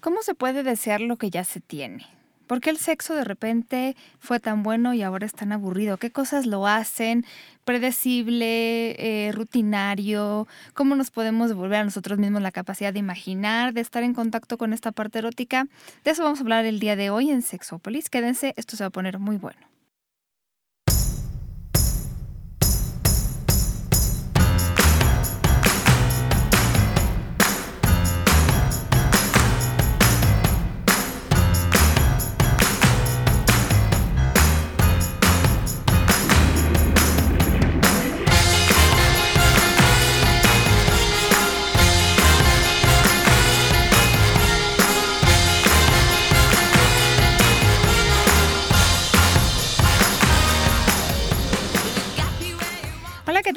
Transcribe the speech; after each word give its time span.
¿Cómo 0.00 0.22
se 0.22 0.34
puede 0.34 0.62
desear 0.62 1.02
lo 1.02 1.16
que 1.16 1.28
ya 1.28 1.44
se 1.44 1.60
tiene? 1.60 2.06
¿Por 2.46 2.60
qué 2.60 2.70
el 2.70 2.78
sexo 2.78 3.14
de 3.14 3.22
repente 3.22 3.96
fue 4.18 4.40
tan 4.40 4.62
bueno 4.62 4.94
y 4.94 5.02
ahora 5.02 5.26
es 5.26 5.34
tan 5.34 5.52
aburrido? 5.52 5.98
¿Qué 5.98 6.10
cosas 6.10 6.46
lo 6.46 6.66
hacen 6.66 7.24
predecible, 7.64 8.96
eh, 8.98 9.30
rutinario? 9.32 10.48
¿Cómo 10.74 10.96
nos 10.96 11.10
podemos 11.10 11.48
devolver 11.48 11.80
a 11.80 11.84
nosotros 11.84 12.18
mismos 12.18 12.40
la 12.40 12.50
capacidad 12.50 12.92
de 12.92 12.98
imaginar, 12.98 13.74
de 13.74 13.82
estar 13.82 14.02
en 14.02 14.14
contacto 14.14 14.56
con 14.58 14.72
esta 14.72 14.90
parte 14.90 15.18
erótica? 15.18 15.68
De 16.02 16.10
eso 16.10 16.24
vamos 16.24 16.40
a 16.40 16.42
hablar 16.42 16.64
el 16.64 16.80
día 16.80 16.96
de 16.96 17.10
hoy 17.10 17.30
en 17.30 17.42
Sexópolis. 17.42 18.08
Quédense, 18.08 18.54
esto 18.56 18.76
se 18.76 18.82
va 18.84 18.88
a 18.88 18.90
poner 18.90 19.18
muy 19.18 19.36
bueno. 19.36 19.69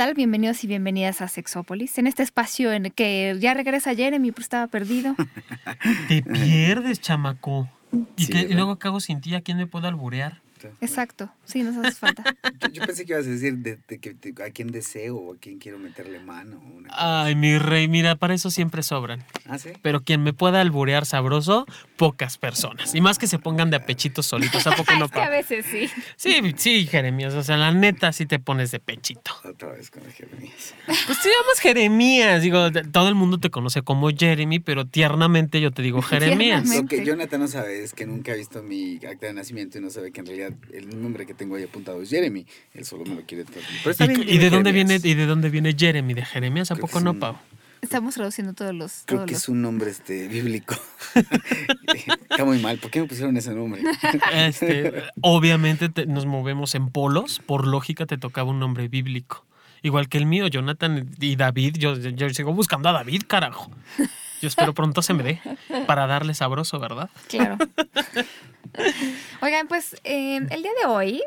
Tal? 0.03 0.15
Bienvenidos 0.15 0.61
y 0.65 0.67
bienvenidas 0.67 1.21
a 1.21 1.29
Sexópolis, 1.29 1.97
en 1.97 2.07
este 2.07 2.23
espacio 2.23 2.73
en 2.73 2.87
el 2.87 2.91
que 2.91 3.37
ya 3.39 3.53
regresa 3.53 3.95
Jeremy, 3.95 4.33
pero 4.33 4.41
estaba 4.41 4.67
perdido. 4.67 5.15
Te 6.09 6.21
pierdes, 6.21 6.99
chamaco. 6.99 7.69
¿Y, 8.17 8.37
y 8.37 8.53
luego 8.53 8.77
qué 8.77 8.89
hago 8.89 8.99
sin 8.99 9.21
ti? 9.21 9.33
¿A 9.33 9.39
quién 9.39 9.55
me 9.55 9.65
puedo 9.65 9.87
alburear? 9.87 10.41
Exacto, 10.81 11.29
sí, 11.45 11.63
nos 11.63 11.77
hace 11.77 11.97
falta. 11.97 12.23
yo, 12.71 12.85
pensé 12.85 13.05
que 13.05 13.13
ibas 13.13 13.25
a 13.25 13.29
decir 13.29 13.57
de, 13.57 13.77
que, 13.99 14.15
a 14.43 14.49
quién 14.51 14.69
deseo 14.69 15.17
o 15.17 15.33
a 15.33 15.37
quién 15.37 15.59
quiero 15.59 15.79
meterle 15.79 16.19
mano. 16.19 16.61
Ay, 16.89 17.35
mi 17.35 17.57
rey, 17.57 17.87
mira, 17.87 18.15
para 18.15 18.33
eso 18.33 18.49
siempre 18.49 18.83
sobran. 18.83 19.23
¿Ah, 19.47 19.57
sí? 19.57 19.69
Pero 19.81 20.01
quien 20.01 20.23
me 20.23 20.33
pueda 20.33 20.61
alburear 20.61 21.05
sabroso, 21.05 21.65
pocas 21.97 22.37
personas. 22.37 22.95
Y 22.95 23.01
más 23.01 23.17
que 23.17 23.27
se 23.27 23.39
pongan 23.39 23.69
de 23.69 23.79
pechitos 23.79 24.25
solitos, 24.25 24.65
¿a 24.67 24.75
poco 24.75 24.93
no? 24.99 25.09
a 25.13 25.29
veces 25.29 25.65
sí. 25.69 25.89
Sí, 26.15 26.53
sí, 26.57 26.87
Jeremías, 26.87 27.33
o 27.33 27.43
sea, 27.43 27.57
la 27.57 27.71
neta 27.71 28.11
sí 28.13 28.25
te 28.25 28.39
pones 28.39 28.71
de 28.71 28.79
pechito. 28.79 29.31
Otra 29.43 29.71
vez 29.71 29.89
con 29.91 30.03
Jeremías. 30.11 30.73
Pues 30.85 31.21
te 31.21 31.29
llamas 31.29 31.59
Jeremías, 31.61 32.41
digo, 32.41 32.71
todo 32.91 33.09
el 33.09 33.15
mundo 33.15 33.39
te 33.39 33.49
conoce 33.49 33.81
como 33.81 34.09
Jeremy, 34.09 34.59
pero 34.59 34.85
tiernamente 34.85 35.61
yo 35.61 35.71
te 35.71 35.81
digo 35.81 36.01
Jeremías. 36.01 36.67
Lo 36.75 36.85
que 36.85 37.05
Jonathan 37.05 37.41
no 37.41 37.47
sabe 37.47 37.83
es 37.83 37.93
que 37.93 38.05
nunca 38.05 38.33
ha 38.33 38.35
visto 38.35 38.63
mi 38.63 38.95
acta 39.05 39.27
de 39.27 39.33
nacimiento 39.33 39.77
y 39.77 39.81
no 39.81 39.89
sabe 39.89 40.11
que 40.11 40.21
en 40.21 40.25
realidad 40.25 40.52
el 40.71 41.01
nombre 41.01 41.25
que 41.25 41.33
tengo 41.33 41.55
ahí 41.55 41.63
apuntado 41.63 42.01
es 42.01 42.09
Jeremy. 42.09 42.45
Él 42.73 42.85
solo 42.85 43.05
me 43.05 43.15
lo 43.15 43.21
quiere. 43.23 43.45
¿Y, 44.25 44.37
de 44.37 44.49
dónde 44.49 44.71
viene, 44.71 44.99
¿Y 45.03 45.13
de 45.13 45.25
dónde 45.25 45.49
viene 45.49 45.75
Jeremy? 45.77 46.13
¿De 46.13 46.25
Jeremías? 46.25 46.71
¿A 46.71 46.75
poco 46.75 46.99
no, 46.99 47.13
Pau? 47.13 47.37
Estamos 47.83 48.15
traduciendo 48.15 48.53
todos 48.53 48.73
los. 48.73 49.03
Creo 49.05 49.25
que 49.25 49.33
es 49.33 49.49
un 49.49 49.61
nombre 49.61 49.91
este, 49.91 50.27
bíblico. 50.29 50.75
Está 52.29 52.45
muy 52.45 52.59
mal. 52.59 52.77
¿Por 52.77 52.89
qué 52.89 53.01
me 53.01 53.07
pusieron 53.07 53.35
ese 53.35 53.53
nombre? 53.53 53.81
Este, 54.33 55.03
obviamente 55.21 55.91
nos 56.05 56.25
movemos 56.25 56.75
en 56.75 56.89
polos. 56.89 57.41
Por 57.45 57.67
lógica 57.67 58.05
te 58.05 58.17
tocaba 58.17 58.49
un 58.49 58.59
nombre 58.59 58.87
bíblico. 58.87 59.45
Igual 59.81 60.07
que 60.07 60.17
el 60.17 60.25
mío, 60.25 60.47
Jonathan 60.47 61.09
y 61.19 61.35
David. 61.35 61.75
Yo, 61.77 61.95
yo 61.95 62.29
sigo 62.29 62.53
buscando 62.53 62.87
a 62.87 62.93
David, 62.93 63.23
carajo. 63.27 63.69
Yo 64.41 64.47
espero 64.47 64.73
pronto 64.73 65.01
se 65.01 65.13
me 65.13 65.23
dé 65.23 65.41
para 65.85 66.07
darle 66.07 66.33
sabroso, 66.33 66.79
¿verdad? 66.79 67.09
Claro. 67.27 67.57
Oigan, 69.41 69.67
pues 69.67 69.95
eh, 70.03 70.37
el 70.37 70.61
día 70.61 70.71
de 70.81 70.87
hoy 70.87 71.23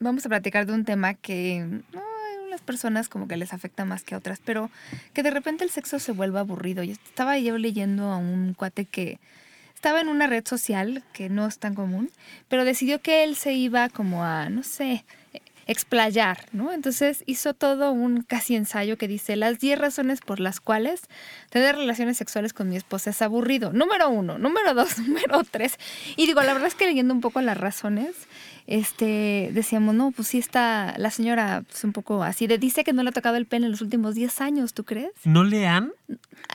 vamos 0.00 0.26
a 0.26 0.28
platicar 0.28 0.66
de 0.66 0.72
un 0.72 0.84
tema 0.84 1.14
que 1.14 1.64
no, 1.92 2.00
a 2.00 2.46
unas 2.46 2.60
personas 2.60 3.08
como 3.08 3.28
que 3.28 3.36
les 3.36 3.52
afecta 3.52 3.84
más 3.84 4.02
que 4.02 4.14
a 4.14 4.18
otras, 4.18 4.40
pero 4.44 4.70
que 5.12 5.22
de 5.22 5.30
repente 5.30 5.64
el 5.64 5.70
sexo 5.70 5.98
se 5.98 6.12
vuelve 6.12 6.38
aburrido. 6.38 6.82
Yo 6.82 6.92
estaba 6.92 7.38
yo 7.38 7.56
leyendo 7.58 8.10
a 8.10 8.16
un 8.16 8.54
cuate 8.54 8.84
que 8.84 9.18
estaba 9.74 10.00
en 10.00 10.08
una 10.08 10.26
red 10.26 10.46
social 10.46 11.02
que 11.12 11.28
no 11.28 11.46
es 11.46 11.58
tan 11.58 11.74
común, 11.74 12.10
pero 12.48 12.64
decidió 12.64 13.00
que 13.00 13.24
él 13.24 13.36
se 13.36 13.52
iba 13.52 13.88
como 13.88 14.24
a, 14.24 14.48
no 14.48 14.62
sé, 14.62 15.04
explayar, 15.72 16.46
¿no? 16.52 16.72
Entonces 16.72 17.24
hizo 17.26 17.54
todo 17.54 17.92
un 17.92 18.22
casi 18.22 18.54
ensayo 18.54 18.96
que 18.96 19.08
dice 19.08 19.36
las 19.36 19.58
10 19.58 19.78
razones 19.78 20.20
por 20.20 20.38
las 20.38 20.60
cuales 20.60 21.02
tener 21.50 21.76
relaciones 21.76 22.16
sexuales 22.16 22.52
con 22.52 22.68
mi 22.68 22.76
esposa 22.76 23.10
es 23.10 23.22
aburrido. 23.22 23.72
Número 23.72 24.08
uno, 24.08 24.38
número 24.38 24.74
dos, 24.74 24.98
número 25.06 25.42
tres. 25.50 25.78
Y 26.16 26.26
digo, 26.26 26.42
la 26.42 26.52
verdad 26.52 26.68
es 26.68 26.74
que 26.74 26.86
leyendo 26.86 27.14
un 27.14 27.20
poco 27.20 27.40
las 27.40 27.56
razones, 27.56 28.14
este, 28.66 29.50
decíamos, 29.52 29.94
no, 29.94 30.12
pues 30.12 30.28
sí 30.28 30.38
está 30.38 30.94
la 30.98 31.10
señora 31.10 31.64
pues, 31.68 31.84
un 31.84 31.92
poco 31.92 32.22
así, 32.22 32.46
de 32.46 32.58
dice 32.58 32.84
que 32.84 32.92
no 32.92 33.02
le 33.02 33.10
ha 33.10 33.12
tocado 33.12 33.36
el 33.36 33.46
pene 33.46 33.66
en 33.66 33.72
los 33.72 33.80
últimos 33.80 34.14
10 34.14 34.40
años, 34.40 34.74
¿tú 34.74 34.84
crees? 34.84 35.12
¿No 35.24 35.44
le 35.44 35.66
han? 35.66 35.92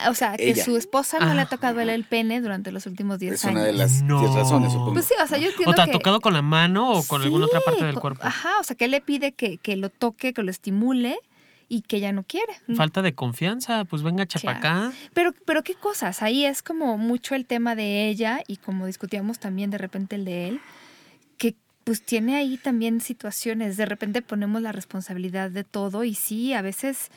O 0.08 0.14
sea, 0.14 0.36
que 0.36 0.54
su 0.54 0.76
esposa 0.76 1.18
no 1.18 1.34
le 1.34 1.40
ha 1.40 1.44
ah. 1.44 1.48
tocado 1.48 1.80
el 1.80 2.04
pene 2.04 2.40
durante 2.40 2.72
los 2.72 2.86
últimos 2.86 3.18
10 3.18 3.44
años. 3.44 3.44
Es 3.44 3.50
una 3.50 3.64
de 3.64 3.72
las 3.72 4.06
10 4.06 4.34
razones, 4.34 4.72
supongo. 4.72 4.94
Pues 4.94 5.06
sí, 5.06 5.14
o 5.22 5.26
sea, 5.26 5.38
yo 5.38 5.48
entiendo 5.48 5.70
¿O 5.70 5.74
te 5.74 5.82
ha 5.82 5.90
tocado 5.90 6.20
con 6.20 6.32
la 6.32 6.42
mano 6.42 6.92
o 6.92 7.02
con 7.04 7.22
alguna 7.22 7.46
otra 7.46 7.60
parte 7.60 7.84
del 7.84 7.96
cuerpo? 7.96 8.20
Ajá, 8.24 8.60
o 8.60 8.64
sea, 8.64 8.76
que 8.76 8.88
le 8.88 9.00
pide 9.00 9.32
que, 9.32 9.58
que 9.58 9.76
lo 9.76 9.90
toque, 9.90 10.32
que 10.32 10.42
lo 10.42 10.50
estimule 10.50 11.18
y 11.68 11.82
que 11.82 12.00
ya 12.00 12.12
no 12.12 12.22
quiere. 12.22 12.54
Falta 12.74 13.02
de 13.02 13.14
confianza, 13.14 13.84
pues 13.84 14.02
venga 14.02 14.26
chapacá. 14.26 14.92
Pero, 15.12 15.32
pero 15.44 15.62
qué 15.62 15.74
cosas, 15.74 16.22
ahí 16.22 16.44
es 16.44 16.62
como 16.62 16.96
mucho 16.96 17.34
el 17.34 17.44
tema 17.44 17.74
de 17.74 18.08
ella 18.08 18.42
y 18.46 18.56
como 18.56 18.86
discutíamos 18.86 19.38
también 19.38 19.70
de 19.70 19.78
repente 19.78 20.16
el 20.16 20.24
de 20.24 20.48
él, 20.48 20.60
que 20.60 20.77
pues 21.88 22.02
tiene 22.02 22.36
ahí 22.36 22.58
también 22.58 23.00
situaciones, 23.00 23.78
de 23.78 23.86
repente 23.86 24.20
ponemos 24.20 24.60
la 24.60 24.72
responsabilidad 24.72 25.50
de 25.50 25.64
todo 25.64 26.04
y 26.04 26.14
sí, 26.14 26.52
a 26.52 26.60
veces, 26.60 27.08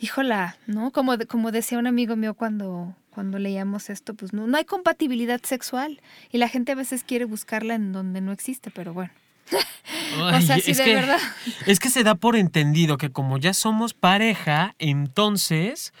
híjola, 0.00 0.56
¿no? 0.66 0.90
Como, 0.90 1.16
como 1.28 1.52
decía 1.52 1.78
un 1.78 1.86
amigo 1.86 2.16
mío 2.16 2.34
cuando, 2.34 2.96
cuando 3.10 3.38
leíamos 3.38 3.90
esto, 3.90 4.14
pues 4.14 4.32
no, 4.32 4.48
no 4.48 4.56
hay 4.56 4.64
compatibilidad 4.64 5.40
sexual 5.44 6.00
y 6.32 6.38
la 6.38 6.48
gente 6.48 6.72
a 6.72 6.74
veces 6.74 7.04
quiere 7.04 7.26
buscarla 7.26 7.76
en 7.76 7.92
donde 7.92 8.20
no 8.20 8.32
existe, 8.32 8.72
pero 8.72 8.92
bueno. 8.92 9.12
o 10.20 10.40
sea, 10.40 10.58
sí, 10.58 10.72
de 10.72 10.94
verdad. 10.96 11.20
Es 11.66 11.78
que 11.78 11.88
se 11.88 12.02
da 12.02 12.16
por 12.16 12.34
entendido 12.34 12.98
que 12.98 13.12
como 13.12 13.38
ya 13.38 13.54
somos 13.54 13.94
pareja, 13.94 14.74
entonces 14.80 15.92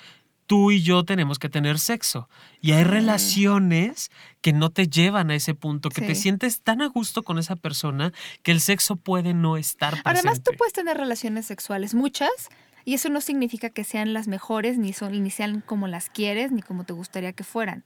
tú 0.52 0.70
y 0.70 0.82
yo 0.82 1.02
tenemos 1.02 1.38
que 1.38 1.48
tener 1.48 1.78
sexo. 1.78 2.28
Y 2.60 2.72
hay 2.72 2.84
relaciones 2.84 4.10
que 4.42 4.52
no 4.52 4.68
te 4.68 4.86
llevan 4.86 5.30
a 5.30 5.34
ese 5.34 5.54
punto, 5.54 5.88
que 5.88 6.02
te 6.02 6.14
sientes 6.14 6.60
tan 6.60 6.82
a 6.82 6.88
gusto 6.88 7.22
con 7.22 7.38
esa 7.38 7.56
persona 7.56 8.12
que 8.42 8.52
el 8.52 8.60
sexo 8.60 8.96
puede 8.96 9.32
no 9.32 9.56
estar 9.56 9.92
presente. 9.92 10.10
Además, 10.10 10.42
tú 10.42 10.52
puedes 10.58 10.74
tener 10.74 10.98
relaciones 10.98 11.46
sexuales, 11.46 11.94
muchas, 11.94 12.50
y 12.84 12.92
eso 12.92 13.08
no 13.08 13.22
significa 13.22 13.70
que 13.70 13.82
sean 13.82 14.12
las 14.12 14.28
mejores, 14.28 14.76
ni, 14.76 14.92
son, 14.92 15.22
ni 15.22 15.30
sean 15.30 15.62
como 15.62 15.88
las 15.88 16.10
quieres, 16.10 16.52
ni 16.52 16.60
como 16.60 16.84
te 16.84 16.92
gustaría 16.92 17.32
que 17.32 17.44
fueran. 17.44 17.82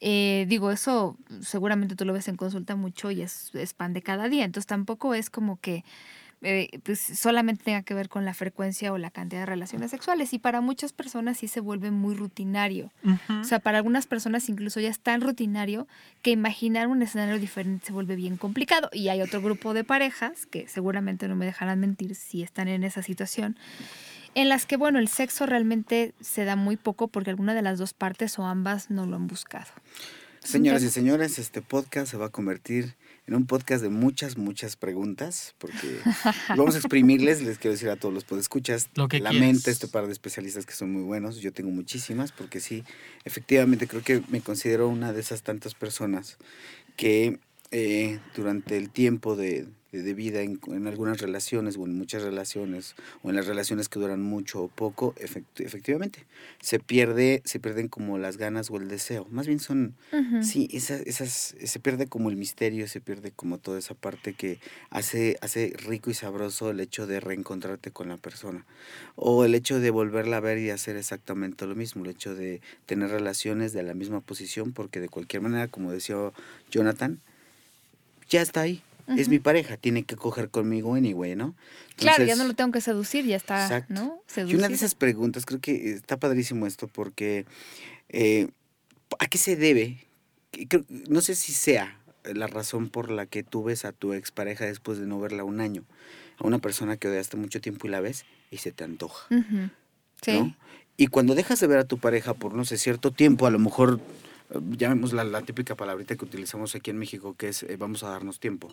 Eh, 0.00 0.46
digo, 0.48 0.72
eso 0.72 1.16
seguramente 1.42 1.94
tú 1.94 2.04
lo 2.04 2.12
ves 2.12 2.26
en 2.26 2.36
consulta 2.36 2.74
mucho 2.74 3.12
y 3.12 3.22
es, 3.22 3.54
es 3.54 3.72
pan 3.72 3.92
de 3.92 4.02
cada 4.02 4.28
día. 4.28 4.44
Entonces 4.44 4.66
tampoco 4.66 5.14
es 5.14 5.30
como 5.30 5.60
que 5.60 5.84
eh, 6.42 6.78
pues 6.82 7.00
solamente 7.00 7.64
tenga 7.64 7.82
que 7.82 7.94
ver 7.94 8.08
con 8.08 8.24
la 8.24 8.34
frecuencia 8.34 8.92
o 8.92 8.98
la 8.98 9.10
cantidad 9.10 9.42
de 9.42 9.46
relaciones 9.46 9.90
sexuales. 9.90 10.32
Y 10.32 10.38
para 10.38 10.60
muchas 10.60 10.92
personas 10.92 11.38
sí 11.38 11.48
se 11.48 11.60
vuelve 11.60 11.90
muy 11.90 12.14
rutinario. 12.14 12.92
O 13.28 13.44
sea, 13.44 13.58
para 13.60 13.78
algunas 13.78 14.06
personas 14.06 14.48
incluso 14.48 14.80
ya 14.80 14.88
es 14.88 15.00
tan 15.00 15.20
rutinario 15.20 15.86
que 16.22 16.30
imaginar 16.30 16.88
un 16.88 17.02
escenario 17.02 17.38
diferente 17.38 17.86
se 17.86 17.92
vuelve 17.92 18.16
bien 18.16 18.36
complicado. 18.36 18.90
Y 18.92 19.08
hay 19.08 19.22
otro 19.22 19.40
grupo 19.40 19.74
de 19.74 19.84
parejas, 19.84 20.46
que 20.46 20.68
seguramente 20.68 21.28
no 21.28 21.36
me 21.36 21.46
dejarán 21.46 21.80
mentir 21.80 22.14
si 22.14 22.42
están 22.42 22.68
en 22.68 22.84
esa 22.84 23.02
situación, 23.02 23.56
en 24.34 24.48
las 24.48 24.66
que, 24.66 24.76
bueno, 24.76 24.98
el 24.98 25.08
sexo 25.08 25.46
realmente 25.46 26.14
se 26.20 26.44
da 26.44 26.56
muy 26.56 26.76
poco 26.76 27.08
porque 27.08 27.30
alguna 27.30 27.54
de 27.54 27.62
las 27.62 27.78
dos 27.78 27.94
partes 27.94 28.38
o 28.38 28.44
ambas 28.44 28.90
no 28.90 29.06
lo 29.06 29.16
han 29.16 29.26
buscado. 29.26 29.70
Señoras 30.40 30.82
y 30.82 30.90
señores, 30.90 31.38
este 31.38 31.62
podcast 31.62 32.10
se 32.10 32.18
va 32.18 32.26
a 32.26 32.28
convertir 32.28 32.94
en 33.26 33.34
un 33.34 33.46
podcast 33.46 33.82
de 33.82 33.88
muchas, 33.88 34.36
muchas 34.36 34.76
preguntas, 34.76 35.54
porque 35.58 35.98
vamos 36.50 36.74
a 36.74 36.78
exprimirles, 36.78 37.42
les 37.42 37.58
quiero 37.58 37.72
decir 37.72 37.88
a 37.88 37.96
todos 37.96 38.12
los 38.12 38.24
podescuchas, 38.24 38.90
Lo 38.94 39.08
que 39.08 39.20
la 39.20 39.32
mente, 39.32 39.70
este 39.70 39.88
par 39.88 40.06
de 40.06 40.12
especialistas 40.12 40.66
que 40.66 40.74
son 40.74 40.92
muy 40.92 41.02
buenos, 41.02 41.40
yo 41.40 41.52
tengo 41.52 41.70
muchísimas, 41.70 42.32
porque 42.32 42.60
sí, 42.60 42.84
efectivamente 43.24 43.86
creo 43.86 44.02
que 44.02 44.22
me 44.28 44.40
considero 44.40 44.88
una 44.88 45.12
de 45.12 45.20
esas 45.20 45.42
tantas 45.42 45.74
personas 45.74 46.36
que 46.96 47.38
eh, 47.70 48.20
durante 48.36 48.76
el 48.76 48.90
tiempo 48.90 49.36
de 49.36 49.66
de 50.02 50.14
vida 50.14 50.42
en, 50.42 50.60
en, 50.68 50.86
algunas 50.86 51.20
relaciones 51.20 51.76
o 51.76 51.84
en 51.84 51.96
muchas 51.96 52.22
relaciones 52.22 52.94
o 53.22 53.30
en 53.30 53.36
las 53.36 53.46
relaciones 53.46 53.88
que 53.88 53.98
duran 54.00 54.22
mucho 54.22 54.62
o 54.62 54.68
poco, 54.68 55.14
efectivamente, 55.18 56.26
se 56.60 56.80
pierde, 56.80 57.42
se 57.44 57.60
pierden 57.60 57.88
como 57.88 58.18
las 58.18 58.36
ganas 58.36 58.70
o 58.70 58.76
el 58.76 58.88
deseo. 58.88 59.26
Más 59.30 59.46
bien 59.46 59.60
son, 59.60 59.94
sí, 60.42 60.68
esas, 60.72 61.00
esas, 61.02 61.54
se 61.62 61.80
pierde 61.80 62.06
como 62.06 62.30
el 62.30 62.36
misterio, 62.36 62.88
se 62.88 63.00
pierde 63.00 63.30
como 63.30 63.58
toda 63.58 63.78
esa 63.78 63.94
parte 63.94 64.32
que 64.32 64.58
hace, 64.90 65.36
hace 65.40 65.72
rico 65.76 66.10
y 66.10 66.14
sabroso 66.14 66.70
el 66.70 66.80
hecho 66.80 67.06
de 67.06 67.20
reencontrarte 67.20 67.90
con 67.90 68.08
la 68.08 68.16
persona. 68.16 68.64
O 69.16 69.44
el 69.44 69.54
hecho 69.54 69.80
de 69.80 69.90
volverla 69.90 70.38
a 70.38 70.40
ver 70.40 70.58
y 70.58 70.70
hacer 70.70 70.96
exactamente 70.96 71.66
lo 71.66 71.74
mismo, 71.74 72.04
el 72.04 72.10
hecho 72.10 72.34
de 72.34 72.60
tener 72.86 73.10
relaciones 73.10 73.72
de 73.72 73.82
la 73.82 73.94
misma 73.94 74.20
posición, 74.20 74.72
porque 74.72 75.00
de 75.00 75.08
cualquier 75.08 75.42
manera, 75.42 75.68
como 75.68 75.92
decía 75.92 76.16
Jonathan, 76.70 77.20
ya 78.28 78.42
está 78.42 78.62
ahí. 78.62 78.82
Es 79.06 79.28
mi 79.28 79.38
pareja, 79.38 79.76
tiene 79.76 80.04
que 80.04 80.16
coger 80.16 80.50
conmigo 80.50 80.94
anyway, 80.94 81.36
¿no? 81.36 81.54
claro, 81.96 82.24
ya 82.24 82.36
no 82.36 82.44
lo 82.44 82.54
tengo 82.54 82.72
que 82.72 82.80
seducir, 82.80 83.24
ya 83.24 83.36
está, 83.36 83.86
¿no? 83.88 84.22
Y 84.36 84.54
una 84.54 84.68
de 84.68 84.74
esas 84.74 84.94
preguntas, 84.94 85.46
creo 85.46 85.60
que 85.60 85.92
está 85.92 86.16
padrísimo 86.16 86.66
esto, 86.66 86.88
porque 86.88 87.44
eh, 88.08 88.48
¿a 89.18 89.26
qué 89.26 89.38
se 89.38 89.56
debe? 89.56 89.98
No 91.08 91.20
sé 91.20 91.34
si 91.34 91.52
sea 91.52 91.98
la 92.24 92.46
razón 92.46 92.88
por 92.88 93.10
la 93.10 93.26
que 93.26 93.42
tú 93.42 93.64
ves 93.64 93.84
a 93.84 93.92
tu 93.92 94.12
expareja 94.12 94.64
después 94.64 94.98
de 94.98 95.06
no 95.06 95.20
verla 95.20 95.44
un 95.44 95.60
año, 95.60 95.84
a 96.38 96.46
una 96.46 96.58
persona 96.58 96.96
que 96.96 97.08
odiaste 97.08 97.36
mucho 97.36 97.60
tiempo 97.60 97.86
y 97.86 97.90
la 97.90 98.00
ves 98.00 98.24
y 98.50 98.58
se 98.58 98.72
te 98.72 98.84
antoja. 98.84 99.26
Sí. 100.22 100.54
Y 100.96 101.08
cuando 101.08 101.34
dejas 101.34 101.60
de 101.60 101.66
ver 101.66 101.78
a 101.78 101.84
tu 101.84 101.98
pareja 101.98 102.34
por, 102.34 102.54
no 102.54 102.64
sé, 102.64 102.78
cierto 102.78 103.10
tiempo, 103.10 103.46
a 103.46 103.50
lo 103.50 103.58
mejor 103.58 104.00
llamemos 104.70 105.12
la, 105.12 105.24
la, 105.24 105.42
típica 105.42 105.76
palabrita 105.76 106.16
que 106.16 106.24
utilizamos 106.24 106.74
aquí 106.74 106.90
en 106.90 106.98
México, 106.98 107.34
que 107.36 107.48
es 107.48 107.62
eh, 107.62 107.76
vamos 107.76 108.02
a 108.02 108.08
darnos 108.08 108.40
tiempo. 108.40 108.68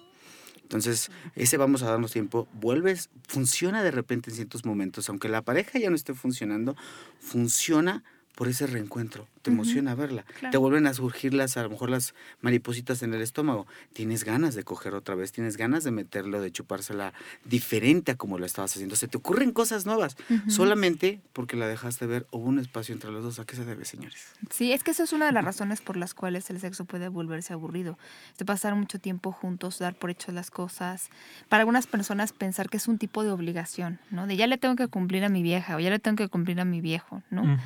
Entonces, 0.64 1.12
ese 1.36 1.58
vamos 1.58 1.84
a 1.84 1.90
darnos 1.90 2.14
tiempo, 2.14 2.48
vuelves, 2.54 3.10
funciona 3.28 3.84
de 3.84 3.92
repente 3.92 4.30
en 4.30 4.38
ciertos 4.38 4.66
momentos, 4.66 5.10
aunque 5.10 5.28
la 5.28 5.42
pareja 5.42 5.80
ya 5.80 5.90
no 5.90 5.98
esté 5.98 6.14
funcionando, 6.14 6.78
funciona 7.20 8.04
por 8.36 8.48
ese 8.48 8.68
reencuentro. 8.68 9.28
Te 9.42 9.52
emociona 9.52 9.96
verla. 9.96 10.26
Te 10.52 10.58
vuelven 10.58 10.88
a 10.88 10.94
surgir 10.94 11.34
las, 11.34 11.58
a 11.58 11.64
lo 11.64 11.70
mejor 11.70 11.90
las 11.90 12.14
maripositas 12.42 13.04
en 13.04 13.14
el 13.14 13.22
estómago. 13.22 13.68
Tienes 13.94 14.24
ganas 14.24 14.56
de 14.56 14.64
coger 14.64 14.94
otra 14.94 15.16
vez, 15.16 15.32
tienes 15.32 15.58
ganas 15.58 15.84
de 15.84 15.92
meterlo, 15.92 16.42
de 16.42 16.52
chupársela 16.52 17.14
diferente 17.46 18.12
a 18.12 18.16
como 18.16 18.38
lo 18.38 18.46
estabas 18.46 18.72
haciendo. 18.76 18.96
Se 18.96 19.08
te 19.08 19.18
ocurren 19.18 19.52
cosas 19.52 19.86
nuevas, 19.86 20.18
solamente 20.48 21.22
porque 21.34 21.56
la 21.56 21.68
dejaste 21.68 22.06
ver. 22.06 22.28
Hubo 22.32 22.46
un 22.46 22.60
espacio 22.60 22.94
entre 22.94 23.12
los 23.12 23.24
dos. 23.24 23.40
¿A 23.40 23.46
qué 23.46 23.56
se 23.56 23.66
debe, 23.66 23.86
señores? 23.86 24.28
Sí, 24.50 24.72
es 24.72 24.84
que 24.84 24.92
eso 24.92 25.04
es 25.04 25.14
una 25.14 25.26
de 25.26 25.32
las 25.32 25.44
razones 25.44 25.82
por 25.82 25.98
las 25.98 26.14
cuales 26.14 26.50
el 26.50 26.60
sexo 26.60 26.86
puede 26.86 27.08
volverse 27.08 27.54
aburrido. 27.54 27.98
De 28.38 28.46
pasar 28.46 28.76
mucho 28.76 29.00
tiempo 29.00 29.32
juntos, 29.32 29.80
dar 29.80 29.96
por 29.96 30.10
hecho 30.10 30.32
las 30.32 30.52
cosas. 30.52 31.10
Para 31.50 31.62
algunas 31.62 31.88
personas 31.88 32.34
pensar 32.34 32.70
que 32.70 32.78
es 32.78 32.88
un 32.88 32.98
tipo 32.98 33.24
de 33.24 33.32
obligación, 33.32 34.00
¿no? 34.10 34.28
De 34.28 34.36
ya 34.38 34.48
le 34.48 34.58
tengo 34.58 34.76
que 34.76 34.88
cumplir 34.88 35.24
a 35.24 35.30
mi 35.30 35.42
vieja 35.42 35.76
o 35.76 35.80
ya 35.80 35.90
le 35.90 36.00
tengo 36.00 36.18
que 36.18 36.28
cumplir 36.28 36.60
a 36.60 36.66
mi 36.66 36.82
viejo, 36.82 37.24
¿no? 37.30 37.58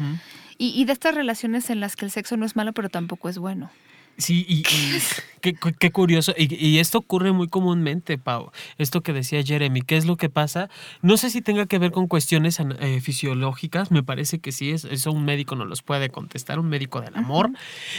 y, 0.58 0.86
de 0.86 0.94
estas 0.94 1.14
relaciones 1.14 1.65
en 1.70 1.80
las 1.80 1.96
que 1.96 2.06
el 2.06 2.12
sexo 2.12 2.38
no 2.38 2.46
es 2.46 2.56
malo, 2.56 2.74
pero 2.74 2.90
tampoco 2.90 3.30
es 3.30 3.38
bueno. 3.38 3.70
Sí, 4.18 4.46
y, 4.48 4.64
qué, 5.42 5.92
curioso. 5.92 6.34
Y, 6.38 6.80
esto 6.80 7.00
ocurre 7.00 7.32
muy 7.32 7.48
comúnmente, 7.48 8.18
Pau. 8.18 8.52
Esto 8.78 9.02
que 9.02 9.14
decía 9.14 9.44
Jeremy, 9.44 9.82
¿qué 9.82 9.98
es 9.98 10.06
lo 10.06 10.16
que 10.16 10.30
pasa? 10.30 10.70
No 11.02 11.18
sé 11.18 11.30
si 11.30 11.42
tenga 11.42 11.66
que 11.66 11.80
ver 11.80 11.92
con 11.92 12.08
cuestiones 12.08 12.60
eh, 12.80 13.02
fisiológicas, 13.02 13.92
me 13.92 14.04
parece 14.04 14.40
que 14.40 14.52
sí, 14.52 14.72
eso 14.72 15.12
un 15.12 15.26
médico 15.26 15.56
no 15.56 15.66
los 15.66 15.82
puede 15.82 16.10
contestar, 16.10 16.60
un 16.60 16.70
médico 16.70 17.02
del 17.02 17.16
amor. 17.16 17.50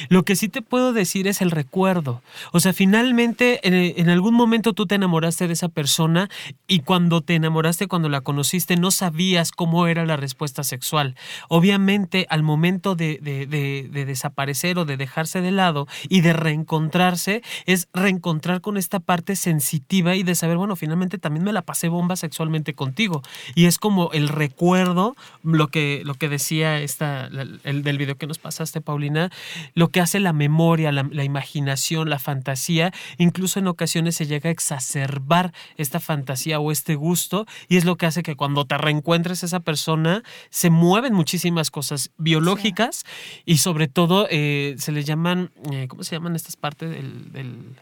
Lo 0.09 0.25
que 0.25 0.37
sí 0.37 0.49
te 0.49 0.63
puedo 0.63 0.93
decir 0.93 1.29
es 1.29 1.43
el 1.43 1.51
recuerdo. 1.51 2.23
O 2.53 2.61
sea, 2.61 2.73
finalmente 2.73 3.61
en, 3.63 4.09
algún 4.09 4.35
momento 4.35 4.73
tú 4.73 4.87
te 4.87 4.95
enamoraste 4.95 5.47
de 5.47 5.53
esa 5.53 5.69
persona 5.69 6.31
y 6.67 6.81
cuando 6.81 7.21
te 7.21 7.35
enamoraste, 7.35 7.89
cuando 7.89 8.09
la 8.09 8.23
conociste, 8.23 8.77
no 8.77 8.91
sabías 8.91 9.53
cómo 9.53 9.87
era 9.87 10.07
la 10.07 10.17
respuesta 10.17 10.65
sexual. 10.65 11.15
Obviamente, 11.49 12.27
al 12.31 12.43
momento 12.43 12.95
de, 12.95 13.19
de 13.21 14.05
desaparecer 14.05 14.79
o 14.79 14.85
de 14.85 14.97
dejarse 14.97 15.41
de 15.41 15.51
lado, 15.53 15.87
y 16.09 16.21
de 16.21 16.33
reencontrarse 16.33 17.43
es 17.67 17.89
reencontrar 17.93 18.61
con 18.61 18.77
esta 18.77 19.01
parte 19.01 19.37
sensitiva 19.37 20.17
y 20.17 20.23
de 20.23 20.35
saber, 20.35 20.57
bueno, 20.57 20.77
finalmente 20.77 21.19
también 21.19 21.45
me 21.45 21.53
la 21.53 21.63
pasé 21.63 21.89
bomba 21.89 22.17
sexualmente 22.17 22.75
contigo. 22.75 23.23
Y 23.55 23.67
es 23.67 23.79
como 23.79 24.11
el 24.13 24.29
recuerdo, 24.29 25.17
lo 25.43 25.69
que, 25.69 26.03
lo 26.05 26.15
que 26.15 26.29
decía 26.29 26.81
esta, 26.81 27.27
el 27.27 27.83
del 27.83 27.99
video 27.99 28.17
que 28.17 28.27
nos 28.27 28.39
pasaste, 28.39 28.81
Paulina, 28.81 29.31
lo 29.75 29.89
que 29.89 30.01
hace 30.01 30.21
la 30.21 30.33
memoria, 30.33 30.93
la, 30.93 31.09
la 31.11 31.25
imaginación, 31.25 32.11
la 32.11 32.19
fantasía, 32.19 32.93
incluso 33.19 33.59
en 33.59 33.69
ocasiones 33.69 34.17
se 34.17 34.27
llega 34.27 34.49
a 34.49 34.53
exacerbar 34.53 35.53
esta 35.77 36.01
fantasía 36.01 36.61
o 36.61 36.73
este 36.73 36.95
gusto 36.95 37.47
y 37.69 37.77
es 37.77 37.85
lo 37.85 37.97
que 37.97 38.07
hace 38.07 38.23
que 38.23 38.37
cuando 38.37 38.65
te 38.65 38.79
reencuentres 38.79 39.43
esa 39.43 39.61
persona 39.61 40.23
se 40.51 40.71
mueven 40.71 41.15
muchísimas 41.15 41.71
cosas 41.71 42.11
biológicas 42.19 43.05
y 43.45 43.59
sobre 43.59 43.89
todo 43.89 44.27
eh, 44.31 44.75
se 44.79 44.93
les 44.93 45.05
llaman, 45.05 45.51
eh, 45.73 45.89
¿cómo 45.97 46.05
se 46.05 46.15
llaman 46.15 46.37
estas 46.37 46.57
partes 46.57 46.91
del, 46.91 47.33
del 47.33 47.75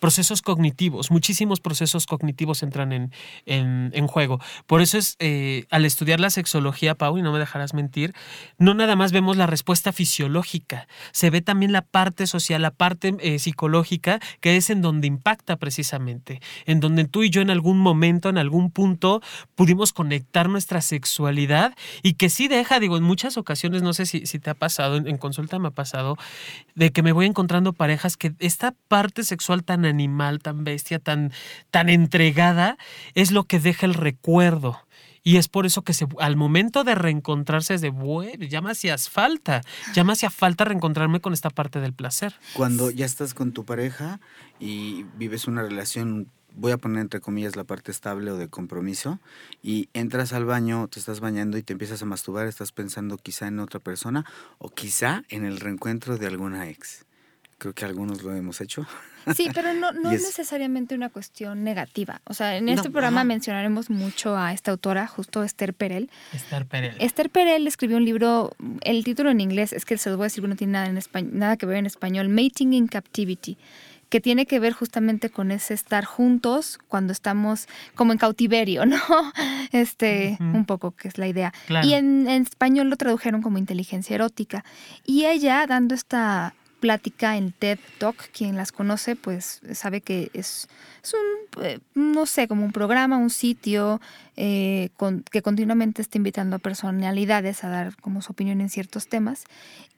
procesos 0.00 0.42
cognitivos, 0.42 1.10
muchísimos 1.10 1.60
procesos 1.60 2.06
cognitivos 2.06 2.62
entran 2.62 2.92
en, 2.92 3.12
en, 3.46 4.06
juego. 4.08 4.40
Por 4.66 4.80
eso 4.80 4.98
es, 4.98 5.16
eh, 5.20 5.66
al 5.70 5.84
estudiar 5.84 6.18
la 6.18 6.30
sexología, 6.30 6.94
Pau, 6.96 7.18
y 7.18 7.22
no 7.22 7.32
me 7.32 7.38
dejarás 7.38 7.74
mentir, 7.74 8.14
no 8.58 8.74
nada 8.74 8.96
más 8.96 9.12
vemos 9.12 9.36
la 9.36 9.46
respuesta 9.46 9.92
fisiológica, 9.92 10.88
se 11.12 11.30
ve 11.30 11.42
también 11.42 11.70
la 11.70 11.82
parte 11.82 12.26
social, 12.26 12.62
la 12.62 12.70
parte 12.70 13.14
eh, 13.20 13.38
psicológica, 13.38 14.20
que 14.40 14.56
es 14.56 14.70
en 14.70 14.80
donde 14.80 15.06
impacta 15.06 15.56
precisamente, 15.56 16.40
en 16.64 16.80
donde 16.80 17.04
tú 17.04 17.22
y 17.22 17.30
yo 17.30 17.42
en 17.42 17.50
algún 17.50 17.78
momento, 17.78 18.30
en 18.30 18.38
algún 18.38 18.70
punto, 18.70 19.20
pudimos 19.54 19.92
conectar 19.92 20.48
nuestra 20.48 20.80
sexualidad 20.80 21.74
y 22.02 22.14
que 22.14 22.30
sí 22.30 22.48
deja, 22.48 22.80
digo, 22.80 22.96
en 22.96 23.02
muchas 23.02 23.36
ocasiones, 23.36 23.82
no 23.82 23.92
sé 23.92 24.06
si, 24.06 24.24
si 24.24 24.38
te 24.38 24.48
ha 24.48 24.54
pasado, 24.54 24.96
en, 24.96 25.06
en 25.06 25.18
consulta 25.18 25.58
me 25.58 25.68
ha 25.68 25.72
pasado, 25.72 26.16
de 26.74 26.90
que 26.90 27.02
me 27.02 27.12
voy 27.12 27.26
encontrando 27.26 27.74
parejas 27.74 28.16
que 28.16 28.32
esta 28.38 28.74
parte 28.88 29.24
sexual 29.24 29.62
tan 29.62 29.84
animal, 29.90 30.40
tan 30.40 30.64
bestia, 30.64 30.98
tan, 30.98 31.32
tan 31.70 31.88
entregada, 31.88 32.78
es 33.14 33.30
lo 33.30 33.44
que 33.44 33.60
deja 33.60 33.86
el 33.86 33.94
recuerdo. 33.94 34.80
Y 35.22 35.36
es 35.36 35.48
por 35.48 35.66
eso 35.66 35.82
que 35.82 35.92
al 36.18 36.36
momento 36.36 36.82
de 36.82 36.94
reencontrarse 36.94 37.74
es 37.74 37.80
de, 37.82 37.90
bueno, 37.90 38.46
ya 38.46 38.62
me 38.62 38.70
hacías 38.70 39.10
falta, 39.10 39.60
ya 39.92 40.02
me 40.02 40.14
hacía 40.14 40.30
falta 40.30 40.64
reencontrarme 40.64 41.20
con 41.20 41.32
esta 41.32 41.50
parte 41.50 41.80
del 41.80 41.92
placer. 41.92 42.34
Cuando 42.54 42.90
ya 42.90 43.04
estás 43.04 43.34
con 43.34 43.52
tu 43.52 43.64
pareja 43.64 44.18
y 44.58 45.04
vives 45.16 45.46
una 45.46 45.62
relación, 45.62 46.28
voy 46.54 46.72
a 46.72 46.78
poner 46.78 47.02
entre 47.02 47.20
comillas 47.20 47.54
la 47.54 47.64
parte 47.64 47.90
estable 47.90 48.30
o 48.30 48.36
de 48.36 48.48
compromiso, 48.48 49.20
y 49.62 49.90
entras 49.92 50.32
al 50.32 50.46
baño, 50.46 50.88
te 50.88 50.98
estás 50.98 51.20
bañando 51.20 51.58
y 51.58 51.62
te 51.62 51.74
empiezas 51.74 52.02
a 52.02 52.06
masturbar, 52.06 52.46
estás 52.46 52.72
pensando 52.72 53.18
quizá 53.18 53.46
en 53.46 53.60
otra 53.60 53.78
persona 53.78 54.24
o 54.58 54.70
quizá 54.70 55.22
en 55.28 55.44
el 55.44 55.60
reencuentro 55.60 56.16
de 56.16 56.26
alguna 56.28 56.68
ex. 56.68 57.04
Creo 57.60 57.74
que 57.74 57.84
algunos 57.84 58.22
lo 58.22 58.34
hemos 58.34 58.62
hecho. 58.62 58.86
Sí, 59.36 59.50
pero 59.54 59.74
no, 59.74 59.92
no 59.92 60.10
es, 60.10 60.22
necesariamente 60.22 60.94
una 60.94 61.10
cuestión 61.10 61.62
negativa. 61.62 62.22
O 62.24 62.32
sea, 62.32 62.56
en 62.56 62.70
este 62.70 62.88
programa 62.88 63.22
mencionaremos 63.22 63.90
mucho 63.90 64.34
a 64.34 64.54
esta 64.54 64.70
autora, 64.70 65.06
justo 65.06 65.44
Esther 65.44 65.74
Perel. 65.74 66.10
Esther 66.32 66.64
Perel. 66.64 66.96
Esther 66.98 67.28
Perel 67.28 67.66
escribió 67.66 67.98
un 67.98 68.06
libro, 68.06 68.56
el 68.80 69.04
título 69.04 69.30
en 69.30 69.42
inglés, 69.42 69.74
es 69.74 69.84
que 69.84 69.98
se 69.98 70.08
los 70.08 70.16
voy 70.16 70.24
a 70.24 70.28
decir, 70.28 70.42
no 70.48 70.56
tiene 70.56 70.72
nada, 70.72 70.86
en 70.86 70.96
español, 70.96 71.32
nada 71.34 71.58
que 71.58 71.66
ver 71.66 71.76
en 71.76 71.84
español, 71.84 72.30
Mating 72.30 72.72
in 72.72 72.86
Captivity 72.88 73.58
que 74.08 74.20
tiene 74.20 74.44
que 74.44 74.58
ver 74.58 74.72
justamente 74.72 75.30
con 75.30 75.52
ese 75.52 75.72
estar 75.72 76.04
juntos 76.04 76.80
cuando 76.88 77.12
estamos 77.12 77.68
como 77.94 78.10
en 78.10 78.18
cautiverio, 78.18 78.84
¿no? 78.86 78.98
Este, 79.70 80.36
un 80.40 80.64
poco 80.64 80.90
que 80.90 81.06
es 81.06 81.16
la 81.16 81.28
idea. 81.28 81.52
Y 81.84 81.92
en, 81.92 82.26
en, 82.26 82.42
español 82.42 82.90
lo 82.90 82.96
tradujeron 82.96 83.40
como 83.40 83.58
inteligencia 83.58 84.16
erótica. 84.16 84.64
Y 85.06 85.26
ella, 85.26 85.64
dando 85.68 85.94
esta 85.94 86.54
plática 86.80 87.36
en 87.36 87.52
TED 87.52 87.78
Talk. 87.98 88.16
Quien 88.32 88.56
las 88.56 88.72
conoce, 88.72 89.14
pues 89.14 89.60
sabe 89.74 90.00
que 90.00 90.30
es, 90.34 90.68
es 91.04 91.14
un, 91.14 91.64
eh, 91.64 91.78
no 91.94 92.26
sé, 92.26 92.48
como 92.48 92.64
un 92.64 92.72
programa, 92.72 93.18
un 93.18 93.30
sitio 93.30 94.00
eh, 94.36 94.88
que 95.30 95.42
continuamente 95.42 96.02
está 96.02 96.18
invitando 96.18 96.56
a 96.56 96.58
personalidades 96.58 97.62
a 97.62 97.68
dar 97.68 97.96
como 97.96 98.22
su 98.22 98.32
opinión 98.32 98.60
en 98.60 98.70
ciertos 98.70 99.08
temas. 99.08 99.44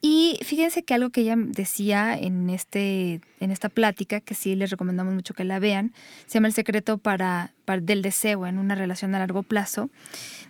Y 0.01 0.39
fíjense 0.43 0.83
que 0.83 0.95
algo 0.95 1.11
que 1.11 1.21
ella 1.21 1.37
decía 1.37 2.19
en, 2.19 2.51
este, 2.51 3.21
en 3.39 3.53
esta 3.53 3.69
plática, 3.69 4.21
que 4.21 4.35
sí 4.35 4.57
les 4.57 4.71
recomendamos 4.71 5.15
mucho 5.15 5.33
que 5.33 5.45
la 5.45 5.61
vean, 5.61 5.93
se 6.27 6.35
llama 6.35 6.49
El 6.49 6.55
secreto 6.55 6.99
para, 6.99 7.53
para 7.65 7.81
del 7.81 8.03
deseo 8.03 8.47
en 8.47 8.59
una 8.59 8.75
relación 8.75 9.15
a 9.15 9.21
largo 9.21 9.45
plazo. 9.45 9.91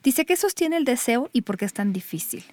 Dice 0.02 0.24
que 0.24 0.36
sostiene 0.36 0.78
el 0.78 0.84
deseo 0.84 1.28
y 1.32 1.42
por 1.42 1.58
qué 1.58 1.66
es 1.66 1.74
tan 1.74 1.92
difícil. 1.92 2.44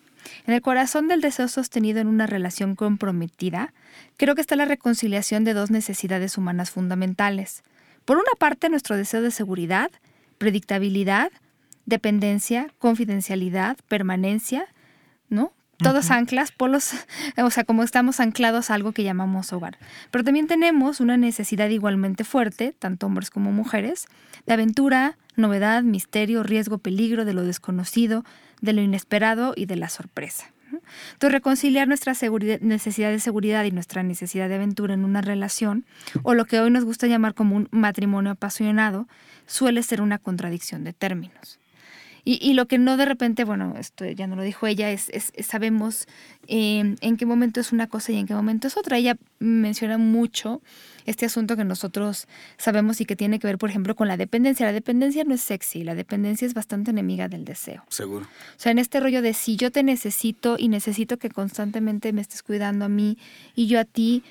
En 0.45 0.53
el 0.53 0.61
corazón 0.61 1.07
del 1.07 1.21
deseo 1.21 1.47
sostenido 1.47 1.99
en 1.99 2.07
una 2.07 2.27
relación 2.27 2.75
comprometida, 2.75 3.73
creo 4.17 4.35
que 4.35 4.41
está 4.41 4.55
la 4.55 4.65
reconciliación 4.65 5.43
de 5.43 5.53
dos 5.53 5.71
necesidades 5.71 6.37
humanas 6.37 6.71
fundamentales. 6.71 7.63
Por 8.05 8.17
una 8.17 8.31
parte, 8.37 8.69
nuestro 8.69 8.97
deseo 8.97 9.21
de 9.21 9.31
seguridad, 9.31 9.91
predictabilidad, 10.37 11.31
dependencia, 11.85 12.67
confidencialidad, 12.79 13.77
permanencia, 13.87 14.67
¿no? 15.29 15.53
todos 15.79 16.11
anclas, 16.11 16.51
polos, 16.51 16.91
o 17.37 17.49
sea, 17.49 17.63
como 17.63 17.83
estamos 17.83 18.19
anclados 18.19 18.69
a 18.69 18.75
algo 18.75 18.91
que 18.91 19.03
llamamos 19.03 19.51
hogar. 19.53 19.77
Pero 20.11 20.23
también 20.23 20.47
tenemos 20.47 20.99
una 20.99 21.17
necesidad 21.17 21.69
igualmente 21.69 22.23
fuerte, 22.23 22.75
tanto 22.77 23.07
hombres 23.07 23.29
como 23.29 23.51
mujeres, 23.51 24.07
de 24.45 24.53
aventura, 24.53 25.17
novedad, 25.35 25.83
misterio, 25.83 26.43
riesgo, 26.43 26.77
peligro, 26.77 27.25
de 27.25 27.33
lo 27.33 27.43
desconocido, 27.43 28.25
de 28.61 28.73
lo 28.73 28.81
inesperado 28.81 29.53
y 29.55 29.65
de 29.65 29.75
la 29.75 29.89
sorpresa. 29.89 30.51
Entonces, 31.13 31.31
reconciliar 31.31 31.87
nuestra 31.87 32.13
necesidad 32.61 33.09
de 33.09 33.19
seguridad 33.19 33.63
y 33.63 33.71
nuestra 33.71 34.03
necesidad 34.03 34.49
de 34.49 34.55
aventura 34.55 34.93
en 34.93 35.03
una 35.03 35.21
relación, 35.21 35.85
o 36.23 36.33
lo 36.33 36.45
que 36.45 36.59
hoy 36.59 36.71
nos 36.71 36.85
gusta 36.85 37.07
llamar 37.07 37.33
como 37.33 37.55
un 37.55 37.67
matrimonio 37.71 38.31
apasionado, 38.31 39.07
suele 39.45 39.83
ser 39.83 40.01
una 40.01 40.19
contradicción 40.19 40.83
de 40.83 40.93
términos. 40.93 41.59
Y, 42.25 42.53
lo 42.53 42.67
que 42.67 42.77
no 42.77 42.95
de 42.95 43.05
repente, 43.05 43.43
bueno, 43.43 43.73
esto 43.79 44.05
ya 44.05 44.27
no 44.27 44.35
lo 44.35 44.43
dijo 44.43 44.67
ella, 44.67 44.91
es, 44.91 45.09
sabemos 45.39 46.05
em, 46.47 46.95
en 47.01 47.17
qué 47.17 47.25
momento 47.25 47.59
es 47.59 47.71
una 47.71 47.87
cosa 47.87 48.11
y 48.11 48.17
en 48.17 48.27
qué 48.27 48.35
momento 48.35 48.67
es 48.67 48.77
otra. 48.77 48.97
Ella 48.97 49.17
menciona 49.39 49.97
mucho 49.97 50.61
este 51.05 51.25
asunto 51.25 51.55
que 51.55 51.63
nosotros 51.63 52.27
sabemos 52.57 53.01
y 53.01 53.05
que 53.05 53.15
tiene 53.15 53.39
que 53.39 53.47
ver, 53.47 53.57
por 53.57 53.69
ejemplo, 53.69 53.95
con 53.95 54.07
la 54.07 54.17
dependencia. 54.17 54.65
La 54.65 54.73
dependencia 54.73 55.23
no 55.23 55.33
es 55.33 55.41
sexy, 55.41 55.83
la 55.83 55.95
dependencia 55.95 56.45
es 56.45 56.53
bastante 56.53 56.91
enemiga 56.91 57.27
del 57.27 57.45
deseo. 57.45 57.83
Seguro. 57.89 58.25
O 58.25 58.59
sea, 58.59 58.71
en 58.71 58.79
este 58.79 58.99
rollo 58.99 59.21
de 59.21 59.33
si 59.33 59.55
yo 59.55 59.71
te 59.71 59.83
necesito 59.83 60.55
y 60.57 60.67
necesito 60.67 61.17
que 61.17 61.29
constantemente 61.29 62.13
me 62.13 62.21
estés 62.21 62.43
cuidando 62.43 62.85
a 62.85 62.89
mí 62.89 63.17
y 63.55 63.67
yo 63.67 63.79
a 63.79 63.85
ti, 63.85 64.23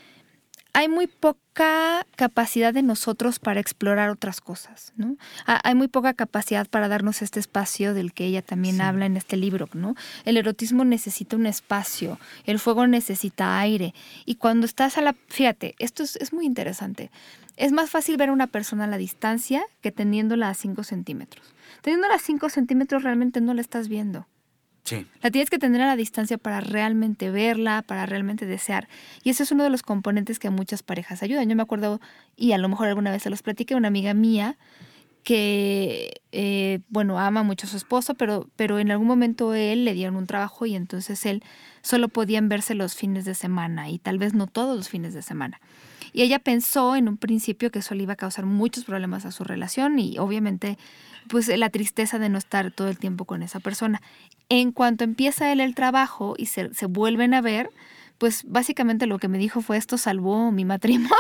hay 0.79 0.87
muy 0.87 1.09
poca 1.09 2.07
capacidad 2.15 2.73
de 2.73 2.85
nosotros 2.85 3.41
para 3.41 3.59
explorar 3.59 4.11
otras 4.11 4.41
cosas, 4.41 4.93
¿no? 4.95 5.17
Hay 5.45 5.75
muy 5.75 5.89
poca 5.89 6.15
capacidad 6.15 6.69
para 6.69 6.87
darnos 6.87 7.21
este 7.21 7.41
espacio 7.41 7.95
del 7.95 8.13
que 8.13 8.27
ella 8.27 8.43
también 8.43 8.81
habla 8.81 9.05
en 9.07 9.17
este 9.17 9.37
libro, 9.37 9.69
¿no? 9.73 9.97
El 10.25 10.37
erotismo 10.37 10.85
necesita 10.85 11.35
un 11.35 11.47
espacio, 11.47 12.21
el 12.45 12.61
fuego 12.61 12.87
necesita 12.87 13.59
aire. 13.59 13.93
Y 14.25 14.37
cuando 14.37 14.67
estás 14.67 14.99
a 14.99 15.01
la... 15.01 15.17
Fíjate, 15.27 15.75
esto 15.81 16.05
es, 16.05 16.15
es 16.15 16.33
muy 16.33 16.47
interesante. 16.47 17.11
Es 17.57 17.73
más 17.73 17.91
fácil 17.91 18.17
ver 18.17 18.29
a 18.29 18.33
una 18.33 18.47
persona 18.47 18.85
a 18.85 18.87
la 18.87 18.99
distancia 18.99 19.65
que 19.81 19.91
teniéndola 19.91 20.49
a 20.49 20.55
5 20.55 20.85
centímetros. 20.85 21.45
Teniéndola 21.83 22.15
a 22.15 22.21
5 22.21 22.51
centímetros 22.51 23.03
realmente 23.03 23.41
no 23.41 23.53
la 23.53 23.63
estás 23.63 23.89
viendo. 23.89 24.29
La 25.23 25.31
tienes 25.31 25.51
que 25.51 25.59
tener 25.59 25.81
a 25.81 25.87
la 25.87 25.97
distancia 25.97 26.39
para 26.39 26.61
realmente 26.61 27.31
verla, 27.31 27.83
para 27.83 28.07
realmente 28.07 28.47
desear. 28.47 28.89
Y 29.23 29.31
ese 29.31 29.43
es 29.43 29.53
uno 29.53 29.65
de 29.65 29.71
los 29.71 29.83
componentes 29.83 30.39
que 30.39 30.49
a 30.49 30.51
muchas 30.51 30.83
parejas 30.83 31.23
ayudan. 31.23 31.49
Yo 31.49 31.57
me 31.57 31.63
acuerdo, 31.63 32.01
y 32.37 32.53
a 32.53 32.59
lo 32.59 32.69
mejor 32.69 32.89
alguna 32.89 33.11
vez 33.11 33.23
se 33.23 33.31
los 33.31 33.43
platiqué, 33.43 33.75
una 33.75 33.89
amiga 33.89 34.15
mía 34.15 34.57
que, 35.25 36.23
eh, 36.33 36.81
bueno, 36.89 37.19
ama 37.19 37.43
mucho 37.43 37.67
a 37.67 37.71
su 37.71 37.77
esposo, 37.77 38.15
pero, 38.15 38.49
pero 38.57 38.79
en 38.79 38.91
algún 38.91 39.07
momento 39.07 39.53
él 39.53 39.85
le 39.85 39.93
dieron 39.93 40.17
un 40.17 40.27
trabajo 40.27 40.65
y 40.65 40.75
entonces 40.75 41.27
él 41.27 41.43
solo 41.83 42.09
podían 42.09 42.49
verse 42.49 42.75
los 42.75 42.95
fines 42.95 43.25
de 43.27 43.35
semana 43.35 43.91
y 43.91 43.99
tal 43.99 44.19
vez 44.19 44.33
no 44.33 44.47
todos 44.47 44.77
los 44.77 44.89
fines 44.89 45.13
de 45.13 45.21
semana. 45.21 45.61
Y 46.13 46.23
ella 46.23 46.39
pensó 46.39 46.97
en 46.97 47.09
un 47.09 47.17
principio 47.17 47.71
que 47.71 47.81
eso 47.81 47.95
le 47.95 48.03
iba 48.05 48.15
a 48.15 48.17
causar 48.17 48.47
muchos 48.47 48.85
problemas 48.85 49.25
a 49.25 49.33
su 49.33 49.45
relación 49.45 49.99
y 49.99 50.19
obviamente 50.19 50.79
pues 51.29 51.49
la 51.49 51.71
tristeza 51.71 52.19
de 52.19 52.29
no 52.29 52.39
estar 52.39 52.71
todo 52.71 52.89
el 52.89 52.99
tiempo 52.99 53.25
con 53.25 53.43
esa 53.43 53.61
persona. 53.61 54.01
En 54.49 54.73
cuanto 54.73 55.05
empieza 55.05 55.53
él 55.53 55.61
el 55.61 55.75
trabajo 55.75 56.35
y 56.39 56.47
se, 56.47 56.73
se 56.73 56.87
vuelven 56.87 57.35
a 57.35 57.41
ver, 57.41 57.71
pues 58.17 58.45
básicamente 58.47 59.07
lo 59.07 59.19
que 59.19 59.29
me 59.29 59.39
dijo 59.39 59.61
fue 59.61 59.77
esto 59.77 59.99
salvó 59.99 60.51
mi 60.51 60.65
matrimonio, 60.65 61.11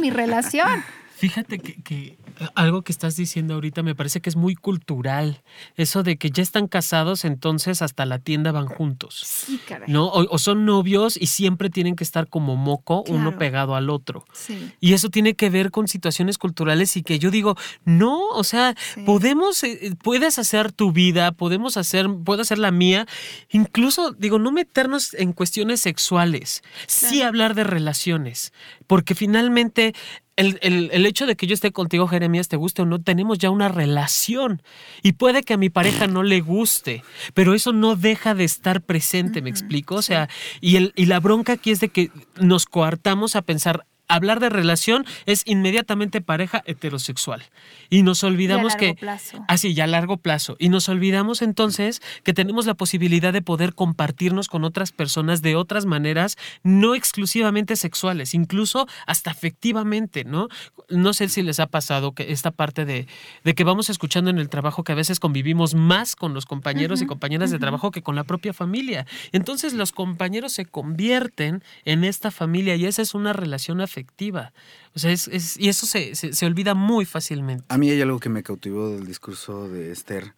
mi 0.00 0.10
relación. 0.10 0.82
Fíjate 1.16 1.58
que, 1.58 2.18
algo 2.54 2.82
que 2.82 2.92
estás 2.92 3.16
diciendo 3.16 3.54
ahorita 3.54 3.82
me 3.82 3.94
parece 3.94 4.20
que 4.20 4.28
es 4.28 4.36
muy 4.36 4.54
cultural. 4.54 5.42
Eso 5.74 6.02
de 6.02 6.18
que 6.18 6.30
ya 6.30 6.42
están 6.42 6.68
casados, 6.68 7.24
entonces 7.24 7.80
hasta 7.80 8.04
la 8.04 8.18
tienda 8.18 8.52
van 8.52 8.66
juntos. 8.66 9.22
Sí, 9.24 9.58
caray. 9.66 9.90
¿No? 9.90 10.10
O, 10.12 10.38
son 10.38 10.66
novios 10.66 11.16
y 11.16 11.28
siempre 11.28 11.70
tienen 11.70 11.96
que 11.96 12.04
estar 12.04 12.28
como 12.28 12.56
moco, 12.56 13.02
uno 13.08 13.38
pegado 13.38 13.76
al 13.76 13.88
otro. 13.88 14.26
Sí. 14.34 14.70
Y 14.78 14.92
eso 14.92 15.08
tiene 15.08 15.32
que 15.32 15.48
ver 15.48 15.70
con 15.70 15.88
situaciones 15.88 16.36
culturales 16.36 16.94
y 16.98 17.02
que 17.02 17.18
yo 17.18 17.30
digo, 17.30 17.56
no, 17.86 18.28
o 18.28 18.44
sea, 18.44 18.74
podemos, 19.06 19.64
eh, 19.64 19.96
puedes 20.02 20.38
hacer 20.38 20.70
tu 20.70 20.92
vida, 20.92 21.32
podemos 21.32 21.78
hacer, 21.78 22.10
puedo 22.26 22.42
hacer 22.42 22.58
la 22.58 22.72
mía. 22.72 23.06
Incluso, 23.48 24.12
digo, 24.12 24.38
no 24.38 24.52
meternos 24.52 25.14
en 25.14 25.32
cuestiones 25.32 25.80
sexuales, 25.80 26.62
sí 26.86 27.22
hablar 27.22 27.54
de 27.54 27.64
relaciones, 27.64 28.52
porque 28.86 29.14
finalmente 29.14 29.94
el, 30.36 30.58
el, 30.92 31.06
hecho 31.06 31.26
de 31.26 31.34
que 31.34 31.46
yo 31.46 31.54
esté 31.54 31.72
contigo, 31.72 32.06
Jeremías, 32.06 32.48
te 32.48 32.56
guste 32.56 32.82
o 32.82 32.86
no, 32.86 33.00
tenemos 33.00 33.38
ya 33.38 33.50
una 33.50 33.68
relación. 33.68 34.62
Y 35.02 35.12
puede 35.12 35.42
que 35.42 35.54
a 35.54 35.56
mi 35.56 35.70
pareja 35.70 36.06
no 36.06 36.22
le 36.22 36.40
guste, 36.40 37.02
pero 37.34 37.54
eso 37.54 37.72
no 37.72 37.96
deja 37.96 38.34
de 38.34 38.44
estar 38.44 38.82
presente, 38.82 39.40
¿me 39.40 39.50
explico? 39.50 39.94
O 39.96 40.02
sea, 40.02 40.28
y, 40.60 40.76
el, 40.76 40.92
y 40.94 41.06
la 41.06 41.20
bronca 41.20 41.54
aquí 41.54 41.70
es 41.70 41.80
de 41.80 41.88
que 41.88 42.10
nos 42.38 42.66
coartamos 42.66 43.34
a 43.34 43.42
pensar, 43.42 43.86
hablar 44.08 44.40
de 44.40 44.48
relación 44.48 45.04
es 45.26 45.42
inmediatamente 45.46 46.20
pareja 46.20 46.62
heterosexual. 46.66 47.42
Y 47.90 48.02
nos 48.02 48.22
olvidamos 48.24 48.72
y 48.72 48.76
a 48.76 48.78
largo 48.78 48.94
que... 48.94 49.00
Plazo. 49.00 49.44
Así, 49.48 49.74
ya 49.74 49.84
a 49.84 49.86
largo 49.86 50.16
plazo. 50.16 50.56
Y 50.58 50.68
nos 50.68 50.88
olvidamos 50.88 51.42
entonces 51.42 52.00
que 52.22 52.32
tenemos 52.32 52.66
la 52.66 52.74
posibilidad 52.74 53.32
de 53.32 53.42
poder 53.42 53.74
compartirnos 53.74 54.48
con 54.48 54.64
otras 54.64 54.92
personas 54.92 55.42
de 55.42 55.56
otras 55.56 55.86
maneras, 55.86 56.36
no 56.62 56.94
exclusivamente 56.94 57.76
sexuales, 57.76 58.34
incluso 58.34 58.86
hasta 59.06 59.30
afectivamente, 59.30 60.24
¿no? 60.24 60.48
No 60.88 61.12
sé 61.12 61.28
si 61.28 61.42
les 61.42 61.58
ha 61.58 61.66
pasado 61.66 62.12
que 62.12 62.32
esta 62.32 62.50
parte 62.50 62.84
de, 62.84 63.06
de 63.44 63.54
que 63.54 63.64
vamos 63.64 63.90
escuchando 63.90 64.30
en 64.30 64.38
el 64.38 64.48
trabajo 64.48 64.84
que 64.84 64.92
a 64.92 64.96
veces 64.96 65.18
convivimos 65.20 65.74
más 65.74 66.14
con 66.14 66.32
los 66.32 66.46
compañeros 66.46 67.02
y 67.02 67.06
compañeras 67.06 67.50
de 67.50 67.58
trabajo 67.58 67.90
que 67.90 68.02
con 68.02 68.14
la 68.14 68.24
propia 68.24 68.52
familia. 68.52 69.06
Entonces 69.32 69.72
los 69.72 69.92
compañeros 69.92 70.52
se 70.52 70.64
convierten 70.64 71.62
en 71.84 72.04
esta 72.04 72.30
familia 72.30 72.76
y 72.76 72.86
esa 72.86 73.02
es 73.02 73.14
una 73.14 73.32
relación 73.32 73.80
afectiva 73.80 73.95
efectiva. 73.96 74.52
O 74.94 74.98
sea, 74.98 75.10
es, 75.10 75.56
y 75.58 75.68
eso 75.68 75.86
se, 75.86 76.14
se, 76.14 76.46
olvida 76.46 76.74
muy 76.74 77.04
fácilmente. 77.04 77.64
A 77.68 77.78
mí 77.78 77.90
hay 77.90 78.00
algo 78.02 78.20
que 78.20 78.28
me 78.28 78.42
cautivó 78.42 78.90
del 78.90 79.06
discurso 79.06 79.68
de 79.68 79.90
Esther 79.90 80.34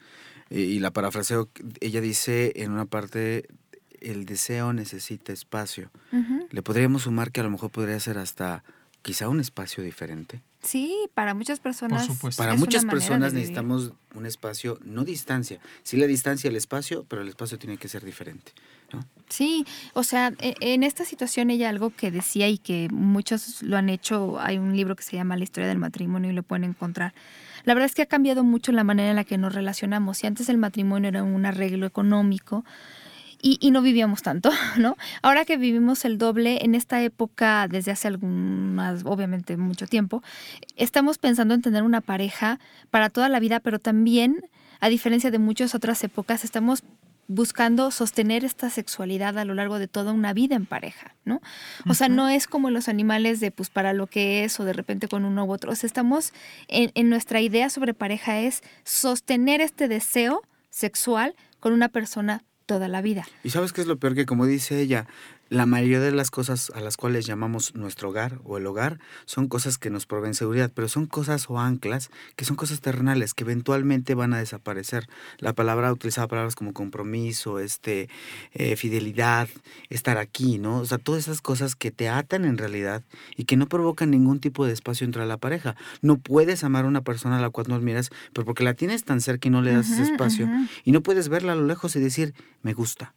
eh, 0.51 0.61
y 0.61 0.79
la 0.79 0.93
parafraseo. 0.93 1.49
Ella 1.81 2.01
dice 2.01 2.53
en 2.57 2.71
una 2.71 2.85
parte, 2.85 3.49
el 4.01 4.27
deseo 4.27 4.73
necesita 4.73 5.33
espacio. 5.33 5.91
Le 6.51 6.63
podríamos 6.63 7.03
sumar 7.03 7.33
que 7.33 7.41
a 7.41 7.45
lo 7.45 7.51
mejor 7.51 7.71
podría 7.71 7.99
ser 8.01 8.19
hasta 8.19 8.63
quizá 9.03 9.29
un 9.29 9.41
espacio 9.41 9.83
diferente. 9.83 10.43
Sí, 10.63 11.09
para 11.15 11.35
muchas 11.35 11.61
personas. 11.61 12.09
Para 12.37 12.55
muchas 12.55 12.85
personas 12.85 13.33
necesitamos 13.33 13.93
un 14.15 14.27
espacio, 14.27 14.79
no 14.85 15.05
distancia. 15.05 15.61
Sí 15.83 15.97
la 15.97 16.07
distancia, 16.07 16.49
el 16.49 16.57
espacio, 16.57 17.05
pero 17.09 17.23
el 17.23 17.29
espacio 17.29 17.59
tiene 17.59 17.77
que 17.77 17.89
ser 17.89 18.05
diferente. 18.05 18.53
Sí, 19.29 19.67
o 19.93 20.03
sea, 20.03 20.33
e, 20.39 20.55
en 20.61 20.83
esta 20.83 21.05
situación 21.05 21.51
ella 21.51 21.69
algo 21.69 21.91
que 21.91 22.11
decía 22.11 22.49
y 22.49 22.59
que 22.59 22.89
muchos 22.91 23.63
lo 23.63 23.77
han 23.77 23.91
hecho, 23.91 24.41
hay 24.41 24.59
un 24.59 24.75
libro 24.75 24.97
que 24.97 25.03
se 25.03 25.17
llama 25.17 25.37
La 25.37 25.45
historia 25.45 25.69
del 25.69 25.79
matrimonio 25.79 26.31
y 26.31 26.35
lo 26.35 26.43
pueden 26.43 26.65
encontrar. 26.65 27.13
La 27.65 27.75
verdad 27.75 27.87
es 27.87 27.95
que 27.95 28.03
ha 28.03 28.07
cambiado 28.07 28.45
mucho 28.45 28.73
la 28.73 28.85
manera 28.85 29.11
en 29.11 29.17
la 29.17 29.25
que 29.25 29.37
nos 29.37 29.55
relacionamos. 29.55 30.19
Si 30.19 30.27
antes 30.27 30.49
el 30.49 30.57
matrimonio 30.57 31.09
era 31.09 31.23
un 31.23 31.45
arreglo 31.45 31.87
económico, 31.87 32.65
y, 33.41 33.71
no 33.71 33.83
vivíamos 33.83 34.23
tanto, 34.23 34.51
¿no? 34.79 34.97
Ahora 35.23 35.45
que 35.45 35.57
vivimos 35.57 36.05
el 36.05 36.19
doble 36.19 36.65
en 36.65 36.75
esta 36.75 37.03
época, 37.03 37.69
desde 37.69 37.93
hace 37.93 38.09
algunas, 38.09 39.05
obviamente 39.05 39.57
mucho 39.57 39.87
tiempo, 39.87 40.23
estamos 40.77 41.19
pensando 41.19 41.55
en 41.55 41.63
tener 41.63 41.83
una 41.83 42.01
pareja 42.01 42.59
para 42.91 43.11
toda 43.11 43.29
la 43.29 43.41
vida, 43.41 43.61
pero 43.61 43.79
también, 43.79 44.45
a 44.81 44.89
diferencia 44.89 45.31
de 45.31 45.39
muchas 45.39 45.75
otras 45.75 46.03
épocas, 46.05 46.45
estamos 46.45 46.83
buscando 47.31 47.91
sostener 47.91 48.43
esta 48.43 48.71
sexualidad 48.71 49.39
a 49.39 49.45
lo 49.45 49.53
largo 49.53 49.79
de 49.79 49.87
toda 49.87 50.13
una 50.13 50.33
vida 50.33 50.57
en 50.57 50.65
pareja, 50.65 51.15
¿no? 51.27 51.43
O 51.87 51.93
sea, 51.93 52.09
no 52.09 52.31
es 52.31 52.47
como 52.47 52.71
los 52.71 52.89
animales 52.89 53.39
de 53.39 53.51
pues 53.51 53.69
para 53.69 53.93
lo 53.93 54.07
que 54.07 54.45
es 54.45 54.59
o 54.59 54.65
de 54.65 54.73
repente 54.73 55.09
con 55.09 55.27
uno 55.27 55.45
u 55.45 55.53
otro. 55.53 55.71
O 55.71 55.75
sea, 55.75 55.87
estamos 55.87 56.33
en, 56.69 56.91
en 56.95 57.11
nuestra 57.11 57.43
idea 57.43 57.69
sobre 57.69 57.93
pareja 57.93 58.41
es 58.41 58.63
sostener 58.83 59.61
este 59.61 59.89
deseo 59.89 60.41
sexual 60.71 61.37
con 61.61 61.75
una 61.75 61.91
persona 61.91 62.43
toda 62.69 62.87
la 62.87 63.01
vida. 63.01 63.27
Y 63.43 63.51
sabes 63.51 63.73
qué 63.73 63.81
es 63.81 63.87
lo 63.87 63.99
peor 63.99 64.15
que 64.15 64.27
como 64.27 64.45
dice 64.45 64.79
ella, 64.79 65.07
la 65.51 65.67
mayoría 65.67 66.01
de 66.01 66.13
las 66.13 66.31
cosas 66.31 66.71
a 66.75 66.81
las 66.81 66.97
cuales 66.97 67.27
llamamos 67.27 67.75
nuestro 67.75 68.11
hogar 68.11 68.41
o 68.45 68.59
el 68.59 68.67
hogar 68.67 68.99
son 69.25 69.49
cosas 69.49 69.79
que 69.79 69.91
nos 69.91 70.07
proveen 70.07 70.35
seguridad, 70.35 70.71
pero 70.75 70.89
son 70.89 71.07
cosas 71.07 71.49
o 71.49 71.59
anclas 71.59 72.11
que 72.37 72.45
son 72.45 72.57
cosas 72.57 72.81
terrenales 72.81 73.35
que 73.35 73.45
eventualmente 73.45 74.15
van 74.15 74.35
a 74.35 74.39
desaparecer. 74.39 75.09
La 75.39 75.55
palabra 75.55 75.93
utilizaba 75.93 76.29
palabras 76.29 76.55
como 76.55 76.73
compromiso, 76.73 77.59
este, 77.59 78.09
eh, 78.53 78.77
fidelidad, 78.77 79.49
estar 79.89 80.19
aquí, 80.19 80.59
¿no? 80.59 80.79
O 80.79 80.85
sea, 80.85 80.99
todas 80.99 81.25
esas 81.25 81.41
cosas 81.41 81.75
que 81.77 81.91
te 81.91 82.09
atan 82.09 82.45
en 82.45 82.59
realidad 82.59 83.03
y 83.37 83.45
que 83.45 83.57
no 83.57 83.67
provocan 83.67 84.11
ningún 84.11 84.41
tipo 84.41 84.67
de 84.67 84.73
espacio 84.73 85.05
entre 85.05 85.25
la 85.27 85.39
pareja. 85.39 85.77
No 86.03 86.19
puedes 86.19 86.65
amar 86.65 86.85
a 86.85 86.89
una 86.89 87.03
persona 87.03 87.39
a 87.39 87.41
la 87.41 87.51
cual 87.51 87.67
no 87.69 87.75
admiras, 87.75 88.11
pero 88.33 88.45
porque 88.45 88.65
la 88.65 88.75
tienes 88.75 89.05
tan 89.05 89.21
cerca 89.21 89.49
y 89.49 89.51
no 89.51 89.63
le 89.63 89.73
das 89.73 89.91
ese 89.91 90.03
espacio 90.03 90.49
y 90.85 90.93
no 90.93 91.03
puedes 91.03 91.29
verla 91.29 91.53
a 91.53 91.57
lo 91.57 91.67
lejos 91.67 91.97
y 91.97 92.01
decir, 92.01 92.35
me 92.63 92.75
gusta 92.75 93.15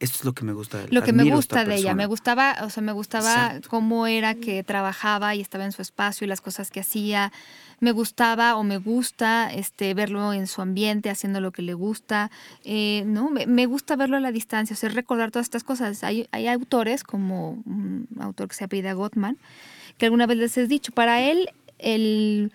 esto 0.00 0.18
es 0.18 0.24
lo 0.24 0.32
que 0.32 0.44
me 0.44 0.52
gusta 0.52 0.78
de 0.78 0.88
Lo 0.90 1.02
que 1.02 1.12
me 1.12 1.24
gusta 1.30 1.64
de 1.64 1.76
ella, 1.76 1.94
me 1.94 2.02
persona". 2.02 2.06
gustaba, 2.06 2.56
o 2.62 2.70
sea, 2.70 2.82
me 2.82 2.92
gustaba 2.92 3.32
Exacto. 3.46 3.68
cómo 3.70 4.06
era 4.06 4.34
que 4.34 4.62
trabajaba 4.64 5.34
y 5.34 5.40
estaba 5.40 5.64
en 5.64 5.72
su 5.72 5.82
espacio 5.82 6.24
y 6.24 6.28
las 6.28 6.40
cosas 6.40 6.70
que 6.70 6.80
hacía. 6.80 7.32
Me 7.80 7.92
gustaba 7.92 8.56
o 8.56 8.62
me 8.64 8.78
gusta 8.78 9.52
este 9.52 9.94
verlo 9.94 10.32
en 10.32 10.46
su 10.46 10.62
ambiente, 10.62 11.10
haciendo 11.10 11.40
lo 11.40 11.52
que 11.52 11.62
le 11.62 11.74
gusta. 11.74 12.30
Eh, 12.64 13.04
no, 13.06 13.30
me, 13.30 13.46
me 13.46 13.66
gusta 13.66 13.96
verlo 13.96 14.16
a 14.16 14.20
la 14.20 14.32
distancia, 14.32 14.74
o 14.74 14.76
sea, 14.76 14.88
recordar 14.90 15.30
todas 15.30 15.46
estas 15.46 15.64
cosas. 15.64 16.02
Hay, 16.04 16.28
hay 16.32 16.48
autores 16.48 17.02
como 17.04 17.62
un 17.66 18.08
autor 18.20 18.48
que 18.48 18.54
se 18.56 18.64
apellida 18.64 18.92
Gottman, 18.94 19.38
que 19.98 20.06
alguna 20.06 20.26
vez 20.26 20.38
les 20.38 20.56
he 20.56 20.66
dicho, 20.66 20.92
para 20.92 21.20
él 21.22 21.50
el, 21.78 22.52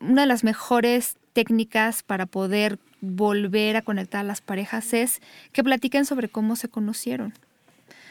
una 0.00 0.22
de 0.22 0.26
las 0.26 0.44
mejores 0.44 1.16
técnicas 1.32 2.02
para 2.02 2.26
poder 2.26 2.78
volver 3.00 3.76
a 3.76 3.82
conectar 3.82 4.20
a 4.20 4.24
las 4.24 4.40
parejas 4.40 4.92
es 4.92 5.20
que 5.52 5.64
platiquen 5.64 6.04
sobre 6.04 6.28
cómo 6.28 6.56
se 6.56 6.68
conocieron. 6.68 7.32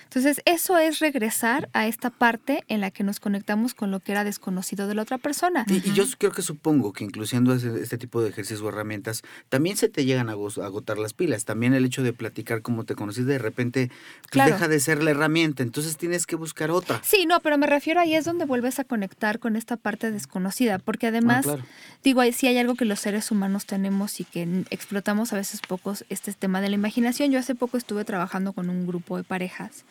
Entonces, 0.09 0.41
eso 0.45 0.75
es 0.79 0.97
regresar 0.97 1.69
a 1.73 1.85
esta 1.85 2.09
parte 2.09 2.63
en 2.67 2.81
la 2.81 2.89
que 2.89 3.03
nos 3.03 3.19
conectamos 3.19 3.75
con 3.75 3.91
lo 3.91 3.99
que 3.99 4.11
era 4.11 4.23
desconocido 4.23 4.87
de 4.87 4.95
la 4.95 5.03
otra 5.03 5.19
persona. 5.19 5.65
Y, 5.67 5.87
y 5.87 5.93
yo 5.93 6.03
creo 6.17 6.31
que 6.31 6.41
supongo 6.41 6.93
que 6.93 7.03
incluyendo 7.03 7.53
ese- 7.53 7.79
este 7.79 7.99
tipo 7.99 8.19
de 8.19 8.29
ejercicios 8.29 8.61
o 8.63 8.69
herramientas, 8.69 9.21
también 9.49 9.77
se 9.77 9.87
te 9.87 10.05
llegan 10.05 10.29
a 10.29 10.31
agotar 10.31 10.97
las 10.97 11.13
pilas. 11.13 11.45
También 11.45 11.75
el 11.75 11.85
hecho 11.85 12.01
de 12.01 12.11
platicar 12.11 12.63
cómo 12.63 12.85
te 12.85 12.95
conociste, 12.95 13.31
de 13.31 13.37
repente 13.37 13.89
pues, 14.21 14.31
Claro. 14.31 14.53
deja 14.53 14.67
de 14.67 14.79
ser 14.79 15.03
la 15.03 15.11
herramienta, 15.11 15.61
entonces 15.61 15.95
tienes 15.95 16.25
que 16.25 16.35
buscar 16.35 16.71
otra. 16.71 16.99
Sí, 17.03 17.27
no, 17.27 17.39
pero 17.41 17.59
me 17.59 17.67
refiero 17.67 17.99
ahí 17.99 18.15
es 18.15 18.25
donde 18.25 18.45
vuelves 18.45 18.79
a 18.79 18.85
conectar 18.85 19.37
con 19.37 19.55
esta 19.55 19.77
parte 19.77 20.11
desconocida, 20.11 20.79
porque 20.79 21.05
además, 21.05 21.45
Ah, 21.45 21.53
claro. 21.53 21.63
digo, 22.03 22.21
ahí 22.21 22.33
sí 22.33 22.47
hay 22.47 22.57
algo 22.57 22.73
que 22.73 22.85
los 22.85 22.99
seres 22.99 23.29
humanos 23.29 23.67
tenemos 23.67 24.19
y 24.19 24.23
que 24.23 24.63
explotamos 24.71 25.33
a 25.33 25.35
veces 25.35 25.61
pocos, 25.61 26.03
este 26.09 26.33
tema 26.33 26.61
de 26.61 26.69
la 26.69 26.75
imaginación. 26.75 27.29
Yo 27.31 27.37
hace 27.37 27.53
poco 27.53 27.77
estuve 27.77 28.05
trabajando 28.05 28.53
con 28.53 28.71
un 28.71 28.87
grupo 28.87 29.15
de 29.17 29.23
parejas 29.23 29.85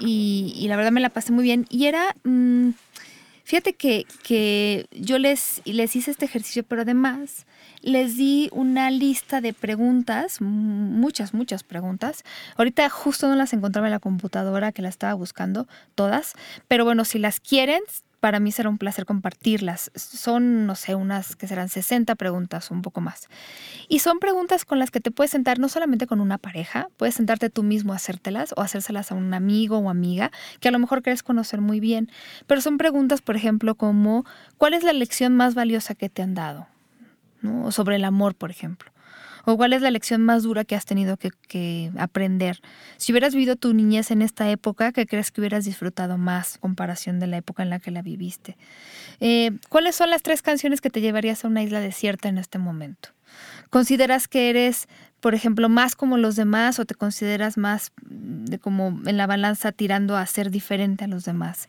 y, 0.00 0.52
y 0.56 0.68
la 0.68 0.76
verdad 0.76 0.92
me 0.92 1.00
la 1.00 1.10
pasé 1.10 1.32
muy 1.32 1.44
bien 1.44 1.66
y 1.68 1.86
era, 1.86 2.14
mm, 2.24 2.70
fíjate 3.44 3.74
que, 3.74 4.06
que 4.22 4.86
yo 4.92 5.18
les, 5.18 5.62
les 5.64 5.96
hice 5.96 6.10
este 6.10 6.24
ejercicio, 6.24 6.62
pero 6.62 6.82
además 6.82 7.46
les 7.82 8.16
di 8.16 8.48
una 8.52 8.90
lista 8.90 9.40
de 9.40 9.52
preguntas, 9.52 10.40
muchas, 10.40 11.34
muchas 11.34 11.64
preguntas. 11.64 12.24
Ahorita 12.56 12.88
justo 12.88 13.28
no 13.28 13.34
las 13.34 13.52
encontraba 13.52 13.88
en 13.88 13.92
la 13.92 13.98
computadora 13.98 14.72
que 14.72 14.82
las 14.82 14.94
estaba 14.94 15.14
buscando, 15.14 15.66
todas, 15.94 16.34
pero 16.68 16.84
bueno, 16.84 17.04
si 17.04 17.18
las 17.18 17.40
quieren, 17.40 17.82
para 18.22 18.38
mí 18.38 18.52
será 18.52 18.68
un 18.68 18.78
placer 18.78 19.04
compartirlas. 19.04 19.90
Son, 19.96 20.64
no 20.64 20.76
sé, 20.76 20.94
unas 20.94 21.34
que 21.34 21.48
serán 21.48 21.68
60 21.68 22.14
preguntas, 22.14 22.70
un 22.70 22.80
poco 22.80 23.00
más. 23.00 23.28
Y 23.88 23.98
son 23.98 24.20
preguntas 24.20 24.64
con 24.64 24.78
las 24.78 24.92
que 24.92 25.00
te 25.00 25.10
puedes 25.10 25.32
sentar 25.32 25.58
no 25.58 25.68
solamente 25.68 26.06
con 26.06 26.20
una 26.20 26.38
pareja, 26.38 26.86
puedes 26.96 27.16
sentarte 27.16 27.50
tú 27.50 27.64
mismo 27.64 27.92
a 27.92 27.96
hacértelas 27.96 28.54
o 28.56 28.60
hacérselas 28.60 29.10
a 29.10 29.16
un 29.16 29.34
amigo 29.34 29.78
o 29.78 29.90
amiga 29.90 30.30
que 30.60 30.68
a 30.68 30.70
lo 30.70 30.78
mejor 30.78 31.02
quieres 31.02 31.24
conocer 31.24 31.60
muy 31.60 31.80
bien. 31.80 32.12
Pero 32.46 32.60
son 32.60 32.78
preguntas, 32.78 33.22
por 33.22 33.34
ejemplo, 33.34 33.74
como 33.74 34.24
¿cuál 34.56 34.74
es 34.74 34.84
la 34.84 34.92
lección 34.92 35.34
más 35.34 35.56
valiosa 35.56 35.96
que 35.96 36.08
te 36.08 36.22
han 36.22 36.34
dado? 36.34 36.68
¿No? 37.40 37.64
O 37.64 37.72
sobre 37.72 37.96
el 37.96 38.04
amor, 38.04 38.36
por 38.36 38.52
ejemplo. 38.52 38.91
¿O 39.44 39.56
cuál 39.56 39.72
es 39.72 39.82
la 39.82 39.90
lección 39.90 40.22
más 40.24 40.42
dura 40.44 40.64
que 40.64 40.74
has 40.74 40.84
tenido 40.84 41.16
que, 41.16 41.90
aprender? 41.98 42.60
Si 42.96 43.12
hubieras 43.12 43.34
vivido 43.34 43.56
tu 43.56 43.74
niñez 43.74 44.10
en 44.10 44.22
esta 44.22 44.50
época, 44.50 44.92
¿qué 44.92 45.06
crees 45.06 45.30
que 45.30 45.40
hubieras 45.40 45.64
disfrutado 45.64 46.18
más 46.18 46.58
comparación 46.58 47.18
de 47.18 47.26
la 47.26 47.38
época 47.38 47.62
en 47.62 47.70
la 47.70 47.78
que 47.78 47.90
la 47.90 48.02
viviste? 48.02 48.56
Eh, 49.20 49.52
¿Cuáles 49.68 49.96
son 49.96 50.10
las 50.10 50.22
tres 50.22 50.42
canciones 50.42 50.80
que 50.80 50.90
te 50.90 51.00
llevarías 51.00 51.44
a 51.44 51.48
una 51.48 51.62
isla 51.62 51.80
desierta 51.80 52.28
en 52.28 52.38
este 52.38 52.58
momento? 52.58 53.10
¿Consideras 53.70 54.28
que 54.28 54.50
eres, 54.50 54.86
por 55.20 55.34
ejemplo, 55.34 55.68
más 55.68 55.94
como 55.96 56.18
los 56.18 56.36
demás 56.36 56.78
o 56.78 56.84
te 56.84 56.94
consideras 56.94 57.56
más 57.56 57.92
de 58.02 58.58
como 58.58 59.00
en 59.06 59.16
la 59.16 59.26
balanza 59.26 59.72
tirando 59.72 60.16
a 60.16 60.26
ser 60.26 60.50
diferente 60.50 61.04
a 61.04 61.08
los 61.08 61.24
demás? 61.24 61.68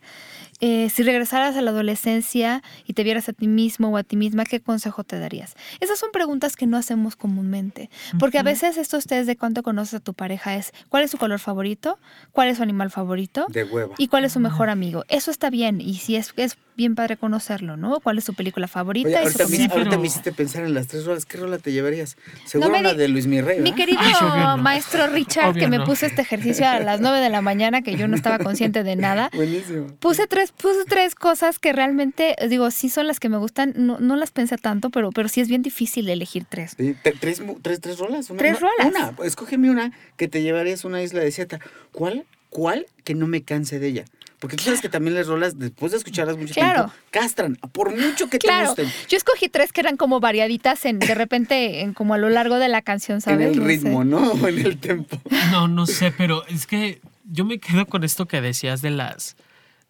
Eh, 0.60 0.88
si 0.90 1.02
regresaras 1.02 1.56
a 1.56 1.62
la 1.62 1.70
adolescencia 1.70 2.62
y 2.86 2.92
te 2.92 3.02
vieras 3.04 3.28
a 3.28 3.32
ti 3.32 3.48
mismo 3.48 3.88
o 3.88 3.96
a 3.96 4.02
ti 4.04 4.16
misma, 4.16 4.44
¿qué 4.44 4.60
consejo 4.60 5.02
te 5.04 5.18
darías? 5.18 5.54
Esas 5.80 5.98
son 5.98 6.10
preguntas 6.12 6.56
que 6.56 6.66
no 6.66 6.76
hacemos 6.76 7.16
comúnmente, 7.16 7.90
porque 8.18 8.38
a 8.38 8.42
veces 8.42 8.76
estos 8.76 9.06
test 9.06 9.26
de 9.26 9.36
cuánto 9.36 9.62
conoces 9.62 9.94
a 9.94 10.00
tu 10.00 10.14
pareja 10.14 10.54
es 10.56 10.72
cuál 10.88 11.02
es 11.04 11.10
su 11.10 11.18
color 11.18 11.38
favorito, 11.40 11.98
cuál 12.32 12.48
es 12.48 12.58
su 12.58 12.62
animal 12.62 12.90
favorito 12.90 13.46
De 13.48 13.64
hueva. 13.64 13.94
y 13.98 14.08
cuál 14.08 14.24
es 14.24 14.32
su 14.32 14.40
mejor 14.40 14.70
amigo. 14.70 15.04
Eso 15.08 15.30
está 15.30 15.50
bien 15.50 15.80
y 15.80 15.94
si 15.96 16.16
es, 16.16 16.32
es 16.36 16.56
bien 16.76 16.94
padre 16.94 17.16
conocerlo, 17.16 17.76
¿no? 17.76 18.00
¿Cuál 18.00 18.18
es 18.18 18.24
su 18.24 18.34
película 18.34 18.68
favorita? 18.68 19.08
Oye, 19.08 19.28
y 19.28 19.32
su 19.32 19.42
ahorita, 19.42 19.44
me, 19.48 19.56
Sí, 19.56 19.68
pero- 19.68 19.78
ahorita 19.80 19.98
me 19.98 20.06
hiciste 20.06 20.32
pensar 20.32 20.64
en 20.64 20.74
las 20.74 20.86
tres 20.86 21.04
rolas. 21.04 21.24
¿Qué 21.26 21.36
rola 21.54 21.62
te 21.62 21.72
llevarías? 21.72 22.16
Seguro 22.44 22.70
me 22.70 22.80
una 22.80 22.94
de 22.94 23.08
Luis 23.08 23.26
Mirrey, 23.26 23.60
Mi 23.60 23.72
querido 23.74 23.98
Ay, 24.02 24.12
no. 24.20 24.56
maestro 24.58 25.06
Richard, 25.06 25.50
Obvio 25.50 25.60
que 25.60 25.68
me 25.68 25.78
no. 25.78 25.84
puso 25.84 26.06
este 26.06 26.22
ejercicio 26.22 26.68
a 26.68 26.80
las 26.80 27.00
9 27.00 27.20
de 27.20 27.30
la 27.30 27.40
mañana, 27.42 27.82
que 27.82 27.96
yo 27.96 28.08
no 28.08 28.16
estaba 28.16 28.38
consciente 28.38 28.82
de 28.82 28.96
nada, 28.96 29.30
Buenísimo. 29.34 29.86
puse 30.00 30.26
tres, 30.26 30.52
puse 30.52 30.84
tres 30.86 31.14
cosas 31.14 31.58
que 31.58 31.72
realmente, 31.72 32.36
digo, 32.48 32.70
sí 32.70 32.88
son 32.88 33.06
las 33.06 33.20
que 33.20 33.28
me 33.28 33.36
gustan, 33.38 33.72
no, 33.76 33.98
no 34.00 34.16
las 34.16 34.30
pensé 34.30 34.56
tanto, 34.58 34.90
pero, 34.90 35.10
pero 35.10 35.28
sí 35.28 35.40
es 35.40 35.48
bien 35.48 35.62
difícil 35.62 36.08
elegir 36.08 36.44
tres. 36.48 36.76
Tres, 37.20 37.40
tres, 37.62 37.80
tres 37.80 37.98
rolas. 37.98 38.30
Una, 38.30 38.38
Tres 38.38 38.58
una- 38.58 38.70
rolas. 38.90 39.14
Una, 39.16 39.26
escógeme 39.26 39.70
una 39.70 39.92
que 40.16 40.28
te 40.28 40.42
llevarías 40.42 40.84
a 40.84 40.88
una 40.88 41.02
isla 41.02 41.20
desierta. 41.20 41.60
¿Cuál? 41.92 42.24
¿Cuál? 42.50 42.86
Que 43.04 43.14
no 43.14 43.26
me 43.26 43.42
canse 43.42 43.78
de 43.78 43.88
ella. 43.88 44.04
Porque 44.40 44.56
tú 44.56 44.64
sabes 44.64 44.80
que 44.80 44.88
también 44.88 45.14
las 45.14 45.26
rolas, 45.26 45.58
después 45.58 45.92
de 45.92 45.98
escucharlas 45.98 46.36
mucho 46.36 46.52
Claro. 46.54 46.84
tiempo, 46.86 46.92
castran. 47.10 47.56
Por 47.72 47.96
mucho 47.96 48.28
que 48.28 48.38
te 48.38 48.48
gusten. 48.64 48.90
yo 49.08 49.16
escogí 49.16 49.48
tres 49.48 49.72
que 49.72 49.80
eran 49.80 49.96
como 49.96 50.20
variaditas 50.20 50.84
en, 50.84 51.06
de 51.06 51.14
repente, 51.14 51.80
en 51.80 51.94
como 51.94 52.14
a 52.14 52.18
lo 52.18 52.28
largo 52.28 52.56
de 52.56 52.68
la 52.68 52.82
canción, 52.82 53.20
¿sabes? 53.20 53.46
En 53.46 53.52
el 53.52 53.58
No 53.58 53.62
sé. 53.62 53.68
ritmo, 53.68 54.04
¿no? 54.04 54.18
O 54.32 54.48
en 54.48 54.58
el 54.58 54.78
tempo. 54.78 55.20
No, 55.50 55.68
no 55.68 55.86
sé, 55.86 56.12
pero 56.12 56.46
es 56.48 56.66
que 56.66 57.00
yo 57.24 57.44
me 57.44 57.58
quedo 57.58 57.86
con 57.86 58.04
esto 58.04 58.26
que 58.26 58.40
decías 58.42 58.82
de 58.82 58.90
las, 58.90 59.36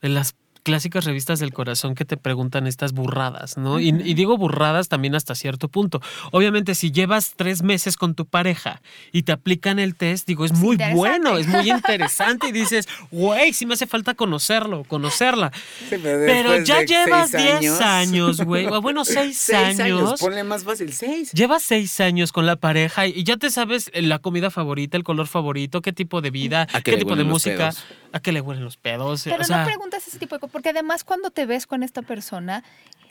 de 0.00 0.08
las 0.10 0.34
clásicas 0.64 1.04
revistas 1.04 1.38
del 1.38 1.52
corazón 1.52 1.94
que 1.94 2.04
te 2.04 2.16
preguntan 2.16 2.66
estas 2.66 2.92
burradas, 2.92 3.56
¿no? 3.56 3.78
Y, 3.78 3.88
y 3.88 4.14
digo 4.14 4.36
burradas 4.36 4.88
también 4.88 5.14
hasta 5.14 5.34
cierto 5.36 5.68
punto. 5.68 6.00
Obviamente, 6.32 6.74
si 6.74 6.90
llevas 6.90 7.34
tres 7.36 7.62
meses 7.62 7.96
con 7.96 8.14
tu 8.14 8.26
pareja 8.26 8.82
y 9.12 9.22
te 9.22 9.32
aplican 9.32 9.78
el 9.78 9.94
test, 9.94 10.26
digo, 10.26 10.44
es 10.44 10.52
muy 10.52 10.76
bueno, 10.92 11.36
es 11.38 11.46
muy 11.46 11.70
interesante 11.70 12.48
y 12.48 12.52
dices, 12.52 12.88
güey, 13.10 13.52
sí 13.52 13.66
me 13.66 13.74
hace 13.74 13.86
falta 13.86 14.14
conocerlo, 14.14 14.84
conocerla. 14.84 15.52
Sí, 15.88 15.96
Pero 16.02 16.60
ya 16.62 16.82
llevas 16.82 17.30
seis 17.30 17.60
10 17.60 17.80
años, 17.80 18.40
güey, 18.44 18.66
o 18.66 18.80
bueno, 18.80 19.04
6 19.04 19.36
Seis 19.36 19.80
años. 19.80 20.20
Ponle 20.20 20.44
más 20.44 20.64
fácil, 20.64 20.92
seis. 20.92 21.30
Llevas 21.32 21.62
seis 21.62 22.00
años 22.00 22.32
con 22.32 22.46
la 22.46 22.56
pareja 22.56 23.06
y 23.06 23.22
ya 23.24 23.36
te 23.36 23.50
sabes 23.50 23.90
la 23.94 24.18
comida 24.18 24.50
favorita, 24.50 24.96
el 24.96 25.04
color 25.04 25.26
favorito, 25.26 25.82
qué 25.82 25.92
tipo 25.92 26.22
de 26.22 26.30
vida, 26.30 26.66
¿A 26.72 26.80
qué 26.80 26.96
tipo 26.96 27.16
de 27.16 27.24
música, 27.24 27.70
pedos? 27.70 27.84
a 28.12 28.20
qué 28.20 28.32
le 28.32 28.40
huelen 28.40 28.64
los 28.64 28.76
pedos. 28.76 29.24
Pero 29.24 29.42
o 29.42 29.44
sea, 29.44 29.60
no 29.60 29.66
preguntas 29.66 30.06
ese 30.06 30.18
tipo 30.18 30.34
de 30.34 30.40
cosas, 30.40 30.52
porque 30.54 30.68
además 30.68 31.02
cuando 31.02 31.32
te 31.32 31.46
ves 31.46 31.66
con 31.66 31.82
esta 31.82 32.00
persona, 32.02 32.62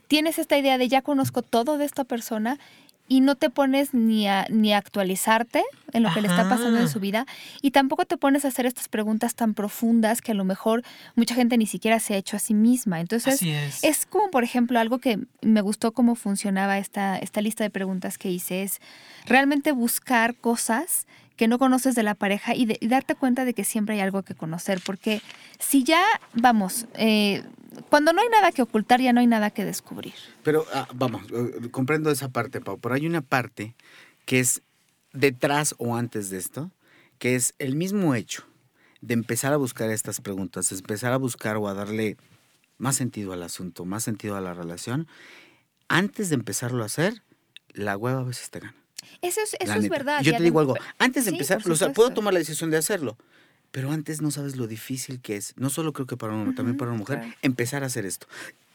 tienes 0.07 0.39
esta 0.39 0.57
idea 0.57 0.77
de 0.77 0.87
ya 0.87 1.01
conozco 1.01 1.41
todo 1.41 1.77
de 1.77 1.83
esta 1.83 2.05
persona 2.05 2.57
y 3.09 3.19
no 3.19 3.35
te 3.35 3.49
pones 3.49 3.93
ni 3.93 4.29
a, 4.29 4.47
ni 4.49 4.71
a 4.71 4.77
actualizarte 4.77 5.61
en 5.91 6.03
lo 6.03 6.13
que 6.13 6.21
le 6.21 6.29
está 6.29 6.47
pasando 6.47 6.79
en 6.79 6.87
su 6.87 7.01
vida 7.01 7.25
y 7.61 7.71
tampoco 7.71 8.05
te 8.05 8.15
pones 8.15 8.45
a 8.45 8.47
hacer 8.47 8.65
estas 8.65 8.87
preguntas 8.87 9.35
tan 9.35 9.55
profundas 9.55 10.21
que 10.21 10.31
a 10.31 10.35
lo 10.35 10.45
mejor 10.45 10.83
mucha 11.15 11.35
gente 11.35 11.57
ni 11.57 11.67
siquiera 11.67 11.99
se 11.99 12.13
ha 12.13 12.17
hecho 12.17 12.37
a 12.37 12.39
sí 12.39 12.53
misma. 12.53 13.01
Entonces, 13.01 13.33
así 13.33 13.51
es. 13.51 13.83
es 13.83 14.05
como, 14.05 14.31
por 14.31 14.45
ejemplo, 14.45 14.79
algo 14.79 14.99
que 14.99 15.19
me 15.41 15.59
gustó 15.59 15.91
cómo 15.91 16.15
funcionaba 16.15 16.77
esta, 16.77 17.17
esta 17.17 17.41
lista 17.41 17.65
de 17.65 17.69
preguntas 17.69 18.17
que 18.17 18.31
hice, 18.31 18.63
es 18.63 18.79
realmente 19.25 19.73
buscar 19.73 20.35
cosas 20.37 21.07
que 21.35 21.47
no 21.47 21.57
conoces 21.59 21.95
de 21.95 22.03
la 22.03 22.15
pareja 22.15 22.55
y, 22.55 22.65
de- 22.65 22.77
y 22.79 22.87
darte 22.87 23.15
cuenta 23.15 23.45
de 23.45 23.53
que 23.53 23.63
siempre 23.63 23.95
hay 23.95 24.01
algo 24.01 24.23
que 24.23 24.35
conocer, 24.35 24.81
porque 24.85 25.21
si 25.59 25.83
ya, 25.83 26.03
vamos, 26.33 26.85
eh, 26.95 27.43
cuando 27.89 28.13
no 28.13 28.21
hay 28.21 28.29
nada 28.29 28.51
que 28.51 28.61
ocultar, 28.61 29.01
ya 29.01 29.13
no 29.13 29.19
hay 29.19 29.27
nada 29.27 29.49
que 29.49 29.65
descubrir. 29.65 30.13
Pero 30.43 30.65
ah, 30.73 30.87
vamos, 30.93 31.23
eh, 31.31 31.69
comprendo 31.71 32.11
esa 32.11 32.29
parte, 32.29 32.61
Pau, 32.61 32.79
pero 32.79 32.95
hay 32.95 33.07
una 33.07 33.21
parte 33.21 33.75
que 34.25 34.39
es 34.39 34.61
detrás 35.11 35.73
o 35.79 35.95
antes 35.95 36.29
de 36.29 36.37
esto, 36.37 36.71
que 37.17 37.35
es 37.35 37.53
el 37.59 37.75
mismo 37.75 38.13
hecho 38.15 38.43
de 39.01 39.13
empezar 39.13 39.53
a 39.53 39.57
buscar 39.57 39.89
estas 39.89 40.21
preguntas, 40.21 40.71
empezar 40.71 41.13
a 41.13 41.17
buscar 41.17 41.57
o 41.57 41.67
a 41.67 41.73
darle 41.73 42.17
más 42.77 42.95
sentido 42.95 43.33
al 43.33 43.43
asunto, 43.43 43.85
más 43.85 44.03
sentido 44.03 44.35
a 44.35 44.41
la 44.41 44.53
relación, 44.53 45.07
antes 45.87 46.29
de 46.29 46.35
empezarlo 46.35 46.83
a 46.83 46.87
hacer, 46.87 47.21
la 47.73 47.97
hueva 47.97 48.21
a 48.21 48.23
veces 48.23 48.49
te 48.49 48.59
gana. 48.59 48.75
Eso 49.21 49.41
es, 49.41 49.55
eso 49.59 49.73
es 49.73 49.89
verdad. 49.89 50.21
Yo 50.21 50.35
te 50.35 50.43
digo 50.43 50.59
algo, 50.59 50.75
antes 50.99 51.25
de 51.25 51.31
Sí, 51.31 51.35
empezar, 51.37 51.61
por 51.61 51.71
o 51.71 51.75
sea, 51.75 51.91
puedo 51.93 52.09
tomar 52.11 52.33
la 52.33 52.39
decisión 52.39 52.69
de 52.71 52.77
hacerlo, 52.77 53.17
pero 53.71 53.91
antes 53.91 54.21
no 54.21 54.31
sabes 54.31 54.55
lo 54.55 54.67
difícil 54.67 55.19
que 55.21 55.35
es, 55.35 55.53
no 55.57 55.69
solo 55.69 55.93
creo 55.93 56.05
que 56.07 56.17
para 56.17 56.33
un 56.33 56.39
hombre, 56.41 56.55
también 56.55 56.77
para 56.77 56.91
una 56.91 56.97
mujer, 56.99 57.19
claro. 57.19 57.33
empezar 57.41 57.83
a 57.83 57.87
hacer 57.87 58.05
esto. 58.05 58.27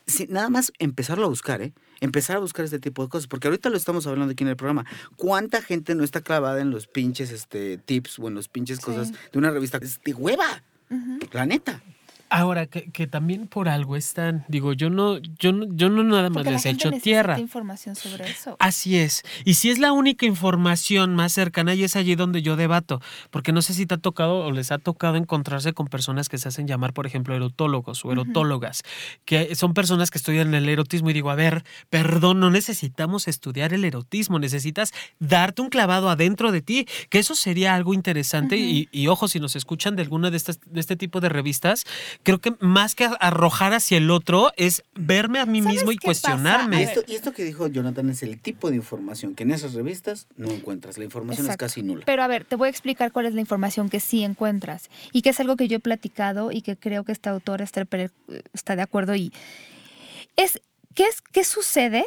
Sí, 0.07 0.27
nada 0.31 0.49
más 0.49 0.73
empezarlo 0.79 1.27
a 1.27 1.29
buscar, 1.29 1.61
¿eh? 1.61 1.75
Empezar 2.01 2.37
a 2.37 2.41
buscar 2.41 2.65
este 2.65 2.79
tipo 2.79 3.03
de 3.03 3.11
cosas, 3.11 3.27
porque 3.27 3.49
ahorita 3.49 3.69
lo 3.69 3.77
estamos 3.77 4.07
hablando 4.07 4.33
aquí 4.33 4.43
en 4.43 4.49
el 4.49 4.57
programa. 4.57 4.87
¿Cuánta 5.17 5.61
gente 5.61 5.95
no 5.95 6.03
está 6.03 6.23
clavada 6.23 6.61
en 6.63 6.71
los 6.71 6.87
pinches 6.87 7.31
este, 7.31 7.77
tips 7.77 8.19
o 8.19 8.29
en 8.29 8.35
los 8.35 8.49
pinches 8.49 8.79
Sí. 8.79 8.85
cosas 8.85 9.13
de 9.13 9.39
una 9.39 9.51
revista? 9.51 9.79
Es 9.83 10.01
de 10.03 10.15
hueva, 10.15 10.63
Ujú. 10.91 11.19
la 11.33 11.45
neta. 11.45 11.83
Ahora, 12.31 12.67
que, 12.67 12.91
que 12.91 13.07
también 13.07 13.47
por 13.47 13.69
algo 13.69 13.97
están, 13.97 14.45
digo, 14.49 14.73
yo 14.73 14.91
no, 14.91 15.19
yo 15.19 15.53
no, 15.53 15.67
yo 15.71 15.89
no 15.89 16.03
nada 16.03 16.29
más 16.31 16.45
Porque 16.45 16.51
les 16.51 16.67
he 16.67 16.71
hecho 16.71 16.91
tierra. 16.91 17.39
información 17.39 17.97
sobre 17.97 18.29
eso. 18.31 18.57
Así 18.59 18.99
es. 18.99 19.23
Y 19.45 19.55
si 19.55 19.71
es 19.71 19.79
la 19.79 19.93
única 19.93 20.27
información 20.27 21.15
más 21.15 21.33
cercana, 21.33 21.75
y 21.75 21.85
es 21.85 21.97
allí 21.97 22.15
donde 22.15 22.43
yo 22.43 22.57
debato, 22.57 23.01
porque 23.31 23.53
no 23.53 23.63
sé 23.63 23.75
si 23.75 23.87
te 23.87 23.95
ha 23.95 23.99
tocado 23.99 24.45
o 24.45 24.53
les 24.53 24.71
ha 24.73 24.79
tocado 24.79 25.17
encontrarse 25.17 25.73
con 25.73 25.87
personas 25.89 26.29
que 26.29 26.39
se 26.39 26.49
hacen 26.49 26.67
llamar, 26.67 26.93
por 26.93 27.07
ejemplo, 27.07 27.35
erotólogos 27.35 28.05
o 28.05 28.13
erotólogas, 28.13 28.83
que 29.25 29.55
son 29.55 29.75
personas 29.75 30.11
que 30.11 30.19
estudian 30.19 30.55
el 30.55 30.69
erotismo 30.69 31.11
y 31.11 31.13
digo, 31.15 31.31
a 31.31 31.35
ver, 31.35 31.65
perdón, 31.91 32.41
no 32.41 32.51
necesitamos 32.51 33.29
estudiar 33.29 33.73
el 33.73 33.85
erotismo, 33.85 34.39
necesitas 34.39 34.93
darte 35.19 35.63
un 35.63 35.71
clavado 35.71 36.11
adentro 36.11 36.53
de 36.53 36.63
ti, 36.63 36.87
que 37.09 37.19
eso 37.19 37.35
sería 37.35 37.75
algo 37.75 37.95
interesante 37.95 38.57
y, 38.57 38.89
y 38.93 39.07
ojo, 39.07 39.29
si 39.29 39.41
nos 39.41 39.57
escuchan 39.57 39.97
de 39.97 40.03
alguna 40.03 40.31
de, 40.31 40.37
estas, 40.37 40.61
de 40.67 40.81
este 40.81 40.97
tipo 40.97 41.21
de 41.21 41.29
revistas, 41.29 41.85
creo 42.23 42.41
que 42.41 42.55
más 42.61 42.95
que 42.95 43.09
arrojar 43.21 43.73
hacia 43.73 43.99
el 43.99 44.11
otro 44.11 44.53
es 44.57 44.83
verme 44.95 45.39
a 45.39 45.47
mí 45.47 45.63
¿Sabes 45.63 45.77
mismo 45.77 45.93
y 45.93 45.97
cuestionarme. 45.97 46.81
Y 46.81 46.85
esto, 46.85 47.03
y 47.07 47.15
esto 47.15 47.33
que 47.33 47.45
dijo 47.45 47.67
Jonathan 47.69 48.11
es 48.11 48.23
el 48.23 48.39
tipo 48.39 48.71
de 48.71 48.77
información 48.77 49.35
que 49.35 49.45
en 49.45 49.53
esas 49.53 49.75
revistas 49.75 50.27
no 50.37 50.51
encuentras. 50.51 50.99
La 50.99 51.05
información 51.05 51.47
Exacto. 51.47 51.65
es 51.65 51.73
casi 51.73 51.83
nula. 51.83 52.05
Pero 52.05 52.23
a 52.23 52.27
ver, 52.27 52.45
te 52.45 52.57
voy 52.57 52.67
a 52.67 52.71
explicar 52.71 53.13
cuál 53.13 53.27
es 53.27 53.35
la 53.35 53.41
información 53.41 53.89
que 53.89 54.01
sí 54.01 54.25
encuentras 54.25 54.91
y 55.13 55.23
que 55.23 55.31
es 55.31 55.41
algo 55.41 55.57
que 55.57 55.69
yo 55.69 55.77
he 55.77 55.81
platicado 55.81 56.53
y 56.53 56.63
que 56.63 56.77
creo 56.77 57.05
que 57.05 57.13
esta 57.13 57.31
autora 57.31 57.65
Esther 57.65 57.87
Pérez 57.87 58.13
eh, 58.29 58.43
está 58.53 58.77
de 58.77 58.83
acuerdo 58.83 59.15
y 59.15 59.33
es 60.37 60.61
¿qué, 60.95 61.05
es 61.05 61.21
qué 61.21 61.45
sucede 61.45 62.05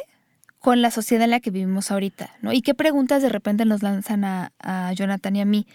con 0.58 0.82
la 0.82 0.90
sociedad 0.90 1.24
en 1.24 1.30
la 1.30 1.40
que 1.40 1.50
vivimos 1.50 1.90
ahorita? 1.90 2.30
¿no? 2.40 2.52
¿Y 2.52 2.62
qué 2.62 2.74
preguntas 2.74 3.22
de 3.22 3.28
repente 3.28 3.64
nos 3.64 3.82
lanzan 3.82 4.24
a, 4.24 4.52
a 4.60 4.92
Jonathan 4.92 5.34
y 5.36 5.40
a 5.40 5.44
mí? 5.44 5.66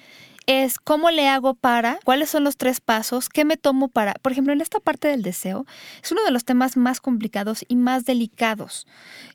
Es 0.47 0.79
cómo 0.79 1.11
le 1.11 1.27
hago 1.27 1.55
para, 1.55 1.99
cuáles 2.05 2.29
son 2.29 2.45
los 2.45 2.55
tres 2.55 2.79
pasos, 2.79 3.27
qué 3.27 3.43
me 3.43 3.57
tomo 3.57 3.89
para, 3.89 4.13
por 4.13 4.31
ejemplo, 4.31 4.53
en 4.53 4.61
esta 4.61 4.79
parte 4.79 5.09
del 5.09 5.21
deseo, 5.21 5.65
es 6.01 6.09
uno 6.13 6.23
de 6.23 6.31
los 6.31 6.45
temas 6.45 6.77
más 6.77 7.01
complicados 7.01 7.65
y 7.67 7.75
más 7.75 8.05
delicados. 8.05 8.87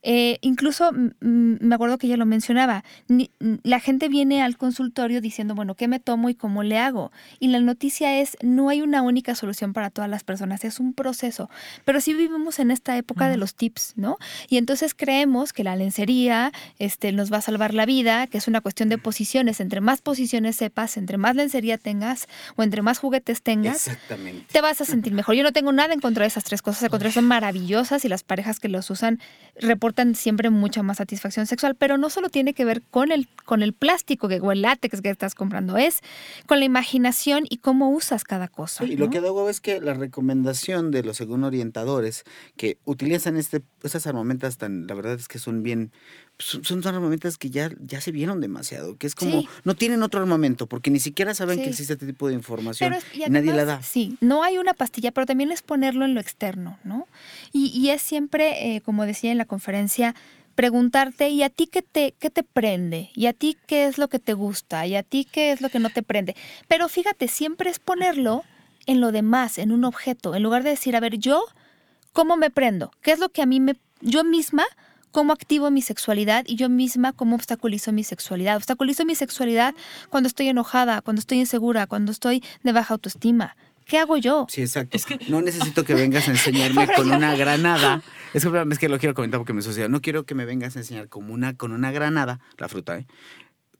Eh, 0.02 0.38
incluso 0.40 0.90
me 1.20 1.74
acuerdo 1.74 1.98
que 1.98 2.06
ella 2.06 2.16
lo 2.16 2.24
mencionaba, 2.24 2.82
ni- 3.08 3.30
la 3.62 3.78
gente 3.78 4.08
viene 4.08 4.42
al 4.42 4.56
consultorio 4.56 5.20
diciendo, 5.20 5.54
bueno, 5.54 5.74
¿qué 5.74 5.86
me 5.86 6.00
tomo 6.00 6.30
y 6.30 6.34
cómo 6.34 6.62
le 6.62 6.78
hago? 6.78 7.12
Y 7.38 7.48
la 7.48 7.60
noticia 7.60 8.18
es, 8.18 8.38
no 8.42 8.70
hay 8.70 8.80
una 8.80 9.02
única 9.02 9.34
solución 9.34 9.74
para 9.74 9.90
todas 9.90 10.08
las 10.08 10.24
personas, 10.24 10.64
es 10.64 10.80
un 10.80 10.94
proceso. 10.94 11.50
Pero 11.84 12.00
sí 12.00 12.14
vivimos 12.14 12.58
en 12.58 12.70
esta 12.70 12.96
época 12.96 13.28
de 13.28 13.36
los 13.36 13.54
tips, 13.54 13.92
¿no? 13.96 14.16
Y 14.48 14.56
entonces 14.56 14.94
creemos 14.94 15.52
que 15.52 15.62
la 15.62 15.76
lencería 15.76 16.52
este, 16.78 17.12
nos 17.12 17.30
va 17.30 17.36
a 17.36 17.42
salvar 17.42 17.74
la 17.74 17.84
vida, 17.84 18.26
que 18.28 18.38
es 18.38 18.48
una 18.48 18.62
cuestión 18.62 18.88
de 18.88 18.96
posiciones. 18.96 19.60
Entre 19.60 19.82
más 19.82 20.00
posiciones 20.00 20.56
sepas, 20.56 20.96
entre 21.02 21.18
más 21.18 21.34
lencería 21.34 21.78
tengas 21.78 22.28
o 22.56 22.62
entre 22.62 22.80
más 22.80 22.98
juguetes 22.98 23.42
tengas, 23.42 23.90
te 24.50 24.60
vas 24.60 24.80
a 24.80 24.84
sentir 24.84 25.12
mejor. 25.12 25.34
Yo 25.34 25.42
no 25.42 25.52
tengo 25.52 25.72
nada 25.72 25.92
en 25.92 26.00
contra 26.00 26.22
de 26.22 26.28
esas 26.28 26.44
tres 26.44 26.62
cosas, 26.62 26.84
al 26.84 26.90
contrario, 26.90 27.12
son 27.12 27.26
maravillosas 27.26 28.04
y 28.04 28.08
las 28.08 28.22
parejas 28.22 28.60
que 28.60 28.68
los 28.68 28.88
usan 28.88 29.20
reportan 29.60 30.14
siempre 30.14 30.48
mucha 30.50 30.82
más 30.82 30.98
satisfacción 30.98 31.46
sexual, 31.46 31.74
pero 31.74 31.98
no 31.98 32.08
solo 32.08 32.28
tiene 32.28 32.54
que 32.54 32.64
ver 32.64 32.82
con 32.82 33.12
el, 33.12 33.28
con 33.44 33.62
el 33.62 33.72
plástico 33.72 34.28
que, 34.28 34.40
o 34.40 34.52
el 34.52 34.62
látex 34.62 35.00
que 35.00 35.10
estás 35.10 35.34
comprando, 35.34 35.76
es 35.76 36.00
con 36.46 36.60
la 36.60 36.64
imaginación 36.64 37.44
y 37.48 37.58
cómo 37.58 37.90
usas 37.90 38.24
cada 38.24 38.48
cosa. 38.48 38.84
Sí, 38.84 38.92
y 38.92 38.96
lo 38.96 39.10
que 39.10 39.20
huevo 39.20 39.48
es 39.48 39.60
que 39.60 39.80
la 39.80 39.94
recomendación 39.94 40.90
de 40.90 41.02
los 41.02 41.16
según 41.16 41.44
orientadores 41.44 42.24
que 42.56 42.78
utilizan 42.84 43.36
este, 43.36 43.62
esas 43.82 44.06
armamentas 44.06 44.56
tan, 44.56 44.86
la 44.86 44.94
verdad 44.94 45.14
es 45.14 45.28
que 45.28 45.38
son 45.38 45.62
bien, 45.62 45.92
son, 46.42 46.64
son 46.64 46.86
armamentas 46.86 47.38
que 47.38 47.50
ya, 47.50 47.70
ya 47.80 48.00
se 48.00 48.10
vieron 48.12 48.40
demasiado, 48.40 48.96
que 48.96 49.06
es 49.06 49.14
como, 49.14 49.42
Sí. 49.42 49.48
no 49.64 49.74
tienen 49.74 50.02
otro 50.02 50.20
armamento, 50.20 50.66
porque 50.66 50.90
ni 50.90 50.98
siquiera 51.00 51.34
saben 51.34 51.58
Sí. 51.58 51.64
que 51.64 51.70
existe 51.70 51.92
este 51.94 52.06
tipo 52.06 52.28
de 52.28 52.34
información 52.34 52.90
Pero 52.90 53.02
y 53.26 53.30
nadie 53.30 53.52
la 53.52 53.64
da. 53.64 53.82
Sí, 53.82 54.16
no 54.20 54.42
hay 54.42 54.58
una 54.58 54.74
pastilla, 54.74 55.12
pero 55.12 55.26
también 55.26 55.50
es 55.52 55.62
ponerlo 55.62 56.04
en 56.04 56.14
lo 56.14 56.20
externo, 56.20 56.78
¿no? 56.84 57.06
Y, 57.52 57.66
y 57.68 57.90
es 57.90 58.02
siempre, 58.02 58.74
eh, 58.76 58.80
como 58.80 59.06
decía 59.06 59.30
en 59.32 59.38
la 59.38 59.44
conferencia, 59.44 60.14
preguntarte, 60.54 61.28
¿y 61.30 61.42
a 61.42 61.48
ti 61.50 61.66
qué 61.66 61.82
te, 61.82 62.14
qué 62.18 62.30
te 62.30 62.42
prende? 62.42 63.10
¿Y 63.14 63.26
a 63.26 63.32
ti 63.32 63.56
qué 63.66 63.86
es 63.86 63.98
lo 63.98 64.08
que 64.08 64.18
te 64.18 64.34
gusta? 64.34 64.86
¿Y 64.86 64.96
a 64.96 65.02
ti 65.02 65.26
qué 65.30 65.52
es 65.52 65.60
lo 65.60 65.70
que 65.70 65.78
no 65.78 65.90
te 65.90 66.02
prende? 66.02 66.36
Pero 66.68 66.88
fíjate, 66.88 67.28
siempre 67.28 67.70
es 67.70 67.78
ponerlo 67.78 68.44
en 68.86 69.00
lo 69.00 69.12
demás, 69.12 69.58
en 69.58 69.72
un 69.72 69.84
objeto, 69.84 70.34
en 70.34 70.42
lugar 70.42 70.62
de 70.62 70.70
decir, 70.70 70.94
a 70.96 71.00
ver, 71.00 71.16
yo, 71.18 71.44
¿cómo 72.12 72.36
me 72.36 72.50
prendo? 72.50 72.90
¿Qué 73.00 73.12
es 73.12 73.18
lo 73.18 73.28
que 73.30 73.42
a 73.42 73.46
mí 73.46 73.60
me... 73.60 73.76
Yo 74.00 74.24
misma, 74.24 74.64
¿cómo 75.12 75.32
activo 75.32 75.70
mi 75.70 75.82
sexualidad? 75.82 76.44
Y 76.48 76.56
yo 76.56 76.68
misma, 76.68 77.12
¿cómo 77.12 77.36
obstaculizo 77.36 77.92
mi 77.92 78.02
sexualidad? 78.02 78.56
Obstaculizo 78.56 79.04
mi 79.04 79.14
sexualidad 79.14 79.74
cuando 80.10 80.26
estoy 80.26 80.48
enojada, 80.48 81.00
cuando 81.02 81.20
estoy 81.20 81.38
insegura, 81.38 81.86
cuando 81.86 82.10
estoy 82.10 82.42
de 82.64 82.72
baja 82.72 82.94
autoestima. 82.94 83.56
¿Qué 83.86 83.98
hago 83.98 84.16
yo? 84.16 84.46
Sí, 84.48 84.62
exacto. 84.62 84.96
Es 84.96 85.04
que- 85.06 85.18
No 85.28 85.40
necesito 85.42 85.84
que 85.84 85.94
vengas 85.94 86.26
a 86.28 86.30
enseñarme 86.32 86.86
con 86.96 87.10
una 87.12 87.34
granada. 87.36 88.02
Es 88.32 88.44
que, 88.44 88.64
es 88.70 88.78
que 88.78 88.88
lo 88.88 88.98
quiero 88.98 89.14
comentar 89.14 89.38
porque 89.40 89.52
me 89.52 89.60
sucedió. 89.62 89.88
No 89.88 90.00
quiero 90.00 90.24
que 90.24 90.34
me 90.34 90.44
vengas 90.44 90.76
a 90.76 90.78
enseñar 90.80 91.08
como 91.08 91.34
una, 91.34 91.54
con 91.56 91.72
una 91.72 91.90
granada, 91.92 92.40
la 92.58 92.68
fruta, 92.68 92.96
¿eh? 92.98 93.06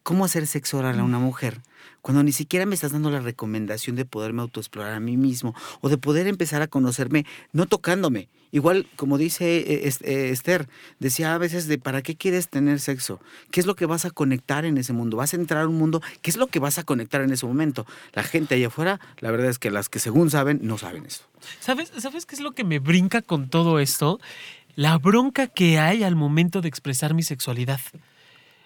¿Cómo 0.03 0.25
hacer 0.25 0.47
sexo 0.47 0.79
oral 0.79 0.99
a 0.99 1.05
una 1.05 1.19
mujer? 1.19 1.61
Cuando 2.01 2.23
ni 2.23 2.33
siquiera 2.33 2.67
me 2.67 2.75
estás 2.75 2.93
dando 2.93 3.11
la 3.11 3.21
recomendación 3.21 3.95
de 3.95 4.05
poderme 4.05 4.43
autoexplorar 4.43 4.95
a 4.95 5.01
mí 5.01 5.17
mismo 5.17 5.55
o 5.81 5.89
de 5.89 5.99
poder 5.99 6.27
empezar 6.27 6.63
a 6.63 6.67
conocerme 6.67 7.25
no 7.53 7.67
tocándome. 7.67 8.29
Igual, 8.51 8.87
como 8.97 9.17
dice 9.17 9.59
eh, 9.59 9.89
eh, 10.03 10.29
Esther, 10.31 10.69
decía 10.99 11.35
a 11.35 11.39
veces 11.39 11.69
de 11.69 11.79
¿para 11.79 12.03
qué 12.03 12.17
quieres 12.17 12.49
tener 12.49 12.81
sexo? 12.81 13.21
¿Qué 13.51 13.61
es 13.61 13.67
lo 13.67 13.77
que 13.77 13.87
vas 13.87 14.05
a 14.05 14.11
conectar 14.11 14.67
en 14.67 14.77
ese 14.77 14.93
mundo? 14.93 15.17
¿Vas 15.17 15.33
a 15.33 15.37
entrar 15.37 15.63
a 15.63 15.69
un 15.69 15.79
mundo? 15.79 16.03
¿Qué 16.21 16.31
es 16.31 16.37
lo 16.37 16.49
que 16.49 16.59
vas 16.59 16.77
a 16.79 16.83
conectar 16.83 17.23
en 17.23 17.33
ese 17.33 17.47
momento? 17.47 17.87
La 18.13 18.23
gente 18.23 18.57
allá 18.57 18.67
afuera, 18.67 19.01
la 19.21 19.31
verdad 19.31 19.49
es 19.49 19.59
que 19.59 19.71
las 19.71 19.89
que 19.89 20.01
según 20.01 20.31
saben, 20.31 20.61
no 20.63 20.77
saben 20.77 21.07
eso. 21.07 21.25
¿Sabes, 21.61 21.93
¿Sabes 21.97 22.27
qué 22.27 22.35
es 22.35 22.43
lo 22.43 22.53
que 22.53 22.65
me 22.65 22.79
brinca 22.79 23.23
con 23.23 23.49
todo 23.49 23.79
esto? 23.79 24.21
La 24.75 24.99
bronca 24.99 25.47
que 25.47 25.79
hay 25.79 26.03
al 26.03 26.17
momento 26.17 26.61
de 26.61 26.69
expresar 26.69 27.15
mi 27.15 27.23
sexualidad. 27.23 27.81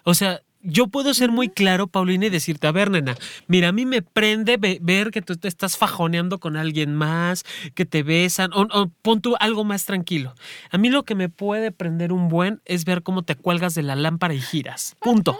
O 0.03 0.14
sea, 0.14 0.42
yo 0.66 0.88
puedo 0.88 1.14
ser 1.14 1.31
muy 1.31 1.48
claro, 1.48 1.87
Paulina, 1.87 2.26
y 2.26 2.31
decirte, 2.31 2.66
a 2.66 2.72
ver, 2.72 2.90
nena, 2.90 3.16
mira, 3.46 3.68
a 3.68 3.72
mí 3.72 3.87
me 3.87 4.02
prende 4.02 4.57
ve- 4.57 4.79
ver 4.83 5.11
que 5.11 5.22
tú 5.22 5.37
te 5.37 5.48
estás 5.48 5.76
fajoneando 5.76 6.38
con 6.40 6.57
alguien 6.57 6.94
más, 6.94 7.44
que 7.74 7.87
te 7.87 8.02
besan, 8.02 8.52
o, 8.52 8.62
o 8.72 8.90
pon 9.02 9.20
tú 9.20 9.37
algo 9.40 9.64
más 9.64 9.85
tranquilo. 9.85 10.35
A 10.70 10.79
mí 10.79 10.90
lo 10.90 11.05
que 11.05 11.14
me 11.14 11.29
puede 11.29 11.72
prender 11.72 12.12
un 12.12 12.29
buen 12.29 12.61
es 12.64 12.85
ver 12.85 13.02
cómo 13.02 13.22
te 13.22 13.37
cuelgas 13.37 13.74
de 13.74 13.83
la 13.83 13.96
lámpara 13.96 14.35
y 14.35 14.40
giras. 14.40 14.96
Punto. 15.00 15.38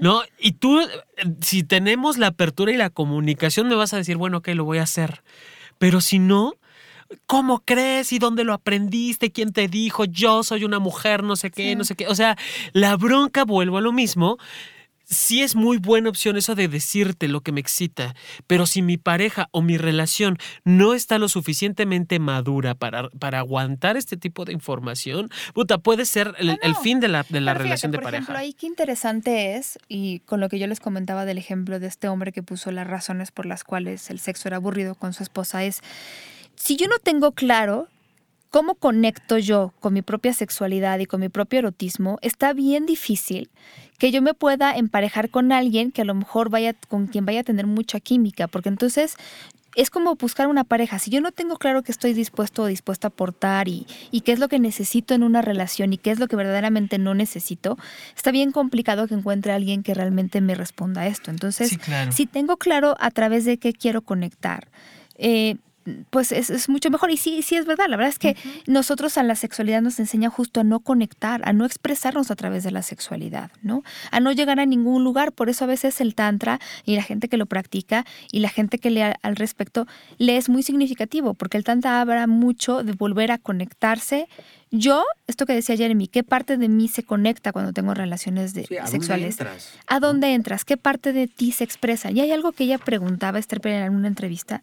¿No? 0.00 0.22
Y 0.38 0.52
tú, 0.52 0.80
si 1.40 1.62
tenemos 1.62 2.18
la 2.18 2.28
apertura 2.28 2.72
y 2.72 2.76
la 2.76 2.90
comunicación, 2.90 3.68
me 3.68 3.74
vas 3.74 3.92
a 3.92 3.96
decir, 3.96 4.16
bueno, 4.16 4.38
ok, 4.38 4.48
lo 4.48 4.64
voy 4.64 4.78
a 4.78 4.82
hacer. 4.84 5.22
Pero 5.78 6.00
si 6.00 6.18
no, 6.18 6.54
¿Cómo 7.26 7.60
crees? 7.64 8.12
¿Y 8.12 8.18
dónde 8.18 8.44
lo 8.44 8.52
aprendiste? 8.52 9.32
¿Quién 9.32 9.52
te 9.52 9.68
dijo? 9.68 10.04
Yo 10.04 10.42
soy 10.42 10.64
una 10.64 10.78
mujer, 10.78 11.22
no 11.22 11.36
sé 11.36 11.50
qué, 11.50 11.76
no 11.76 11.84
sé 11.84 11.94
qué. 11.94 12.06
O 12.08 12.14
sea, 12.14 12.36
la 12.72 12.96
bronca, 12.96 13.44
vuelvo 13.44 13.78
a 13.78 13.80
lo 13.80 13.92
mismo. 13.92 14.38
Sí 15.04 15.42
es 15.42 15.56
muy 15.56 15.76
buena 15.76 16.08
opción 16.08 16.38
eso 16.38 16.54
de 16.54 16.68
decirte 16.68 17.28
lo 17.28 17.42
que 17.42 17.52
me 17.52 17.60
excita, 17.60 18.14
pero 18.46 18.64
si 18.64 18.80
mi 18.80 18.96
pareja 18.96 19.48
o 19.50 19.60
mi 19.60 19.76
relación 19.76 20.38
no 20.64 20.94
está 20.94 21.18
lo 21.18 21.28
suficientemente 21.28 22.18
madura 22.18 22.74
para, 22.74 23.10
para 23.10 23.40
aguantar 23.40 23.98
este 23.98 24.16
tipo 24.16 24.46
de 24.46 24.54
información, 24.54 25.28
puta, 25.52 25.76
puede 25.78 26.06
ser 26.06 26.34
el, 26.38 26.50
Ah, 26.50 26.58
el 26.62 26.76
fin 26.76 26.98
de 27.00 27.08
la, 27.08 27.26
de 27.28 27.42
la 27.42 27.52
Pero 27.52 27.64
fíjate, 27.64 27.64
relación 27.64 27.92
de 27.92 27.98
por 27.98 28.04
pareja. 28.04 28.22
ejemplo, 28.22 28.38
ahí 28.38 28.54
qué 28.54 28.66
interesante 28.66 29.56
es, 29.56 29.78
y 29.86 30.20
con 30.20 30.40
lo 30.40 30.48
que 30.48 30.58
yo 30.58 30.66
les 30.66 30.80
comentaba 30.80 31.26
del 31.26 31.36
ejemplo 31.36 31.78
de 31.78 31.88
este 31.88 32.08
hombre 32.08 32.32
que 32.32 32.42
puso 32.42 32.70
las 32.70 32.86
razones 32.86 33.32
por 33.32 33.44
las 33.44 33.64
cuales 33.64 34.08
el 34.08 34.18
sexo 34.18 34.48
era 34.48 34.56
aburrido 34.56 34.94
con 34.94 35.12
su 35.12 35.22
esposa, 35.24 35.62
es, 35.64 35.82
si 36.56 36.76
yo 36.76 36.86
no 36.86 36.98
tengo 37.02 37.32
claro 37.32 37.88
cómo 38.50 38.74
conecto 38.74 39.38
yo 39.38 39.72
con 39.80 39.94
mi 39.94 40.02
propia 40.02 40.34
sexualidad 40.34 40.98
y 40.98 41.06
con 41.06 41.20
mi 41.20 41.28
propio 41.28 41.60
erotismo, 41.60 42.18
está 42.20 42.52
bien 42.52 42.84
difícil 42.86 43.50
que 43.98 44.10
yo 44.10 44.20
me 44.20 44.34
pueda 44.34 44.76
emparejar 44.76 45.30
con 45.30 45.52
alguien 45.52 45.90
que 45.90 46.02
a 46.02 46.04
lo 46.04 46.14
mejor 46.14 46.50
vaya, 46.50 46.74
con 46.88 47.06
quien 47.06 47.24
vaya 47.24 47.40
a 47.40 47.44
tener 47.44 47.66
mucha 47.66 47.98
química, 48.00 48.48
porque 48.48 48.68
entonces 48.68 49.16
es 49.74 49.88
como 49.88 50.16
buscar 50.16 50.48
una 50.48 50.64
pareja. 50.64 50.98
Si 50.98 51.10
yo 51.10 51.22
no 51.22 51.32
tengo 51.32 51.56
claro 51.56 51.82
que 51.82 51.92
estoy 51.92 52.12
dispuesto 52.12 52.64
o 52.64 52.66
dispuesta 52.66 53.06
a 53.06 53.10
aportar 53.10 53.68
y, 53.68 53.86
y 54.10 54.20
qué 54.20 54.32
es 54.32 54.38
lo 54.38 54.48
que 54.48 54.58
necesito 54.58 55.14
en 55.14 55.22
una 55.22 55.40
relación 55.40 55.94
y 55.94 55.96
qué 55.96 56.10
es 56.10 56.18
lo 56.18 56.28
que 56.28 56.36
verdaderamente 56.36 56.98
no 56.98 57.14
necesito, 57.14 57.78
está 58.14 58.32
bien 58.32 58.52
complicado 58.52 59.06
que 59.08 59.14
encuentre 59.14 59.52
a 59.52 59.54
alguien 59.54 59.82
que 59.82 59.94
realmente 59.94 60.42
me 60.42 60.54
responda 60.54 61.02
a 61.02 61.06
esto. 61.06 61.30
Entonces, 61.30 61.70
Sí, 61.70 61.78
claro. 61.78 62.12
si 62.12 62.26
tengo 62.26 62.58
claro 62.58 62.96
a 63.00 63.10
través 63.10 63.46
de 63.46 63.56
qué 63.56 63.72
quiero 63.72 64.02
conectar, 64.02 64.68
eh, 65.16 65.56
pues 66.10 66.32
es, 66.32 66.50
es 66.50 66.68
mucho 66.68 66.90
mejor. 66.90 67.10
Y 67.10 67.16
sí, 67.16 67.42
sí 67.42 67.56
es 67.56 67.66
verdad. 67.66 67.86
La 67.88 67.96
verdad 67.96 68.10
es 68.12 68.18
que 68.18 68.36
nosotros 68.66 69.18
a 69.18 69.22
la 69.22 69.34
sexualidad 69.36 69.82
nos 69.82 69.98
enseña 69.98 70.30
justo 70.30 70.60
a 70.60 70.64
no 70.64 70.80
conectar, 70.80 71.40
a 71.44 71.52
no 71.52 71.64
expresarnos 71.64 72.30
a 72.30 72.36
través 72.36 72.64
de 72.64 72.70
la 72.70 72.82
sexualidad, 72.82 73.50
¿no? 73.62 73.82
A 74.10 74.20
no 74.20 74.32
llegar 74.32 74.60
a 74.60 74.66
ningún 74.66 75.04
lugar. 75.04 75.32
Por 75.32 75.48
eso 75.50 75.64
a 75.64 75.68
veces 75.68 76.00
el 76.00 76.14
tantra 76.14 76.60
y 76.84 76.96
la 76.96 77.02
gente 77.02 77.28
que 77.28 77.36
lo 77.36 77.46
practica 77.46 78.04
y 78.30 78.40
la 78.40 78.48
gente 78.48 78.78
que 78.78 78.90
lee 78.90 79.00
al- 79.02 79.16
al 79.22 79.36
respecto 79.36 79.86
le 80.18 80.36
es 80.36 80.48
muy 80.48 80.62
significativo, 80.62 81.34
porque 81.34 81.56
el 81.58 81.64
tantra 81.64 82.00
habla 82.00 82.26
mucho 82.26 82.82
de 82.82 82.92
volver 82.92 83.30
a 83.32 83.38
conectarse. 83.38 84.28
Yo, 84.74 85.04
esto 85.26 85.44
que 85.44 85.52
decía 85.52 85.76
Jeremy, 85.76 86.08
¿qué 86.08 86.22
parte 86.24 86.56
de 86.56 86.68
mí 86.68 86.88
se 86.88 87.02
conecta 87.02 87.52
cuando 87.52 87.72
tengo 87.74 87.92
relaciones 87.92 88.54
de, 88.54 88.64
Sí, 88.64 88.76
¿a 88.76 88.82
dónde 88.84 88.90
sexuales? 88.92 89.34
entras? 89.38 89.70
¿A 89.86 90.00
dónde 90.00 90.32
entras? 90.32 90.64
¿Qué 90.64 90.78
parte 90.78 91.12
de 91.12 91.26
ti 91.26 91.52
se 91.52 91.62
expresa? 91.64 92.10
Y 92.10 92.20
hay 92.20 92.30
algo 92.32 92.52
que 92.52 92.64
ella 92.64 92.78
preguntaba, 92.78 93.38
Esther 93.38 93.60
Pérez, 93.60 93.86
en 93.86 93.94
una 93.94 94.08
entrevista. 94.08 94.62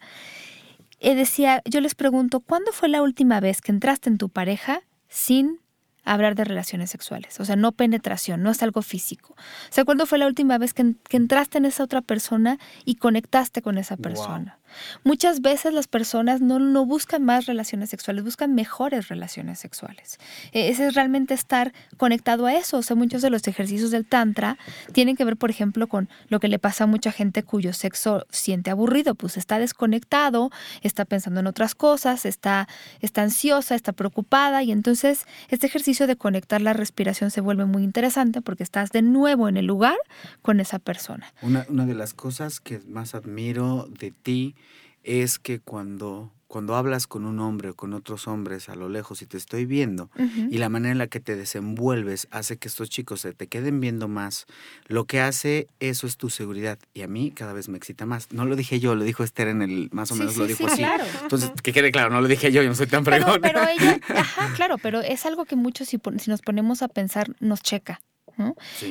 Eh, 1.00 1.16
decía, 1.16 1.62
yo 1.66 1.82
les 1.82 1.96
pregunto, 1.96 2.40
¿cuándo 2.40 2.72
fue 2.72 2.90
la 2.90 3.02
última 3.02 3.40
vez 3.40 3.62
que 3.62 3.72
entraste 3.72 4.10
en 4.10 4.18
tu 4.18 4.30
pareja 4.30 4.82
sin 5.08 5.60
hablar 6.04 6.36
de 6.36 6.44
relaciones 6.44 6.90
sexuales. 6.90 7.40
O 7.40 7.46
sea, 7.46 7.56
no 7.56 7.72
penetración, 7.72 8.42
no 8.42 8.50
es 8.52 8.64
algo 8.64 8.82
físico. 8.82 9.34
O 9.34 9.72
sea, 9.74 9.86
¿cuándo 9.86 10.06
fue 10.06 10.18
la 10.18 10.28
última 10.28 10.58
vez 10.58 10.74
que, 10.74 10.96
entraste 11.12 11.58
en 11.58 11.66
esa 11.66 11.84
otra 11.84 12.02
persona 12.02 12.58
y 12.86 12.96
conectaste 12.96 13.62
con 13.62 13.78
esa 13.78 13.98
persona? 13.98 14.59
Muchas 15.04 15.42
veces 15.42 15.74
las 15.74 15.88
personas 15.88 16.42
no, 16.42 16.60
no, 16.60 16.86
buscan 16.86 17.24
más 17.24 17.46
relaciones 17.46 17.90
sexuales, 17.90 18.24
buscan 18.24 18.56
mejores 18.56 19.08
relaciones 19.08 19.60
sexuales. 19.60 20.18
E, 20.52 20.70
ese 20.70 20.88
es 20.88 20.96
realmente 20.96 21.34
estar 21.34 21.74
conectado 21.98 22.46
a 22.46 22.54
eso. 22.54 22.78
O 22.78 22.82
sea, 22.82 22.96
muchos 22.96 23.22
de 23.22 23.30
los 23.30 23.48
ejercicios 23.48 23.92
del 23.92 24.06
Tantra 24.06 24.58
tienen 24.94 25.16
que 25.16 25.26
ver, 25.26 25.38
por 25.38 25.50
ejemplo, 25.50 25.88
con 25.88 26.10
lo 26.28 26.40
que 26.40 26.48
le 26.48 26.60
pasa 26.60 26.86
a 26.86 26.88
mucha 26.88 27.12
gente 27.12 27.44
cuyo 27.44 27.74
sexo 27.74 28.26
siente 28.30 28.70
aburrido, 28.70 29.16
pues 29.16 29.38
está 29.38 29.60
desconectado, 29.60 30.52
está 30.82 31.06
pensando 31.06 31.40
en 31.40 31.48
otras 31.48 31.76
cosas, 31.76 32.26
está, 32.26 32.68
está 33.02 33.24
ansiosa, 33.24 33.76
está 33.76 33.94
preocupada 33.94 34.64
y 34.64 34.72
entonces 34.72 35.26
este 35.50 35.68
ejercicio 35.68 36.08
de 36.08 36.16
conectar 36.16 36.62
la 36.62 36.74
respiración 36.74 37.32
se 37.32 37.42
vuelve 37.42 37.66
muy 37.66 37.84
interesante 37.84 38.42
porque 38.42 38.64
estás 38.64 38.92
de 38.92 39.02
nuevo 39.02 39.48
en 39.48 39.58
el 39.58 39.66
lugar 39.66 39.98
con 40.42 40.60
esa 40.60 40.80
persona. 40.80 41.34
Una, 41.42 41.66
una 41.70 41.86
de 41.86 41.96
las 41.96 42.14
cosas 42.14 42.60
que 42.60 42.80
más 42.88 43.16
admiro 43.16 43.88
de 44.00 44.12
ti 44.12 44.56
es 45.04 45.40
que 45.40 45.60
cuando 45.60 46.32
cuando 46.50 46.76
hablas 46.76 47.06
con 47.06 47.26
un 47.26 47.40
hombre 47.40 47.70
o 47.70 47.76
con 47.76 47.94
otros 47.94 48.28
hombres 48.28 48.70
a 48.70 48.76
lo 48.76 48.90
lejos 48.90 49.22
y 49.22 49.28
te 49.28 49.38
estoy 49.38 49.68
viendo 49.68 50.10
y 50.50 50.58
la 50.58 50.68
manera 50.68 50.92
en 50.92 50.98
la 50.98 51.06
que 51.06 51.20
te 51.20 51.36
desenvuelves 51.36 52.28
hace 52.32 52.58
que 52.58 52.68
estos 52.68 52.90
chicos 52.90 53.22
se 53.22 53.34
te 53.34 53.46
queden 53.46 53.80
viendo 53.80 54.08
más, 54.08 54.48
lo 54.88 55.06
que 55.06 55.22
hace 55.22 55.68
eso 55.80 56.08
es 56.08 56.18
tu 56.18 56.32
seguridad 56.32 56.80
y 56.96 57.04
a 57.04 57.08
mí 57.08 57.30
cada 57.30 57.54
vez 57.54 57.70
me 57.70 57.78
excita 57.78 58.08
más. 58.08 58.34
No 58.34 58.46
lo 58.46 58.56
dije 58.56 58.80
yo, 58.80 58.96
lo 58.96 59.04
dijo 59.04 59.24
Esther 59.24 59.48
en 59.48 59.62
el, 59.62 59.90
más 59.92 60.12
o 60.12 60.16
menos 60.16 60.38
lo 60.38 60.48
dijo 60.48 60.66
así. 60.66 60.84
Entonces, 61.22 61.52
que 61.62 61.72
quede 61.72 61.92
claro, 61.92 62.10
no 62.10 62.20
lo 62.20 62.28
dije 62.28 62.52
yo, 62.52 62.64
yo 62.64 62.70
no 62.70 62.74
soy 62.74 62.88
tan 62.88 63.06
fregón. 63.06 63.42
Pero, 63.42 63.62
ella, 63.68 64.00
ajá, 64.10 64.52
claro, 64.56 64.80
pero 64.80 65.02
es 65.02 65.28
algo 65.28 65.46
que 65.46 65.56
muchos 65.56 65.90
si, 65.90 66.00
si 66.18 66.32
nos 66.32 66.42
ponemos 66.42 66.82
a 66.82 66.88
pensar 66.88 67.28
nos 67.40 67.62
checa. 67.62 68.02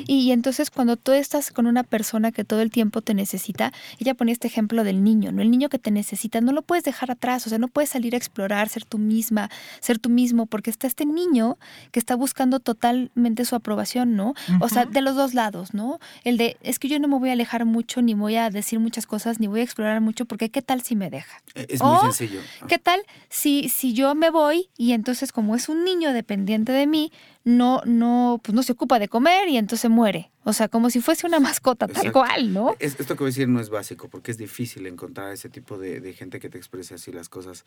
Y, 0.06 0.32
entonces 0.32 0.70
cuando 0.70 0.96
tú 0.96 1.12
estás 1.12 1.50
con 1.50 1.66
una 1.66 1.82
persona 1.82 2.32
que 2.32 2.44
todo 2.44 2.60
el 2.60 2.70
tiempo 2.70 3.02
te 3.02 3.14
necesita, 3.14 3.72
ella 3.98 4.14
pone 4.14 4.32
este 4.32 4.46
ejemplo 4.46 4.84
del 4.84 5.02
niño, 5.02 5.32
¿no? 5.32 5.42
El 5.42 5.50
niño 5.50 5.68
que 5.68 5.78
te 5.78 5.90
necesita, 5.90 6.40
no 6.40 6.52
lo 6.52 6.62
puedes 6.62 6.84
dejar 6.84 7.10
atrás, 7.10 7.46
o 7.46 7.50
sea, 7.50 7.58
no 7.58 7.68
puedes 7.68 7.90
salir 7.90 8.14
a 8.14 8.18
explorar, 8.18 8.68
ser 8.68 8.84
tú 8.84 8.98
misma, 8.98 9.50
ser 9.80 9.98
tú 9.98 10.10
mismo, 10.10 10.46
porque 10.46 10.70
está 10.70 10.86
este 10.86 11.06
niño 11.06 11.58
que 11.92 11.98
está 11.98 12.14
buscando 12.14 12.60
totalmente 12.60 13.44
su 13.44 13.54
aprobación, 13.54 14.16
¿no? 14.16 14.34
O 14.60 14.68
sea, 14.68 14.86
de 14.86 15.00
los 15.00 15.16
dos 15.16 15.34
lados, 15.34 15.74
¿no? 15.74 15.98
El 16.24 16.36
de, 16.36 16.56
es 16.62 16.78
que 16.78 16.88
yo 16.88 16.98
no 16.98 17.08
me 17.08 17.18
voy 17.18 17.30
a 17.30 17.32
alejar 17.32 17.64
mucho, 17.64 18.02
ni 18.02 18.14
voy 18.14 18.36
a 18.36 18.50
decir 18.50 18.78
muchas 18.80 19.06
cosas, 19.06 19.40
ni 19.40 19.46
voy 19.46 19.60
a 19.60 19.64
explorar 19.64 20.00
mucho, 20.00 20.24
porque 20.24 20.50
¿qué 20.50 20.62
tal 20.62 20.82
si 20.82 20.96
me 20.96 21.10
deja? 21.10 21.42
E, 21.54 21.66
es 21.70 21.82
muy 21.82 21.98
sencillo. 22.00 22.40
¿Qué 22.66 22.78
tal 22.78 23.00
si, 23.28 23.68
si 23.68 23.92
yo 23.92 24.14
me 24.14 24.30
voy 24.30 24.68
y 24.76 24.92
entonces 24.92 25.32
como 25.32 25.54
es 25.54 25.68
un 25.68 25.84
niño 25.84 26.12
dependiente 26.12 26.72
de 26.72 26.86
mí, 26.86 27.12
no, 27.48 27.80
no, 27.86 28.40
pues 28.44 28.54
no 28.54 28.62
se 28.62 28.72
ocupa 28.72 28.98
de 28.98 29.08
comer 29.08 29.48
y 29.48 29.56
entonces 29.56 29.90
muere. 29.90 30.30
O 30.44 30.52
sea, 30.52 30.68
como 30.68 30.90
si 30.90 31.00
fuese 31.00 31.26
una 31.26 31.40
mascota, 31.40 31.88
tal 31.88 32.12
cual, 32.12 32.52
¿no? 32.52 32.76
esto 32.78 33.04
que 33.06 33.14
voy 33.14 33.28
a 33.28 33.30
decir 33.30 33.48
no 33.48 33.58
es 33.58 33.70
básico, 33.70 34.08
porque 34.08 34.30
es 34.30 34.36
difícil 34.36 34.86
encontrar 34.86 35.32
ese 35.32 35.48
tipo 35.48 35.78
de, 35.78 36.12
gente 36.12 36.40
que 36.40 36.50
te 36.50 36.58
exprese 36.58 36.94
así 36.94 37.10
las 37.10 37.30
cosas. 37.30 37.64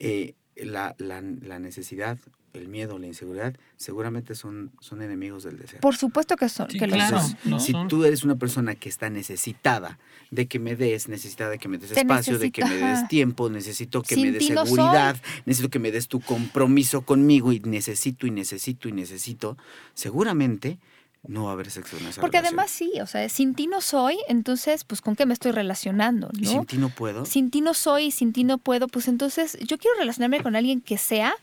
Eh, 0.00 0.34
la, 0.64 0.94
la, 0.98 1.58
necesidad, 1.58 2.18
el 2.52 2.68
miedo, 2.68 2.98
la 2.98 3.06
inseguridad, 3.06 3.54
seguramente 3.76 4.34
son, 4.34 4.70
son 4.80 5.02
enemigos 5.02 5.44
del 5.44 5.58
deseo. 5.58 5.80
Por 5.80 5.96
supuesto 5.96 6.36
que 6.36 6.48
son. 6.48 6.68
que 6.68 6.78
claro, 6.78 7.20
Si 7.58 7.74
tú 7.88 8.04
eres 8.04 8.24
una 8.24 8.36
persona 8.36 8.74
que 8.74 8.88
está 8.88 9.10
necesitada 9.10 9.98
de 10.30 10.46
que 10.46 10.58
me 10.58 10.76
des, 10.76 11.08
necesitada 11.08 11.50
de 11.50 11.58
que 11.58 11.68
me 11.68 11.78
des 11.78 11.92
espacio, 11.92 12.38
de 12.38 12.50
que 12.50 12.64
me 12.64 12.76
des 12.76 13.08
tiempo, 13.08 13.50
necesito 13.50 14.02
que 14.02 14.16
me 14.16 14.32
des 14.32 14.46
seguridad, 14.46 15.16
necesito 15.46 15.70
que 15.70 15.78
me 15.78 15.90
des 15.90 16.08
tu 16.08 16.20
compromiso 16.20 17.02
conmigo 17.02 17.52
y 17.52 17.60
necesito 17.60 18.26
y 18.26 18.30
necesito 18.30 18.88
y 18.88 18.92
necesito, 18.92 19.56
seguramente 19.94 20.78
no 21.26 21.44
va 21.44 21.50
a 21.50 21.52
haber 21.52 21.70
sexo 21.70 21.96
en 21.98 22.06
esa 22.06 22.20
Porque 22.20 22.38
además 22.38 22.70
sí, 22.70 22.92
o 23.00 23.06
sea, 23.06 23.28
sin 23.28 23.54
ti 23.54 23.66
no 23.66 23.80
soy, 23.80 24.18
entonces, 24.28 24.84
pues, 24.84 25.00
¿con 25.00 25.16
qué 25.16 25.26
me 25.26 25.34
estoy 25.34 25.52
relacionando? 25.52 26.30
¿Y 26.38 26.46
sin 26.46 26.64
ti 26.64 26.78
no 26.78 26.88
puedo? 26.88 27.26
Sin 27.26 27.50
ti 27.50 27.60
no 27.60 27.74
soy 27.74 28.06
y 28.06 28.10
sin 28.10 28.32
ti 28.32 28.44
no 28.44 28.58
puedo, 28.58 28.88
pues 28.88 29.06
entonces 29.08 29.58
yo 29.60 29.78
quiero 29.78 29.98
relacionarme 29.98 30.42
con 30.42 30.56
alguien 30.56 30.80
que 30.80 30.98
sea 30.98 31.34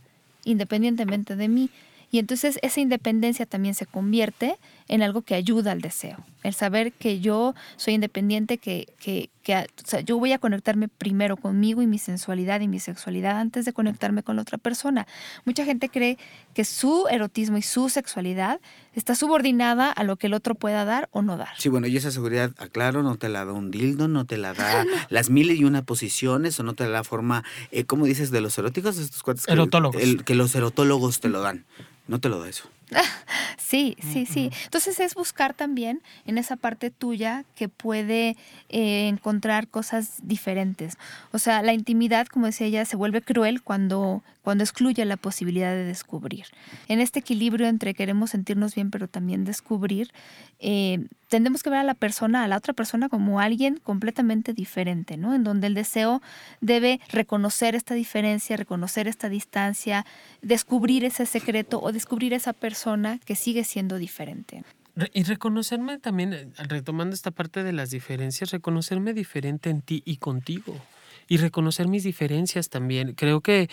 independientemente 0.43 1.35
de 1.35 1.47
mí. 1.47 1.69
Y 2.09 2.19
entonces 2.19 2.57
esa 2.61 2.79
independencia 2.79 3.45
también 3.45 3.75
se 3.75 3.85
convierte 3.85 4.57
en 4.87 5.01
algo 5.01 5.21
que 5.21 5.35
ayuda 5.35 5.71
al 5.71 5.81
deseo. 5.81 6.17
El 6.43 6.53
saber 6.53 6.93
que 6.93 7.19
yo 7.19 7.55
soy 7.75 7.95
independiente, 7.95 8.57
que, 8.57 8.87
que, 8.99 9.29
yo 10.05 10.17
voy 10.17 10.33
a 10.33 10.39
conectarme 10.39 10.87
primero 10.87 11.37
conmigo 11.37 11.81
y 11.81 11.87
mi 11.87 11.99
sensualidad 11.99 12.59
y 12.61 12.67
mi 12.67 12.79
sexualidad 12.79 13.39
antes 13.39 13.63
de 13.65 13.73
conectarme 13.73 14.21
con 14.23 14.35
la 14.35 14.41
otra 14.41 14.57
persona. 14.57 15.07
Mucha 15.45 15.63
gente 15.63 15.89
cree 15.89 16.17
que 16.53 16.65
su 16.65 17.07
erotismo 17.09 17.57
y 17.57 17.61
su 17.61 17.89
sexualidad 17.89 18.59
está 18.93 19.15
subordinada 19.15 19.91
a 19.91 20.03
lo 20.03 20.17
que 20.17 20.27
el 20.27 20.33
otro 20.33 20.55
pueda 20.55 20.85
dar 20.85 21.07
o 21.11 21.21
no 21.21 21.37
dar. 21.37 21.49
Sí, 21.57 21.69
bueno, 21.69 21.87
y 21.87 21.95
esa 21.95 22.11
seguridad, 22.11 22.51
aclaro, 22.57 23.03
no 23.03 23.15
te 23.15 23.29
la 23.29 23.45
da 23.45 23.53
un 23.53 23.71
dildo, 23.71 24.07
no 24.07 24.25
te 24.25 24.37
la 24.37 24.53
da 24.53 24.85
las 25.09 25.29
mil 25.29 25.51
y 25.51 25.63
una 25.63 25.81
posiciones 25.83 26.59
o 26.59 26.63
no 26.63 26.73
te 26.73 26.83
la 26.83 26.89
da 26.89 26.97
la 26.97 27.03
forma, 27.03 27.43
eh, 27.71 27.85
¿cómo 27.85 28.05
dices? 28.05 28.31
De 28.31 28.41
los 28.41 28.57
eróticos, 28.57 28.97
estos 28.97 29.23
cuates 29.23 29.45
que, 29.45 30.17
que 30.25 30.35
los 30.35 30.55
erotólogos 30.55 31.19
te 31.19 31.29
lo 31.29 31.41
dan. 31.41 31.65
No 32.07 32.19
te 32.19 32.29
lo 32.29 32.39
da 32.39 32.49
eso. 32.49 32.69
Sí, 33.57 33.97
sí, 33.99 34.25
sí. 34.25 34.49
Entonces 34.63 34.97
es 35.01 35.13
buscar 35.13 35.53
también 35.53 36.01
en 36.25 36.37
esa 36.37 36.55
parte 36.55 36.89
tuya 36.89 37.43
que 37.53 37.67
puede 37.67 38.37
eh, 38.69 39.09
encontrar 39.09 39.67
cosas 39.67 40.19
diferentes. 40.23 40.97
O 41.33 41.37
sea, 41.37 41.61
la 41.61 41.73
intimidad, 41.73 42.27
como 42.27 42.45
decía 42.45 42.67
ella, 42.67 42.85
se 42.85 42.95
vuelve 42.95 43.21
cruel 43.21 43.61
cuando, 43.61 44.23
cuando 44.41 44.63
excluye 44.63 45.03
la 45.03 45.17
posibilidad 45.17 45.71
de 45.73 45.83
descubrir. 45.83 46.45
En 46.87 47.01
este 47.01 47.19
equilibrio 47.19 47.67
entre 47.67 47.93
queremos 47.93 48.29
sentirnos 48.29 48.73
bien, 48.73 48.89
pero 48.89 49.09
también 49.09 49.43
descubrir, 49.43 50.13
eh, 50.59 51.05
tendemos 51.27 51.63
que 51.63 51.69
ver 51.69 51.79
a 51.79 51.83
la 51.83 51.93
persona, 51.93 52.43
a 52.43 52.47
la 52.47 52.57
otra 52.57 52.73
persona, 52.73 53.09
como 53.09 53.39
alguien 53.39 53.79
completamente 53.83 54.53
diferente, 54.53 55.17
¿no? 55.17 55.33
En 55.33 55.43
donde 55.43 55.67
el 55.67 55.73
deseo 55.73 56.21
debe 56.61 56.99
reconocer 57.09 57.75
esta 57.75 57.93
diferencia, 57.93 58.57
reconocer 58.57 59.07
esta 59.07 59.29
distancia, 59.29 60.05
descubrir 60.41 61.03
ese 61.05 61.25
secreto 61.25 61.81
o 61.81 61.91
descubrir 61.91 62.33
esa 62.33 62.53
persona 62.53 63.19
que 63.25 63.35
sigue 63.35 63.63
siendo 63.63 63.97
diferente. 63.97 64.63
Y 65.13 65.23
reconocerme 65.23 65.99
también, 65.99 66.33
eh, 66.33 66.47
retomando 66.57 67.13
esta 67.13 67.31
parte 67.31 67.63
de 67.63 67.71
las 67.71 67.91
diferencias, 67.91 68.51
reconocerme 68.51 69.13
diferente 69.13 69.69
en 69.69 69.81
ti 69.81 70.01
y 70.05 70.17
contigo. 70.17 70.75
Y 71.29 71.37
reconocer 71.37 71.87
mis 71.89 72.03
diferencias 72.03 72.69
también. 72.69 73.13
Creo 73.13 73.41
que, 73.41 73.69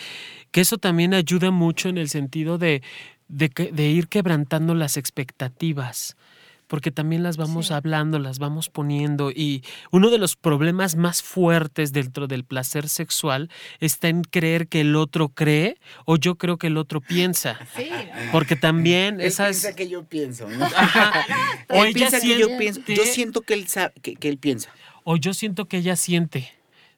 que 0.51 0.61
eso 0.61 0.77
también 0.77 1.13
ayuda 1.13 1.51
mucho 1.51 1.87
en 1.87 1.97
el 1.97 2.09
sentido 2.09 2.57
de, 2.57 2.83
de, 3.29 3.47
de 3.47 3.83
ir 3.87 4.07
quebrantando 4.09 4.75
las 4.75 4.97
expectativas 4.97 6.17
porque 6.67 6.91
también 6.91 7.23
las 7.23 7.37
vamos 7.37 7.71
hablando, 7.71 8.19
las 8.19 8.39
vamos 8.39 8.69
poniendo 8.69 9.31
y 9.31 9.63
uno 9.91 10.09
de 10.09 10.17
los 10.17 10.35
problemas 10.35 10.95
más 10.95 11.23
fuertes 11.23 11.93
dentro 11.93 12.27
del 12.27 12.43
placer 12.43 12.89
sexual 12.89 13.49
está 13.79 14.09
en 14.09 14.23
creer 14.23 14.67
que 14.67 14.81
el 14.81 14.95
otro 14.95 15.29
cree 15.29 15.77
o 16.05 16.17
yo 16.17 16.35
creo 16.35 16.57
que 16.57 16.67
el 16.67 16.77
otro 16.77 17.01
piensa. 17.01 17.59
Sí. 17.75 17.89
Porque 18.31 18.55
también 18.55 19.19
él 19.19 19.27
esas... 19.27 19.47
piensa 19.47 19.75
que 19.75 19.89
yo 19.89 20.05
pienso. 20.05 20.45
o 21.69 21.83
él 21.83 21.87
ella 21.87 21.93
piensa 21.93 22.21
que 22.21 22.39
yo 22.39 22.57
pienso. 22.57 22.81
Yo 22.87 23.03
siento 23.03 23.41
que 23.41 23.53
él, 23.53 23.67
sabe, 23.67 23.93
que 24.01 24.29
él 24.29 24.37
piensa. 24.37 24.69
O 25.03 25.17
yo 25.17 25.33
siento 25.33 25.65
que 25.65 25.77
ella 25.77 25.97
siente 25.97 26.53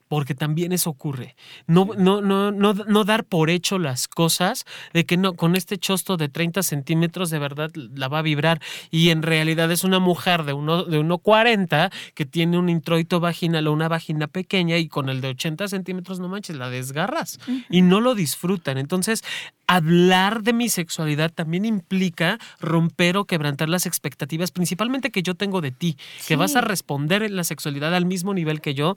porque 0.07 0.35
también 0.35 0.71
eso 0.71 0.89
ocurre. 0.89 1.35
No, 1.65 1.89
no, 1.97 2.21
no, 2.21 2.51
no, 2.51 2.73
no 2.73 3.03
dar 3.03 3.23
por 3.25 3.49
hecho 3.49 3.79
las 3.79 4.07
cosas 4.07 4.65
de 4.93 5.05
que 5.05 5.17
no, 5.17 5.33
con 5.33 5.55
este 5.55 5.77
chosto 5.77 6.17
de 6.17 6.29
30 6.29 6.63
centímetros 6.63 7.29
de 7.29 7.39
verdad 7.39 7.71
la 7.75 8.07
va 8.07 8.19
a 8.19 8.21
vibrar 8.23 8.61
y 8.91 9.09
en 9.09 9.21
realidad 9.21 9.71
es 9.71 9.83
una 9.83 9.99
mujer 9.99 10.43
de 10.43 10.53
1,40 10.53 10.87
de 10.87 10.99
1, 10.99 11.89
que 12.13 12.25
tiene 12.25 12.57
un 12.57 12.69
introito 12.69 13.19
vaginal 13.19 13.67
o 13.67 13.73
una 13.73 13.87
vagina 13.87 14.27
pequeña 14.27 14.77
y 14.77 14.87
con 14.87 15.09
el 15.09 15.21
de 15.21 15.29
80 15.29 15.67
centímetros 15.67 16.19
no 16.19 16.27
manches, 16.27 16.55
la 16.55 16.69
desgarras 16.69 17.39
y 17.69 17.81
no 17.81 18.01
lo 18.01 18.15
disfrutan. 18.15 18.77
Entonces, 18.77 19.23
hablar 19.67 20.43
de 20.43 20.53
mi 20.53 20.69
sexualidad 20.69 21.31
también 21.31 21.65
implica 21.65 22.39
romper 22.59 23.17
o 23.17 23.25
quebrantar 23.25 23.69
las 23.69 23.85
expectativas, 23.85 24.51
principalmente 24.51 25.11
que 25.11 25.21
yo 25.21 25.35
tengo 25.35 25.61
de 25.61 25.71
ti, 25.71 25.97
que 26.25 26.37
vas 26.37 26.55
a 26.55 26.61
responder 26.61 27.23
en 27.23 27.35
la 27.35 27.43
sexualidad 27.43 27.93
al 27.93 28.05
mismo 28.05 28.33
nivel 28.33 28.61
que 28.61 28.73
yo. 28.73 28.95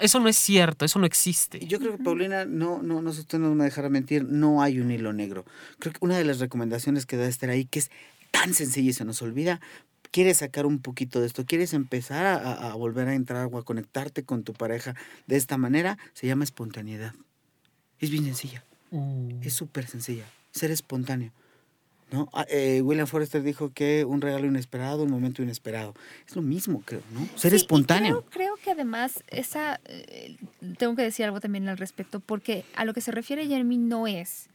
eso, 0.00 0.15
eso 0.16 0.22
no 0.22 0.28
es 0.30 0.36
cierto, 0.36 0.84
eso 0.86 0.98
no 0.98 1.04
existe. 1.04 1.58
Yo 1.66 1.78
creo 1.78 1.96
que 1.96 2.02
Paulina, 2.02 2.46
no, 2.46 2.82
no, 2.82 3.02
no 3.02 3.12
sé, 3.12 3.20
usted 3.20 3.38
no 3.38 3.54
me 3.54 3.64
dejará 3.64 3.90
mentir, 3.90 4.24
no 4.24 4.62
hay 4.62 4.80
un 4.80 4.90
hilo 4.90 5.12
negro. 5.12 5.44
Creo 5.78 5.92
que 5.92 5.98
una 6.00 6.16
de 6.16 6.24
las 6.24 6.38
recomendaciones 6.38 7.04
que 7.04 7.18
da 7.18 7.26
estar 7.26 7.50
ahí, 7.50 7.66
que 7.66 7.80
es 7.80 7.90
tan 8.30 8.54
sencilla 8.54 8.90
y 8.90 8.92
se 8.94 9.04
nos 9.04 9.20
olvida, 9.20 9.60
quieres 10.10 10.38
sacar 10.38 10.64
un 10.64 10.78
poquito 10.80 11.20
de 11.20 11.26
esto, 11.26 11.44
quieres 11.44 11.74
empezar 11.74 12.24
a, 12.24 12.74
volver 12.74 13.08
a 13.08 13.14
entrar 13.14 13.48
o 13.52 13.58
a 13.58 13.64
conectarte 13.64 14.24
con 14.24 14.42
tu 14.42 14.54
pareja 14.54 14.94
de 15.26 15.36
esta 15.36 15.58
manera, 15.58 15.98
se 16.14 16.26
llama 16.26 16.44
espontaneidad. 16.44 17.12
Es 17.98 18.08
bien 18.10 18.24
sencilla. 18.24 18.64
Mm. 18.90 19.42
Es 19.42 19.52
súper 19.52 19.86
sencilla. 19.86 20.24
Ser 20.50 20.70
espontáneo. 20.70 21.32
¿No? 22.10 22.28
Ah, 22.32 22.46
eh, 22.48 22.80
William 22.82 23.06
Forrester 23.06 23.42
dijo 23.42 23.72
que 23.72 24.04
un 24.04 24.20
regalo 24.20 24.46
inesperado, 24.46 25.02
un 25.02 25.10
momento 25.10 25.42
inesperado. 25.42 25.94
Es 26.26 26.36
lo 26.36 26.42
mismo, 26.42 26.82
creo, 26.84 27.02
¿no? 27.12 27.26
Ser 27.36 27.54
espontáneo. 27.54 28.22
Creo, 28.22 28.30
creo 28.30 28.56
que 28.62 28.70
además 28.70 29.24
esa, 29.28 29.80
eh, 29.86 30.36
tengo 30.78 30.94
que 30.94 31.02
decir 31.02 31.24
algo 31.24 31.40
también 31.40 31.68
al 31.68 31.78
respecto, 31.78 32.20
porque 32.20 32.64
a 32.76 32.84
lo 32.84 32.94
que 32.94 33.00
se 33.00 33.10
refiere 33.10 33.46
Jeremy 33.46 33.78
no 33.78 34.06
es 34.06 34.48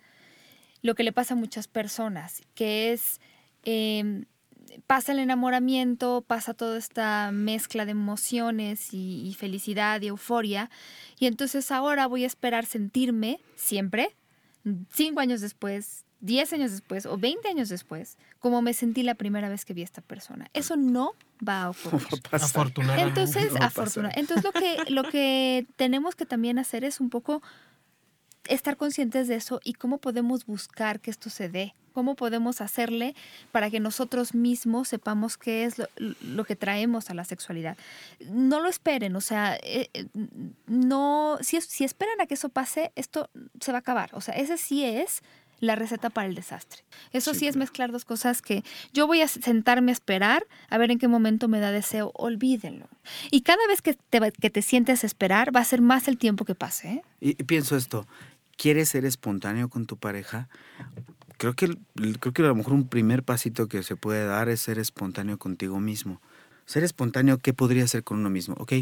lo 0.81 0.95
que 0.95 1.03
le 1.03 1.11
pasa 1.11 1.33
a 1.33 1.37
muchas 1.37 1.67
personas, 1.67 2.41
que 2.55 2.91
es, 2.91 3.19
em, 3.63 4.25
pasa 4.87 5.11
el 5.11 5.19
enamoramiento, 5.19 6.23
pasa 6.25 6.53
toda 6.53 6.77
esta 6.77 7.31
mezcla 7.31 7.85
de 7.85 7.91
emociones 7.91 8.93
y, 8.93 9.27
y 9.27 9.33
felicidad 9.33 10.01
y 10.01 10.07
euforia, 10.07 10.69
y 11.19 11.27
entonces 11.27 11.71
ahora 11.71 12.07
voy 12.07 12.23
a 12.23 12.27
esperar 12.27 12.65
sentirme 12.65 13.39
siempre, 13.55 14.15
cinco 14.91 15.19
años 15.19 15.41
después, 15.41 16.05
10 16.21 16.53
años 16.53 16.71
después 16.71 17.05
o 17.05 17.17
20 17.17 17.47
años 17.49 17.69
después, 17.69 18.17
como 18.39 18.61
me 18.61 18.73
sentí 18.73 19.03
la 19.03 19.15
primera 19.15 19.49
vez 19.49 19.65
que 19.65 19.73
vi 19.73 19.81
a 19.81 19.85
esta 19.85 20.01
persona. 20.01 20.49
Eso 20.53 20.75
no 20.77 21.13
va 21.47 21.63
a 21.63 21.69
ocurrir. 21.71 22.07
Afortunadamente. 22.31 23.09
Entonces, 23.09 23.51
No 23.53 23.59
va 23.59 23.65
a 23.65 23.69
afortuna- 23.69 24.09
pasar. 24.09 24.19
Entonces 24.19 24.43
lo 24.43 24.51
que, 24.51 24.77
lo 24.91 25.03
que 25.03 25.65
tenemos 25.75 26.15
que 26.15 26.25
también 26.25 26.59
hacer 26.59 26.83
es 26.83 26.99
un 26.99 27.09
poco 27.09 27.41
estar 28.47 28.75
conscientes 28.77 29.27
de 29.27 29.35
eso 29.35 29.59
y 29.63 29.73
cómo 29.73 29.97
podemos 29.99 30.45
buscar 30.45 30.99
que 30.99 31.11
esto 31.11 31.29
se 31.29 31.49
dé. 31.49 31.73
¿Cómo 31.93 32.15
podemos 32.15 32.61
hacerle 32.61 33.15
para 33.51 33.69
que 33.69 33.81
nosotros 33.81 34.33
mismos 34.33 34.87
sepamos 34.87 35.37
qué 35.37 35.65
es 35.65 35.77
lo, 35.77 35.87
lo 36.21 36.45
que 36.45 36.55
traemos 36.55 37.09
a 37.09 37.13
la 37.13 37.25
sexualidad? 37.25 37.77
No 38.29 38.61
lo 38.61 38.69
esperen, 38.69 39.13
o 39.17 39.19
sea, 39.21 39.57
eh, 39.61 39.89
eh, 39.93 40.07
no, 40.67 41.37
si, 41.41 41.59
si 41.59 41.83
esperan 41.83 42.21
a 42.21 42.27
que 42.27 42.35
eso 42.35 42.47
pase, 42.47 42.93
esto 42.95 43.29
se 43.59 43.73
va 43.73 43.79
a 43.79 43.81
acabar. 43.81 44.09
O 44.13 44.21
sea, 44.21 44.35
ese 44.35 44.57
sí 44.57 44.85
es 44.85 45.21
la 45.61 45.75
receta 45.75 46.09
para 46.09 46.27
el 46.27 46.35
desastre. 46.35 46.83
Eso 47.13 47.33
Sí, 47.33 47.39
sí, 47.41 47.47
es 47.47 47.53
claro. 47.53 47.59
mezclar 47.59 47.91
dos 47.93 48.03
cosas 48.03 48.41
que 48.41 48.63
yo 48.91 49.07
voy 49.07 49.21
a 49.21 49.27
sentarme 49.29 49.91
a 49.91 49.93
esperar 49.93 50.45
a 50.69 50.77
ver 50.77 50.91
en 50.91 50.99
qué 50.99 51.07
momento 51.07 51.47
me 51.47 51.59
da 51.61 51.71
deseo, 51.71 52.11
olvídenlo. 52.15 52.89
Y 53.31 53.41
cada 53.41 53.65
vez 53.67 53.81
que 53.81 53.93
te, 53.93 54.19
que 54.33 54.49
te 54.49 54.61
sientes 54.61 55.03
a 55.03 55.07
esperar, 55.07 55.55
va 55.55 55.61
a 55.61 55.65
ser 55.65 55.81
más 55.81 56.07
el 56.09 56.17
tiempo 56.17 56.43
que 56.43 56.55
pase. 56.55 56.87
¿eh? 56.89 57.01
Y, 57.21 57.29
y 57.29 57.43
pienso 57.45 57.77
esto, 57.77 58.05
¿quieres 58.57 58.89
ser 58.89 59.05
espontáneo 59.05 59.69
con 59.69 59.85
tu 59.85 59.95
pareja? 59.97 60.49
Creo 61.37 61.53
que, 61.53 61.75
creo 62.19 62.33
que 62.33 62.41
a 62.43 62.47
lo 62.47 62.55
mejor 62.55 62.73
un 62.73 62.87
primer 62.87 63.23
pasito 63.23 63.67
que 63.67 63.81
se 63.83 63.95
puede 63.95 64.25
dar 64.25 64.49
es 64.49 64.61
ser 64.61 64.77
espontáneo 64.77 65.37
contigo 65.39 65.79
mismo. 65.79 66.21
Ser 66.65 66.83
espontáneo, 66.83 67.37
¿qué 67.39 67.53
podría 67.53 67.87
ser 67.87 68.03
con 68.03 68.19
uno 68.19 68.29
mismo? 68.29 68.55
Ok, 68.59 68.73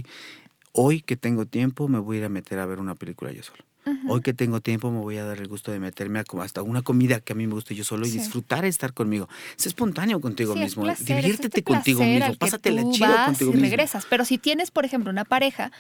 hoy 0.74 1.02
que 1.02 1.16
tengo 1.18 1.46
tiempo 1.46 1.88
me 1.88 2.00
voy 2.00 2.18
a 2.18 2.20
ir 2.20 2.26
a 2.26 2.30
meter 2.30 2.60
a 2.60 2.66
ver 2.66 2.80
una 2.80 2.96
película 2.96 3.32
yo 3.32 3.44
solo. 3.44 3.64
Hoy 4.08 4.22
que 4.22 4.34
tengo 4.34 4.62
tiempo 4.62 4.92
me 4.92 5.00
voy 5.00 5.18
a 5.18 5.24
dar 5.26 5.38
el 5.40 5.48
gusto 5.48 5.72
de 5.72 5.80
meterme 5.80 6.20
a 6.20 6.24
hasta 6.44 6.62
una 6.62 6.82
comida 6.82 7.20
que 7.22 7.34
a 7.34 7.36
mí 7.36 7.48
me 7.48 7.54
guste 7.54 7.74
yo 7.76 7.84
solo 7.84 8.06
y 8.06 8.10
Sí. 8.12 8.20
disfrutar 8.20 8.66
estar 8.66 8.94
conmigo. 8.94 9.28
Sé 9.56 9.70
espontáneo 9.70 10.20
contigo 10.22 10.54
Sí, 10.54 10.60
es 10.60 10.66
mismo. 10.66 10.84
placer, 10.84 11.02
es 11.18 11.24
Diviértete 11.24 11.48
este 11.60 11.64
contigo 11.64 12.04
mismo. 12.04 12.36
Pásatela 12.36 12.82
chido 12.92 13.08
contigo 13.26 13.52
y 13.52 13.54
mismo. 13.56 13.62
regresas. 13.70 14.06
Pero 14.10 14.26
si 14.26 14.38
tienes, 14.38 14.70
por 14.70 14.86
ejemplo, 14.86 15.10
una 15.10 15.26
pareja, 15.26 15.72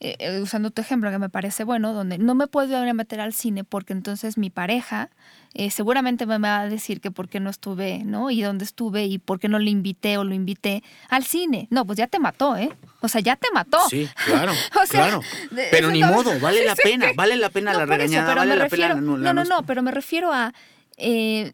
eh, 0.00 0.16
eh, 0.18 0.40
usando 0.40 0.70
tu 0.70 0.80
ejemplo 0.80 1.10
que 1.10 1.18
me 1.18 1.28
parece 1.28 1.62
bueno, 1.64 1.92
donde 1.92 2.16
no 2.18 2.34
me 2.34 2.46
puedo 2.46 2.82
ir 2.82 2.88
a 2.88 2.94
meter 2.94 3.20
al 3.20 3.32
cine 3.34 3.64
porque 3.64 3.92
entonces 3.92 4.38
mi 4.38 4.48
pareja 4.50 5.10
eh, 5.52 5.70
seguramente 5.70 6.26
me 6.26 6.38
va 6.38 6.60
a 6.60 6.68
decir 6.68 7.00
que 7.00 7.10
por 7.10 7.28
qué 7.28 7.38
no 7.40 7.50
estuve, 7.50 8.02
¿no? 8.04 8.30
Y 8.30 8.40
dónde 8.40 8.64
estuve 8.64 9.04
y 9.06 9.18
por 9.18 9.40
qué 9.40 9.48
no 9.48 9.58
le 9.58 9.70
invité 9.70 10.16
o 10.16 10.24
lo 10.24 10.32
invité 10.34 10.82
al 11.08 11.24
cine. 11.24 11.66
No, 11.70 11.84
pues 11.84 11.98
ya 11.98 12.06
te 12.06 12.18
mató, 12.18 12.56
¿eh? 12.56 12.70
O 13.00 13.08
sea, 13.08 13.20
ya 13.20 13.36
te 13.36 13.48
mató. 13.52 13.78
Sí, 13.90 14.08
claro, 14.26 14.52
O 14.82 14.86
sea, 14.86 15.02
claro. 15.06 15.20
Pero 15.70 15.90
ni 15.90 16.00
no- 16.00 16.12
modo, 16.12 16.38
vale 16.40 16.64
la 16.66 16.76
pena, 16.76 17.08
vale 17.14 17.36
la 17.36 17.50
pena 17.50 17.72
No, 17.72 17.78
la 17.78 17.84
eso, 17.84 17.92
regañada, 17.92 18.26
pero 18.28 18.38
vale 18.40 18.50
me 18.52 18.56
la 18.56 18.64
refiero, 18.64 18.94
pena. 18.94 19.00
no, 19.18 19.32
no, 19.34 19.44
no, 19.44 19.62
pero 19.66 19.82
me 19.82 19.90
refiero 19.90 20.32
a 20.32 20.54
eh, 20.96 21.52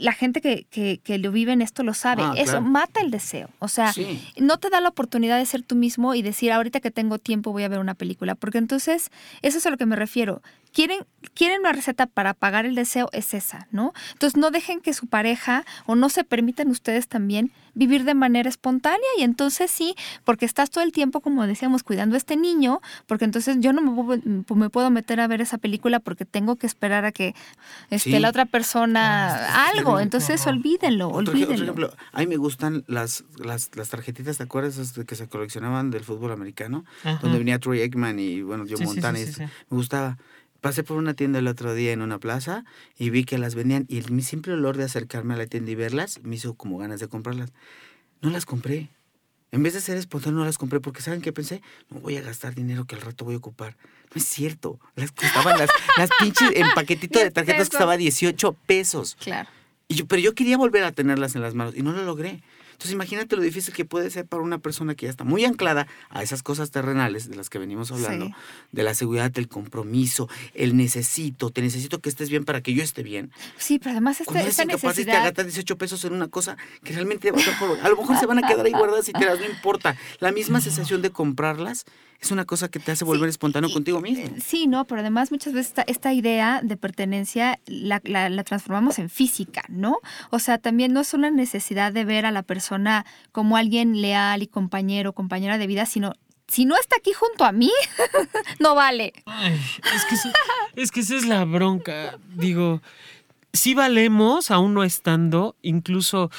la 0.00 0.12
gente 0.12 0.40
que, 0.40 0.66
que, 0.70 1.00
que 1.02 1.18
lo 1.18 1.32
vive 1.32 1.52
en 1.52 1.62
esto 1.62 1.82
lo 1.82 1.94
sabe. 1.94 2.22
Ah, 2.22 2.34
Eso 2.36 2.52
claro. 2.52 2.62
mata 2.66 3.00
el 3.00 3.10
deseo. 3.10 3.48
O 3.58 3.68
sea, 3.68 3.92
Sí. 3.92 4.20
no 4.38 4.58
te 4.58 4.70
da 4.70 4.80
la 4.80 4.88
oportunidad 4.88 5.38
de 5.38 5.46
ser 5.46 5.62
tú 5.62 5.74
mismo 5.74 6.14
y 6.14 6.22
decir, 6.22 6.52
ahorita 6.52 6.80
que 6.80 6.90
tengo 6.90 7.18
tiempo 7.18 7.52
voy 7.52 7.64
a 7.64 7.68
ver 7.68 7.78
una 7.78 7.94
película. 7.94 8.34
Porque 8.34 8.58
entonces, 8.58 9.10
eso 9.42 9.58
es 9.58 9.66
a 9.66 9.70
lo 9.70 9.76
que 9.76 9.86
me 9.86 9.96
refiero. 9.96 10.42
Quieren, 10.72 11.00
quieren 11.34 11.60
una 11.60 11.72
receta 11.72 12.06
para 12.06 12.34
pagar 12.34 12.66
el 12.66 12.74
deseo, 12.74 13.08
es 13.12 13.32
esa, 13.34 13.66
¿no? 13.70 13.92
Entonces, 14.12 14.36
no 14.36 14.50
dejen 14.50 14.80
que 14.80 14.92
su 14.92 15.06
pareja 15.06 15.64
o 15.86 15.94
no 15.94 16.08
se 16.10 16.24
permitan 16.24 16.68
ustedes 16.68 17.08
también 17.08 17.50
vivir 17.74 18.04
de 18.04 18.14
manera 18.14 18.48
espontánea 18.48 18.98
y 19.18 19.22
entonces 19.22 19.70
sí, 19.70 19.94
porque 20.24 20.44
estás 20.44 20.68
todo 20.70 20.82
el 20.84 20.92
tiempo, 20.92 21.20
como 21.20 21.46
decíamos, 21.46 21.82
cuidando 21.84 22.16
a 22.16 22.18
este 22.18 22.36
niño, 22.36 22.80
porque 23.06 23.24
entonces 23.24 23.56
yo 23.60 23.72
no 23.72 23.80
me, 23.80 24.20
me 24.54 24.68
puedo 24.70 24.90
meter 24.90 25.20
a 25.20 25.26
ver 25.28 25.40
esa 25.40 25.58
película 25.58 26.00
porque 26.00 26.24
tengo 26.24 26.56
que 26.56 26.66
esperar 26.66 27.04
a 27.04 27.12
que 27.12 27.34
este, 27.90 28.10
Sí. 28.10 28.18
la 28.18 28.28
otra 28.30 28.44
persona 28.46 29.46
algo. 29.76 30.00
Entonces, 30.00 30.46
olvídenlo, 30.46 31.08
olvídenlo. 31.08 31.54
ejemplo, 31.64 31.94
a 32.12 32.20
mí 32.20 32.26
me 32.26 32.36
gustan 32.36 32.84
las, 32.86 33.24
las, 33.38 33.70
las 33.74 33.88
tarjetitas, 33.88 34.38
¿te 34.38 34.42
acuerdas 34.44 34.94
de 34.94 35.04
que 35.04 35.14
se 35.14 35.28
coleccionaban 35.28 35.90
del 35.90 36.04
fútbol 36.04 36.32
americano? 36.32 36.84
Ajá. 37.04 37.18
Donde 37.22 37.38
venía 37.38 37.58
Troy 37.58 37.80
Aikman 37.82 38.18
y 38.18 38.42
bueno, 38.42 38.64
Joe 38.68 38.76
Sí, 38.78 38.84
Montana. 38.84 39.18
sí, 39.18 39.24
y 39.28 39.32
sí. 39.32 39.42
Me 39.42 39.50
gustaba. 39.76 40.18
Pasé 40.60 40.82
por 40.82 40.96
una 40.96 41.14
tienda 41.14 41.38
el 41.38 41.46
otro 41.46 41.72
día 41.74 41.92
en 41.92 42.02
una 42.02 42.18
plaza 42.18 42.64
y 42.98 43.10
vi 43.10 43.24
que 43.24 43.38
las 43.38 43.54
vendían 43.54 43.84
y 43.88 43.98
el, 43.98 44.10
mi 44.10 44.22
simple 44.22 44.54
olor 44.54 44.76
de 44.76 44.84
acercarme 44.84 45.34
a 45.34 45.36
la 45.36 45.46
tienda 45.46 45.70
y 45.70 45.76
verlas 45.76 46.20
me 46.24 46.34
hizo 46.34 46.54
como 46.54 46.78
ganas 46.78 46.98
de 46.98 47.06
comprarlas. 47.06 47.52
No 48.22 48.30
las 48.30 48.44
compré. 48.44 48.88
En 49.52 49.62
vez 49.62 49.72
de 49.72 49.80
ser 49.80 49.96
espontáneo, 49.96 50.40
no 50.40 50.44
las 50.44 50.58
compré 50.58 50.80
porque 50.80 51.00
¿saben 51.00 51.22
qué 51.22 51.32
pensé? 51.32 51.62
No 51.90 52.00
voy 52.00 52.16
a 52.16 52.22
gastar 52.22 52.54
dinero 52.54 52.84
que 52.86 52.96
al 52.96 53.00
rato 53.02 53.24
voy 53.24 53.34
a 53.34 53.38
ocupar. 53.38 53.76
No 54.12 54.16
es 54.20 54.24
cierto. 54.26 54.78
Las 54.96 55.12
costaban 55.12 55.56
las, 55.58 55.70
las 55.96 56.10
pinches 56.18 56.50
en 56.54 56.66
paquetito 56.74 57.18
de 57.22 57.30
tarjetas 57.30 57.70
costaba 57.70 57.96
18 57.96 58.52
pesos. 58.66 59.16
Claro. 59.20 59.48
Y 59.88 59.94
yo, 59.94 60.06
pero 60.06 60.20
yo 60.20 60.34
quería 60.34 60.58
volver 60.58 60.84
a 60.84 60.92
tenerlas 60.92 61.34
en 61.34 61.42
las 61.42 61.54
manos 61.54 61.74
y 61.76 61.82
no 61.82 61.92
lo 61.92 62.04
logré. 62.04 62.42
Entonces 62.78 62.92
imagínate 62.94 63.34
lo 63.34 63.42
difícil 63.42 63.74
que 63.74 63.84
puede 63.84 64.08
ser 64.08 64.24
para 64.24 64.40
una 64.40 64.58
persona 64.58 64.94
que 64.94 65.06
ya 65.06 65.10
está 65.10 65.24
muy 65.24 65.44
anclada 65.44 65.88
a 66.10 66.22
esas 66.22 66.44
cosas 66.44 66.70
terrenales 66.70 67.28
de 67.28 67.34
las 67.34 67.50
que 67.50 67.58
venimos 67.58 67.90
hablando, 67.90 68.26
Sí. 68.26 68.32
de 68.70 68.82
la 68.84 68.94
seguridad, 68.94 69.32
del 69.32 69.48
compromiso, 69.48 70.28
el 70.54 70.76
necesito, 70.76 71.50
te 71.50 71.60
necesito 71.60 71.98
que 72.00 72.08
estés 72.08 72.30
bien 72.30 72.44
para 72.44 72.60
que 72.62 72.74
yo 72.74 72.84
esté 72.84 73.02
bien. 73.02 73.32
Sí, 73.56 73.80
pero 73.80 73.90
además 73.90 74.20
esta, 74.20 74.40
esta 74.40 74.62
incapaz 74.62 74.94
de 74.94 75.02
te 75.02 75.10
necesidad... 75.10 75.24
gastas 75.24 75.46
18 75.46 75.76
pesos 75.76 76.04
en 76.04 76.12
una 76.12 76.28
cosa 76.28 76.56
que 76.84 76.92
realmente 76.92 77.32
va 77.32 77.40
a 77.40 77.58
por- 77.58 77.80
A 77.80 77.88
lo 77.88 77.96
mejor 77.96 78.16
se 78.16 78.26
van 78.26 78.44
a 78.44 78.46
quedar 78.46 78.64
ahí 78.64 78.70
guardadas 78.70 79.08
y 79.08 79.12
te 79.12 79.24
las 79.26 79.40
no 79.40 79.46
importa. 79.46 79.96
La 80.20 80.30
misma 80.30 80.60
sensación 80.60 81.02
de 81.02 81.10
comprarlas 81.10 81.84
es 82.20 82.30
una 82.32 82.44
cosa 82.44 82.68
que 82.68 82.78
te 82.80 82.90
hace 82.92 83.04
volver 83.04 83.28
espontáneo 83.28 83.70
y- 83.70 83.72
contigo 83.72 84.00
mismo. 84.00 84.24
Eh, 84.24 84.40
Sí, 84.44 84.68
no, 84.68 84.84
pero 84.84 85.00
además 85.00 85.32
muchas 85.32 85.52
veces 85.52 85.68
esta, 85.70 85.82
esta 85.82 86.12
idea 86.12 86.60
de 86.62 86.76
pertenencia 86.76 87.58
la, 87.66 88.00
la- 88.04 88.28
la 88.28 88.44
transformamos 88.44 89.00
en 89.00 89.08
física, 89.10 89.64
¿no? 89.68 89.98
O 90.30 90.38
sea, 90.38 90.58
también 90.58 90.92
no 90.92 91.00
es 91.00 91.12
una 91.14 91.30
necesidad 91.32 91.92
de 91.92 92.04
ver 92.04 92.24
a 92.24 92.30
la 92.30 92.42
persona 92.42 92.67
como 93.32 93.56
alguien 93.56 94.00
leal 94.00 94.42
y 94.42 94.46
compañero, 94.46 95.12
compañera 95.12 95.58
de 95.58 95.66
vida, 95.66 95.86
sino 95.86 96.12
si 96.48 96.64
no 96.64 96.76
está 96.76 96.96
aquí 96.96 97.12
junto 97.12 97.44
a 97.44 97.52
mí, 97.52 97.70
no 98.58 98.74
vale. 98.74 99.12
Es, 99.94 100.04
que 100.06 100.14
es 100.82 100.90
que 100.90 101.00
esa 101.00 101.16
es 101.16 101.26
la 101.26 101.44
bronca. 101.44 102.18
Digo, 102.34 102.80
sí 103.52 103.74
valemos, 103.74 104.50
aún 104.50 104.74
no 104.74 104.82
estando, 104.82 105.56
incluso 105.62 106.30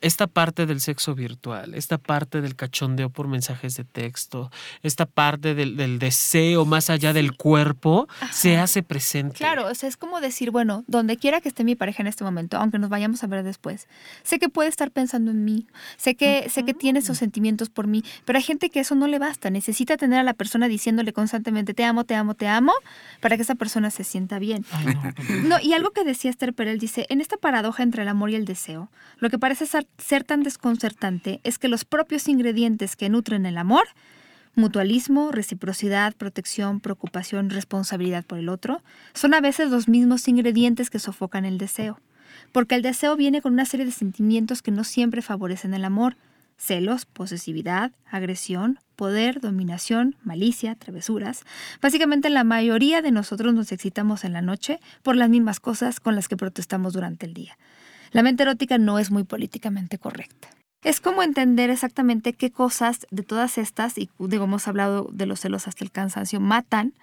esta 0.00 0.26
parte 0.26 0.66
del 0.66 0.80
sexo 0.80 1.14
virtual, 1.14 1.74
esta 1.74 1.98
parte 1.98 2.40
del 2.40 2.56
cachondeo 2.56 3.10
por 3.10 3.28
mensajes 3.28 3.76
de 3.76 3.84
texto, 3.84 4.50
esta 4.82 5.06
parte 5.06 5.54
del, 5.54 5.76
del 5.76 5.98
deseo 5.98 6.64
más 6.64 6.90
allá 6.90 7.12
del 7.12 7.36
cuerpo, 7.36 8.08
se 8.32 8.58
hace 8.58 8.82
presente. 8.82 9.36
Claro, 9.36 9.66
o 9.66 9.74
sea, 9.74 9.88
es 9.88 9.96
como 9.96 10.20
decir, 10.20 10.50
bueno, 10.50 10.84
donde 10.86 11.16
quiera 11.16 11.40
que 11.40 11.48
esté 11.48 11.64
mi 11.64 11.74
pareja 11.74 12.02
en 12.02 12.06
este 12.06 12.24
momento, 12.24 12.56
aunque 12.56 12.78
nos 12.78 12.90
vayamos 12.90 13.22
a 13.22 13.26
ver 13.26 13.42
después, 13.42 13.88
sé 14.22 14.38
que 14.38 14.48
puede 14.48 14.68
estar 14.68 14.90
pensando 14.90 15.30
en 15.30 15.44
mí, 15.44 15.66
sé 15.96 16.14
que, 16.14 16.48
sé 16.48 16.64
que 16.64 16.74
tiene 16.74 17.00
esos 17.00 17.18
sentimientos 17.18 17.68
por 17.68 17.86
mí, 17.86 18.02
pero 18.24 18.38
hay 18.38 18.42
gente 18.42 18.70
que 18.70 18.80
eso 18.80 18.94
no 18.94 19.06
le 19.06 19.18
basta, 19.18 19.50
necesita 19.50 19.96
tener 19.96 20.20
a 20.20 20.22
la 20.22 20.34
persona 20.34 20.68
diciéndole 20.68 21.12
constantemente, 21.12 21.74
te 21.74 21.84
amo, 21.84 22.04
te 22.04 22.14
amo, 22.14 22.34
te 22.34 22.48
amo, 22.48 22.72
para 23.20 23.36
que 23.36 23.42
esa 23.42 23.54
persona 23.54 23.90
se 23.90 24.04
sienta 24.04 24.38
bien. 24.38 24.64
Ay. 24.70 24.86
No, 25.44 25.58
y 25.60 25.72
algo 25.72 25.90
que 25.90 26.04
decía 26.04 26.30
Esther 26.30 26.54
Perel 26.54 26.78
dice, 26.78 27.06
en 27.08 27.20
esta 27.20 27.36
paradoja 27.36 27.82
entre 27.82 28.02
el 28.02 28.08
amor 28.08 28.30
y 28.30 28.34
el 28.34 28.44
deseo, 28.44 28.90
lo 29.18 29.30
que 29.30 29.38
parece 29.38 29.66
ser, 29.66 29.86
ser 29.98 30.24
tan 30.24 30.42
desconcertante 30.42 31.40
es 31.44 31.58
que 31.58 31.68
los 31.68 31.84
propios 31.84 32.28
ingredientes 32.28 32.96
que 32.96 33.08
nutren 33.08 33.46
el 33.46 33.58
amor, 33.58 33.84
mutualismo, 34.54 35.32
reciprocidad, 35.32 36.14
protección, 36.14 36.80
preocupación, 36.80 37.50
responsabilidad 37.50 38.24
por 38.24 38.38
el 38.38 38.48
otro, 38.48 38.82
son 39.14 39.34
a 39.34 39.40
veces 39.40 39.70
los 39.70 39.88
mismos 39.88 40.26
ingredientes 40.28 40.90
que 40.90 40.98
sofocan 40.98 41.44
el 41.44 41.58
deseo. 41.58 42.00
Porque 42.52 42.74
el 42.74 42.82
deseo 42.82 43.16
viene 43.16 43.42
con 43.42 43.52
una 43.52 43.64
serie 43.64 43.86
de 43.86 43.92
sentimientos 43.92 44.62
que 44.62 44.70
no 44.70 44.84
siempre 44.84 45.22
favorecen 45.22 45.74
el 45.74 45.84
amor. 45.84 46.16
Celos, 46.56 47.06
posesividad, 47.06 47.92
agresión, 48.10 48.80
poder, 48.96 49.40
dominación, 49.40 50.16
malicia, 50.22 50.74
travesuras. 50.74 51.42
Básicamente 51.80 52.28
la 52.28 52.44
mayoría 52.44 53.00
de 53.00 53.12
nosotros 53.12 53.54
nos 53.54 53.72
excitamos 53.72 54.24
en 54.24 54.34
la 54.34 54.42
noche 54.42 54.78
por 55.02 55.16
las 55.16 55.30
mismas 55.30 55.58
cosas 55.58 56.00
con 56.00 56.14
las 56.14 56.28
que 56.28 56.36
protestamos 56.36 56.92
durante 56.92 57.24
el 57.24 57.32
día. 57.32 57.56
La 58.12 58.22
mente 58.22 58.42
erótica 58.42 58.78
no 58.78 58.98
es 58.98 59.10
muy 59.10 59.24
políticamente 59.24 59.98
correcta. 59.98 60.48
Es 60.82 61.00
como 61.00 61.22
entender 61.22 61.70
exactamente 61.70 62.32
qué 62.32 62.50
cosas 62.50 63.06
de 63.10 63.22
todas 63.22 63.58
estas, 63.58 63.98
y 63.98 64.08
digo, 64.18 64.44
hemos 64.44 64.66
hablado 64.66 65.10
de 65.12 65.26
los 65.26 65.40
celos 65.40 65.68
hasta 65.68 65.84
el 65.84 65.90
cansancio, 65.90 66.40
matan 66.40 66.94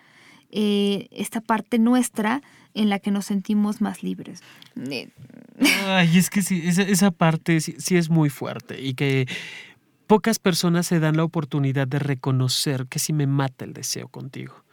eh, 0.50 1.08
esta 1.12 1.42
parte 1.42 1.78
nuestra 1.78 2.42
en 2.74 2.90
la 2.90 3.00
que 3.00 3.12
nos 3.12 3.26
sentimos 3.26 3.82
más 3.82 4.02
libres. 4.02 4.42
Eh, 4.90 5.10
Ay, 5.86 6.18
es 6.18 6.30
que 6.30 6.42
sí, 6.42 6.64
esa, 6.66 7.12
parte 7.12 7.60
sí, 7.60 7.76
sí 7.78 7.98
es 7.98 8.10
muy 8.10 8.30
fuerte 8.30 8.82
y 8.82 8.94
que 8.94 9.28
pocas 10.08 10.40
personas 10.40 10.88
se 10.88 11.00
dan 11.00 11.18
la 11.18 11.24
oportunidad 11.24 11.88
de 11.88 12.00
reconocer 12.00 12.88
que 12.88 13.00
si 13.00 13.14
me 13.14 13.28
mata 13.28 13.66
el 13.66 13.74
deseo 13.74 14.08
contigo. 14.08 14.64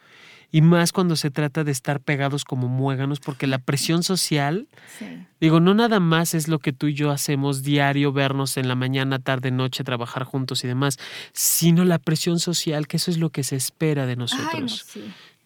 Y 0.55 0.61
más 0.61 0.93
cuando 0.93 1.17
se 1.17 1.31
trata 1.31 1.65
de 1.65 1.73
estar 1.73 1.99
pegados 1.99 2.45
como 2.45 2.69
muéganos, 2.69 3.19
porque 3.19 3.45
la 3.45 3.57
presión 3.57 4.03
social, 4.03 4.69
digo, 5.41 5.59
no 5.59 5.73
nada 5.73 5.99
más 5.99 6.33
es 6.33 6.47
lo 6.47 6.59
que 6.59 6.71
tú 6.71 6.87
y 6.87 6.93
yo 6.93 7.11
hacemos 7.11 7.61
diario, 7.61 8.13
vernos 8.13 8.55
en 8.55 8.69
la 8.69 8.75
mañana, 8.75 9.19
tarde, 9.19 9.51
noche, 9.51 9.83
trabajar 9.83 10.23
juntos 10.23 10.63
y 10.63 10.67
demás, 10.69 10.97
sino 11.33 11.83
la 11.83 11.99
presión 11.99 12.39
social, 12.39 12.87
que 12.87 12.95
eso 12.95 13.11
es 13.11 13.17
lo 13.17 13.31
que 13.31 13.43
se 13.43 13.57
espera 13.57 14.05
de 14.05 14.15
nosotros. 14.15 14.85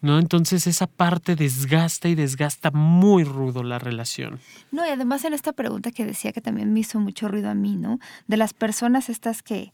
¿no? 0.00 0.20
Entonces 0.20 0.68
esa 0.68 0.86
parte 0.86 1.34
desgasta 1.34 2.08
y 2.08 2.14
desgasta 2.14 2.70
muy 2.70 3.24
rudo 3.24 3.64
la 3.64 3.80
relación. 3.80 4.38
No, 4.70 4.86
y 4.86 4.90
además 4.90 5.24
en 5.24 5.34
esta 5.34 5.52
pregunta 5.52 5.90
que 5.90 6.06
decía 6.06 6.30
que 6.30 6.40
también 6.40 6.72
me 6.72 6.78
hizo 6.78 7.00
mucho 7.00 7.26
ruido 7.26 7.50
a 7.50 7.54
mí, 7.54 7.74
¿no? 7.74 7.98
De 8.28 8.36
las 8.36 8.54
personas 8.54 9.08
estas 9.08 9.42
que, 9.42 9.72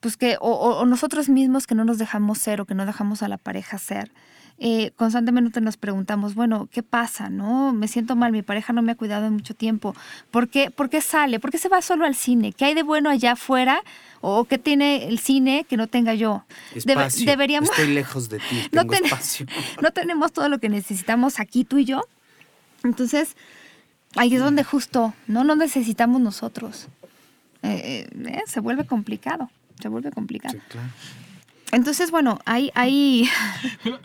pues 0.00 0.16
que, 0.16 0.38
o, 0.40 0.84
nosotros 0.86 1.28
mismos 1.28 1.68
que 1.68 1.76
no 1.76 1.84
nos 1.84 1.98
dejamos 1.98 2.38
ser 2.38 2.60
o 2.60 2.64
que 2.64 2.74
no 2.74 2.84
dejamos 2.84 3.22
a 3.22 3.28
la 3.28 3.38
pareja 3.38 3.78
ser. 3.78 4.10
Eh, 4.62 4.92
constantemente 4.96 5.62
nos 5.62 5.78
preguntamos, 5.78 6.34
bueno, 6.34 6.68
¿qué 6.70 6.82
pasa? 6.82 7.30
¿No? 7.30 7.72
Me 7.72 7.88
siento 7.88 8.14
mal, 8.14 8.30
mi 8.30 8.42
pareja 8.42 8.74
no 8.74 8.82
me 8.82 8.92
ha 8.92 8.94
cuidado 8.94 9.26
en 9.26 9.32
mucho 9.32 9.54
tiempo. 9.54 9.96
¿Por 10.30 10.48
qué, 10.48 10.70
¿Por 10.70 10.90
qué 10.90 11.00
sale? 11.00 11.40
¿Por 11.40 11.50
qué 11.50 11.56
se 11.56 11.70
va 11.70 11.80
solo 11.80 12.04
al 12.04 12.14
cine? 12.14 12.52
¿Qué 12.52 12.66
hay 12.66 12.74
de 12.74 12.82
bueno 12.82 13.08
allá 13.08 13.32
afuera? 13.32 13.82
¿O 14.20 14.44
qué 14.44 14.58
tiene 14.58 15.08
el 15.08 15.18
cine 15.18 15.64
que 15.66 15.78
no 15.78 15.86
tenga 15.86 16.12
yo? 16.12 16.44
Espacio. 16.74 17.24
deberíamos... 17.24 17.70
Estoy 17.70 17.94
lejos 17.94 18.28
de 18.28 18.38
ti, 18.38 18.68
no 18.72 18.82
espacio. 18.82 19.46
no 19.80 19.92
tenemos 19.92 20.30
todo 20.30 20.50
lo 20.50 20.58
que 20.58 20.68
necesitamos 20.68 21.40
aquí, 21.40 21.64
tú 21.64 21.78
y 21.78 21.86
yo. 21.86 22.02
Entonces, 22.84 23.36
ahí 24.14 24.34
es 24.34 24.42
donde 24.42 24.62
justo 24.62 25.14
no 25.26 25.42
lo 25.42 25.56
necesitamos 25.56 26.20
nosotros. 26.20 26.88
Eh, 27.62 28.10
eh, 28.12 28.42
se 28.46 28.60
vuelve 28.60 28.84
complicado, 28.84 29.50
se 29.80 29.88
vuelve 29.88 30.10
complicado. 30.10 30.52
Sí, 30.52 30.60
claro. 30.68 30.88
Entonces, 31.72 32.10
bueno, 32.10 32.38
hay, 32.44 32.70
hay... 32.74 33.28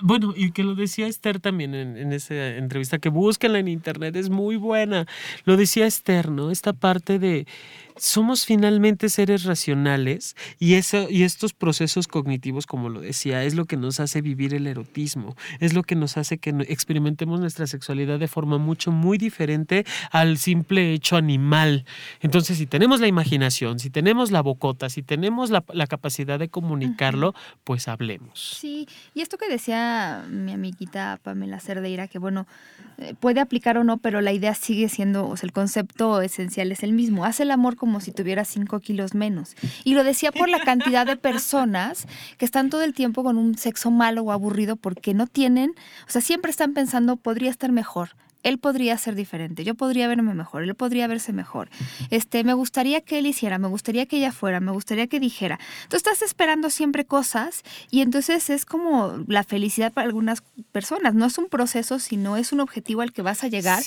Bueno, 0.02 0.34
y 0.36 0.52
que 0.52 0.64
lo 0.64 0.76
decía 0.76 1.08
Esther 1.08 1.40
también 1.40 1.74
en, 1.74 1.98
en, 1.98 2.14
esa 2.14 2.56
entrevista, 2.56 3.00
que 3.00 3.10
búsquenla 3.10 3.60
en 3.60 3.68
internet, 3.68 4.16
es 4.16 4.30
muy 4.30 4.56
buena. 4.56 5.08
Lo 5.46 5.58
decía 5.58 5.86
Esther, 5.86 6.30
¿no? 6.30 6.52
Esta 6.52 6.74
parte 6.74 7.20
de, 7.20 7.48
somos 7.98 8.46
finalmente 8.46 9.10
seres 9.10 9.44
racionales 9.44 10.36
y, 10.60 10.74
eso, 10.74 11.08
y 11.10 11.24
estos 11.24 11.54
procesos 11.54 12.08
cognitivos, 12.08 12.66
como 12.66 12.90
lo 12.90 13.02
decía, 13.02 13.44
es 13.44 13.56
lo 13.56 13.66
que 13.66 13.78
nos 13.78 14.00
hace 14.00 14.22
vivir 14.22 14.54
el 14.54 14.68
erotismo, 14.68 15.36
es 15.60 15.74
lo 15.74 15.84
que 15.84 15.96
nos 15.96 16.18
hace 16.18 16.38
que 16.38 16.50
experimentemos 16.68 17.40
nuestra 17.40 17.68
sexualidad 17.68 18.20
de 18.20 18.28
forma 18.28 18.58
mucho, 18.58 18.92
muy 18.92 19.18
diferente 19.18 19.86
al 20.12 20.38
simple 20.38 20.94
hecho 20.94 21.18
animal. 21.18 21.86
Entonces, 22.22 22.58
si 22.58 22.66
tenemos 22.66 23.00
la 23.00 23.08
imaginación, 23.08 23.80
si 23.80 23.90
tenemos 23.90 24.32
la 24.32 24.42
bocota, 24.42 24.90
si 24.90 25.02
tenemos 25.02 25.50
la, 25.50 25.64
capacidad 25.88 26.40
de 26.40 26.50
comunicarlo, 26.50 27.36
pues 27.64 27.88
hablemos. 27.88 28.58
Sí, 28.60 28.88
y 29.14 29.22
esto 29.22 29.38
que 29.38 29.48
decía 29.48 30.26
mi 30.30 30.52
amiguita 30.52 31.20
Pamela 31.22 31.60
Cerdeira, 31.60 32.08
que 32.08 32.18
bueno, 32.18 32.48
eh, 32.98 33.14
puede 33.20 33.40
aplicar 33.40 33.78
o 33.78 33.84
no, 33.84 33.98
pero 33.98 34.22
la 34.22 34.32
idea 34.32 34.56
sigue 34.56 34.90
siendo, 34.90 35.28
o 35.28 35.38
sea, 35.38 35.48
el 35.48 35.54
concepto 35.54 36.22
esencial 36.22 36.72
es 36.72 36.82
el 36.84 36.94
mismo. 36.94 37.26
Haz 37.26 37.40
el 37.40 37.52
amor 37.52 37.76
como 37.76 37.85
si 38.00 38.12
tuviera 38.12 38.46
cinco 38.46 38.80
kilos 38.80 39.14
menos. 39.14 39.56
Y 39.84 39.94
lo 39.94 40.04
decía 40.04 40.32
por 40.32 40.50
la 40.50 40.60
cantidad 40.60 41.06
de 41.06 41.18
personas 41.18 42.08
que 42.38 42.46
están 42.46 42.70
todo 42.70 42.84
el 42.84 42.94
tiempo 42.94 43.24
con 43.24 43.38
un 43.38 43.58
sexo 43.58 43.92
malo 43.92 44.24
o 44.24 44.32
aburrido 44.32 44.76
porque 44.76 45.14
no 45.14 45.28
tienen, 45.28 45.72
o 46.08 46.12
sea, 46.12 46.22
siempre 46.22 46.52
están 46.52 46.74
pensando, 46.74 47.16
podría 47.16 47.50
estar 47.50 47.72
mejor 47.72 48.10
él 48.46 48.60
podría 48.60 48.96
ser 49.00 49.16
diferente, 49.16 49.64
yo 49.64 49.74
podría 49.74 50.08
verme 50.08 50.36
mejor, 50.36 50.62
él 50.62 50.76
podría 50.76 51.08
verse 51.08 51.34
mejor. 51.34 51.68
Este, 52.12 52.44
me 52.44 52.54
gustaría 52.54 53.02
que 53.02 53.18
él 53.18 53.26
hiciera, 53.26 53.58
me 53.58 53.68
gustaría 53.68 54.06
que 54.06 54.18
ella 54.18 54.32
fuera, 54.32 54.60
me 54.60 54.72
gustaría 54.72 55.08
que 55.08 55.20
dijera. 55.20 55.60
Tú 55.90 55.98
estás 55.98 56.22
esperando 56.22 56.70
siempre 56.70 57.06
cosas 57.06 57.64
y 57.90 58.02
entonces 58.02 58.52
es 58.52 58.66
como 58.66 59.24
la 59.28 59.44
felicidad 59.44 59.92
para 59.92 60.06
algunas 60.06 60.44
personas. 60.72 61.16
No 61.16 61.26
es 61.26 61.40
un 61.40 61.50
proceso, 61.50 61.98
sino 61.98 62.38
es 62.38 62.52
un 62.52 62.60
objetivo 62.60 63.02
al 63.02 63.14
que 63.14 63.24
vas 63.24 63.44
a 63.44 63.48
llegar 63.48 63.82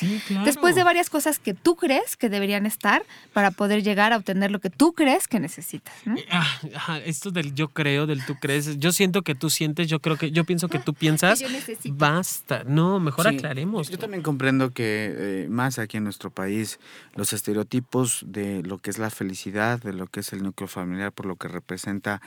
después 0.44 0.74
de 0.74 0.82
varias 0.82 1.08
cosas 1.08 1.38
que 1.38 1.54
tú 1.54 1.76
crees 1.76 2.16
que 2.16 2.28
deberían 2.28 2.66
estar 2.66 3.04
para 3.32 3.52
poder 3.52 3.84
llegar 3.84 4.12
a 4.12 4.16
obtener 4.16 4.50
lo 4.50 4.58
que 4.58 4.70
tú 4.70 4.92
crees 4.92 5.28
que 5.28 5.38
necesitas. 5.38 5.94
Eh, 6.04 6.26
ah, 6.32 6.98
esto 7.06 7.30
del 7.30 7.54
yo 7.54 7.68
creo, 7.68 8.08
del 8.08 8.26
tú 8.26 8.34
crees, 8.34 8.76
yo 8.80 8.90
siento 8.90 9.22
que 9.22 9.36
tú 9.36 9.50
sientes, 9.50 9.86
yo 9.86 10.00
creo 10.00 10.16
que, 10.16 10.32
yo 10.32 10.42
pienso 10.42 10.66
que 10.66 10.78
tú 10.84 10.94
piensas, 10.94 11.44
basta. 11.90 12.64
No, 12.64 12.98
mejor 12.98 13.28
aclaremos. 13.28 13.88
Yo 13.88 13.98
también 13.98 14.24
compré 14.24 14.47
que 14.72 15.14
eh, 15.16 15.48
más 15.48 15.78
aquí 15.78 15.96
en 15.96 16.04
nuestro 16.04 16.30
país 16.30 16.78
los 17.14 17.32
estereotipos 17.32 18.24
de 18.26 18.62
lo 18.62 18.78
que 18.78 18.90
es 18.90 18.98
la 18.98 19.10
felicidad, 19.10 19.80
de 19.80 19.92
lo 19.92 20.06
que 20.06 20.20
es 20.20 20.32
el 20.32 20.42
núcleo 20.42 20.68
familiar, 20.68 21.12
por 21.12 21.26
lo 21.26 21.36
que 21.36 21.48
representa, 21.48 22.20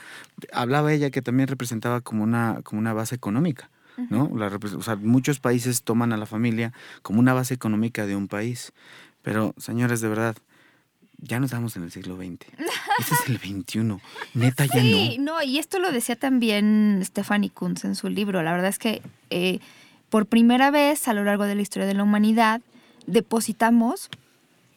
hablaba 0.52 0.92
ella 0.92 1.10
que 1.10 1.22
también 1.22 1.48
representaba 1.48 2.00
como 2.00 2.22
una, 2.22 2.60
como 2.62 2.80
una 2.80 2.92
base 2.92 3.14
económica. 3.14 3.70
¿no? 4.08 4.30
o 4.32 4.82
sea, 4.82 4.96
muchos 4.96 5.38
países 5.38 5.82
toman 5.82 6.14
a 6.14 6.16
la 6.16 6.24
familia 6.24 6.72
como 7.02 7.20
una 7.20 7.34
base 7.34 7.54
económica 7.54 8.06
de 8.06 8.16
un 8.16 8.26
país. 8.26 8.72
Pero, 9.22 9.54
señores, 9.58 10.00
de 10.00 10.08
verdad, 10.08 10.36
ya 11.18 11.38
nos 11.38 11.50
estamos 11.50 11.76
en 11.76 11.84
el 11.84 11.92
siglo 11.92 12.16
XX. 12.16 12.46
Este 12.98 13.14
es 13.14 13.28
el 13.28 13.38
XXI. 13.38 14.00
Neta, 14.34 14.66
ya 14.66 14.76
no. 14.76 14.80
Sí, 14.80 15.16
no, 15.20 15.42
y 15.42 15.58
esto 15.58 15.78
lo 15.78 15.92
decía 15.92 16.16
también 16.16 17.00
Stephanie 17.04 17.50
Kunz 17.50 17.84
en 17.84 17.94
su 17.94 18.08
libro. 18.08 18.42
La 18.42 18.52
verdad 18.52 18.68
es 18.68 18.78
que 18.78 19.02
eh, 19.30 19.60
por 20.12 20.26
primera 20.26 20.70
vez 20.70 21.08
a 21.08 21.14
lo 21.14 21.24
largo 21.24 21.46
de 21.46 21.54
la 21.54 21.62
historia 21.62 21.86
de 21.86 21.94
la 21.94 22.02
humanidad, 22.02 22.60
depositamos 23.06 24.10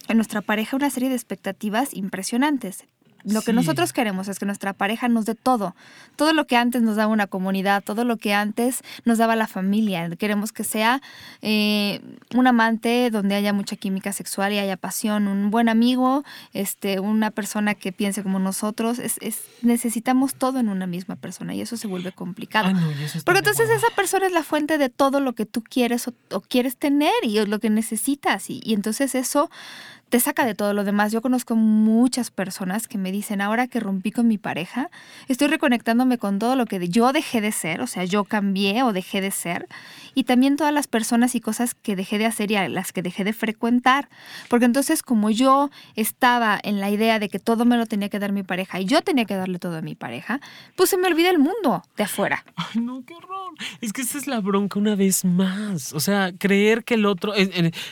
en 0.08 0.16
nuestra 0.16 0.40
pareja 0.40 0.78
una 0.78 0.90
serie 0.90 1.10
de 1.10 1.16
expectativas 1.16 1.94
impresionantes. 1.94 2.86
Lo 3.26 3.42
que 3.42 3.54
nosotros 3.54 3.92
queremos 3.92 4.28
es 4.28 4.38
que 4.40 4.46
nuestra 4.46 4.74
pareja 4.74 5.08
nos 5.08 5.26
dé 5.26 5.36
todo, 5.36 5.76
todo 6.16 6.34
lo 6.34 6.46
que 6.46 6.58
antes 6.58 6.82
nos 6.82 6.96
daba 6.96 7.12
una 7.12 7.28
comunidad, 7.28 7.84
todo 7.84 8.06
lo 8.06 8.18
que 8.18 8.34
antes 8.34 8.84
nos 9.04 9.18
daba 9.18 9.36
la 9.36 9.48
familia. 9.48 10.10
Queremos 10.18 10.52
que 10.52 10.64
sea 10.64 11.02
eh, 11.42 12.02
un 12.36 12.48
amante 12.48 13.10
donde 13.10 13.36
haya 13.36 13.52
mucha 13.54 13.76
química 13.76 14.14
sexual 14.14 14.54
y 14.54 14.60
haya 14.60 14.78
pasión, 14.78 15.28
un 15.28 15.50
buen 15.50 15.70
amigo, 15.70 16.24
este, 16.54 17.00
una 17.00 17.32
persona 17.32 17.74
que 17.74 17.92
piense 17.92 18.22
como 18.22 18.40
nosotros. 18.40 19.00
Es, 19.00 19.18
necesitamos 19.62 20.36
todo 20.36 20.60
en 20.60 20.70
una 20.70 20.86
misma 20.86 21.16
persona 21.16 21.56
y 21.56 21.62
eso 21.62 21.78
se 21.78 21.88
vuelve 21.88 22.12
complicado. 22.12 22.72
Porque 23.26 23.40
entonces 23.40 23.70
esa 23.70 23.90
persona 23.96 24.28
es 24.28 24.34
la 24.34 24.44
fuente 24.44 24.78
de 24.78 24.90
todo 24.90 25.20
lo 25.20 25.34
que 25.34 25.46
tú 25.46 25.64
quieres 25.64 26.08
o, 26.08 26.42
quieres 26.42 26.78
tener 26.78 27.14
y 27.24 27.40
es 27.40 27.48
lo 27.48 27.60
que 27.60 27.70
necesitas 27.70 28.50
y 28.50 28.62
entonces 28.74 29.16
eso 29.16 29.50
te 30.10 30.20
saca 30.20 30.46
de 30.46 30.56
todo 30.56 30.74
lo 30.74 30.84
demás. 30.84 31.12
Yo 31.12 31.22
conozco 31.22 31.56
muchas 31.56 32.32
personas 32.32 32.88
que 32.88 32.98
me 32.98 33.12
dicen, 33.12 33.42
ahora 33.42 33.68
que 33.68 33.80
rompí 33.80 34.12
con 34.12 34.28
mi 34.28 34.38
pareja, 34.38 34.90
estoy 35.28 35.48
reconectándome 35.48 36.18
con 36.18 36.40
todo 36.40 36.56
lo 36.56 36.66
que 36.66 36.88
yo 36.88 37.12
dejé 37.12 37.42
de 37.42 37.52
ser, 37.52 37.82
o 37.82 37.88
sea, 37.88 38.04
yo 38.04 38.24
cambié 38.24 38.84
o 38.84 38.94
dejé 38.94 39.22
de 39.22 39.32
ser, 39.32 39.68
y 40.14 40.26
también 40.26 40.56
todas 40.56 40.74
las 40.74 40.88
personas 40.88 41.36
y 41.36 41.42
cosas 41.42 41.74
que 41.74 41.96
dejé 41.96 42.18
de 42.18 42.26
hacer 42.26 42.52
y 42.52 42.56
a 42.56 42.70
las 42.70 42.94
que 42.94 43.02
dejé 43.02 43.24
de 43.24 43.34
frecuentar. 43.34 44.10
Porque 44.50 44.66
entonces 44.66 45.02
como 45.02 45.30
yo 45.30 45.70
estaba 45.96 46.60
en 46.64 46.80
la 46.80 46.90
idea 46.90 47.20
de 47.20 47.30
que 47.30 47.40
todo 47.40 47.66
me 47.66 47.78
lo 47.78 47.86
tenía 47.86 48.10
que 48.10 48.20
dar 48.20 48.32
mi 48.32 48.44
pareja 48.44 48.80
y 48.80 48.86
yo 48.86 49.02
tenía 49.02 49.26
que 49.26 49.36
darle 49.36 49.60
todo 49.60 49.78
a 49.78 49.82
mi 49.82 49.96
pareja, 49.96 50.40
pues 50.76 50.90
se 50.90 50.98
me 50.98 51.08
olvida 51.08 51.30
el 51.30 51.40
mundo 51.40 51.84
de 51.98 52.04
afuera. 52.04 52.46
Ay, 52.56 52.82
no, 52.82 53.04
qué 53.06 53.14
horror. 53.16 53.54
Es 53.82 53.92
que 53.92 54.02
esa 54.02 54.18
es 54.18 54.28
la 54.28 54.40
bronca 54.40 54.80
una 54.80 54.96
vez 54.96 55.26
más. 55.26 55.94
O 55.94 56.00
sea, 56.00 56.32
creer 56.38 56.84
que 56.84 56.94
el 56.94 57.06
otro... 57.06 57.34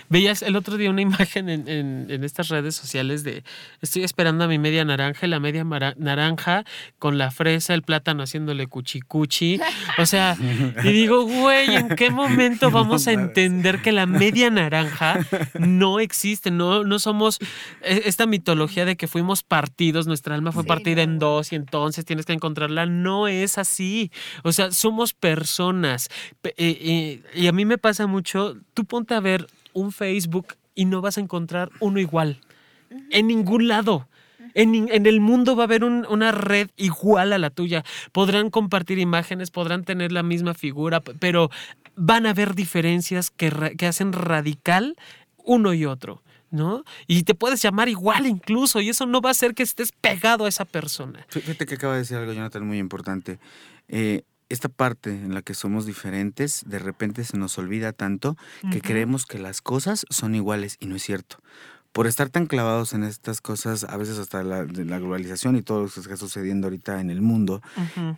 veías 0.09 0.41
el 0.41 0.55
otro 0.55 0.77
día 0.77 0.89
una 0.89 1.01
imagen 1.13 1.49
en 1.49 1.63
en, 1.67 2.02
estas 2.09 2.49
redes 2.49 2.75
sociales 2.75 3.23
de 3.23 3.43
estoy 3.81 4.03
esperando 4.03 4.43
a 4.43 4.47
mi 4.47 4.59
media 4.59 4.85
naranja 4.85 5.25
y 5.25 5.29
la 5.29 5.39
media 5.39 5.63
naranja 5.63 6.63
con 6.99 7.17
la 7.17 7.31
fresa, 7.31 7.73
el 7.73 7.83
plátano 7.83 8.23
haciéndole 8.23 8.67
cuchicuchi. 8.67 9.59
O 9.97 10.05
sea, 10.05 10.37
y 10.83 10.91
digo, 10.91 11.23
güey, 11.23 11.75
¿en 11.75 11.89
qué 11.89 12.09
momento 12.09 12.71
vamos 12.71 13.07
a 13.07 13.11
entender 13.11 13.81
que 13.81 13.91
la 13.91 14.05
media 14.05 14.49
naranja 14.49 15.19
no 15.57 15.99
existe? 15.99 16.51
No, 16.51 16.83
no 16.83 16.99
somos 16.99 17.39
e, 17.81 18.03
esta 18.05 18.25
mitología 18.25 18.85
de 18.85 18.95
que 18.95 19.07
fuimos 19.07 19.43
partidos, 19.43 20.07
nuestra 20.07 20.35
alma 20.35 20.51
fue 20.51 20.63
partida 20.63 21.01
en 21.01 21.19
dos 21.19 21.51
y 21.51 21.55
entonces 21.55 22.05
tienes 22.05 22.25
que 22.25 22.33
encontrarla. 22.33 22.85
No 22.85 23.27
es 23.27 23.57
así. 23.57 24.11
O 24.43 24.51
sea, 24.51 24.71
somos 24.71 25.13
personas. 25.13 26.09
Eh, 26.43 26.53
eh, 26.57 27.21
y 27.33 27.47
a 27.47 27.51
mí 27.51 27.65
me 27.65 27.77
pasa 27.77 28.07
mucho, 28.07 28.57
tú 28.73 28.85
ponte 28.85 29.13
a 29.13 29.19
ver 29.19 29.47
un 29.73 29.91
Facebook 29.91 30.55
y 30.75 30.85
no 30.85 31.01
vas 31.01 31.17
a 31.17 31.21
encontrar 31.21 31.69
uno 31.79 31.99
igual. 31.99 32.39
En 33.09 33.27
ningún 33.27 33.67
lado. 33.67 34.07
En, 34.55 35.07
el 35.07 35.19
mundo 35.19 35.55
va 35.55 35.63
a 35.63 35.65
haber 35.65 35.83
una 35.83 36.31
red 36.31 36.69
igual 36.77 37.33
a 37.33 37.39
la 37.39 37.49
tuya. 37.49 37.83
Podrán 38.11 38.51
compartir 38.51 38.99
imágenes, 38.99 39.49
podrán 39.49 39.83
tener 39.83 40.11
la 40.11 40.21
misma 40.21 40.53
figura, 40.53 41.01
pero 41.01 41.49
van 41.95 42.27
a 42.27 42.31
haber 42.31 42.53
diferencias 42.53 43.31
que, 43.31 43.73
que 43.77 43.87
hacen 43.87 44.13
radical 44.13 44.95
uno 45.37 45.73
y 45.73 45.85
otro. 45.85 46.21
¿no? 46.53 46.83
Y 47.07 47.23
te 47.23 47.33
puedes 47.33 47.61
llamar 47.63 47.89
igual 47.89 48.27
incluso, 48.27 48.79
y 48.79 48.89
eso 48.89 49.07
no 49.07 49.21
va 49.21 49.29
a 49.29 49.31
hacer 49.31 49.55
que 49.55 49.63
estés 49.63 49.91
pegado 49.91 50.45
a 50.45 50.49
esa 50.49 50.65
persona. 50.65 51.25
Fíjate 51.29 51.65
que 51.65 51.75
acaba 51.75 51.93
de 51.93 51.99
decir 51.99 52.15
algo, 52.15 52.31
Jonathan, 52.31 52.65
muy 52.65 52.77
importante. 52.77 53.39
Eh, 53.87 54.21
esta 54.49 54.69
parte 54.69 55.09
en 55.09 55.33
la 55.33 55.41
que 55.41 55.53
somos 55.53 55.85
diferentes, 55.85 56.63
de 56.65 56.79
repente 56.79 57.23
se 57.23 57.37
nos 57.37 57.57
olvida 57.57 57.91
tanto 57.93 58.37
que 58.71 58.81
creemos 58.81 59.25
que 59.25 59.39
las 59.39 59.61
cosas 59.61 60.05
son 60.09 60.35
iguales 60.35 60.77
y 60.79 60.85
no 60.87 60.95
es 60.95 61.03
cierto. 61.03 61.37
por 61.93 62.07
estar 62.07 62.29
tan 62.29 62.47
clavados 62.47 62.93
en 62.93 63.03
estas 63.03 63.39
cosas, 63.39 63.83
a 63.83 63.95
veces 63.97 64.17
hasta 64.17 64.41
la, 64.41 64.65
de 64.65 64.83
la 64.83 64.97
globalización 64.97 65.55
y 65.55 65.61
todo 65.61 65.83
lo 65.83 65.89
que 65.89 65.99
está 65.99 66.17
sucediendo 66.17 66.65
ahorita 66.65 66.99
en 66.99 67.11
el 67.11 67.21
mundo, 67.21 67.61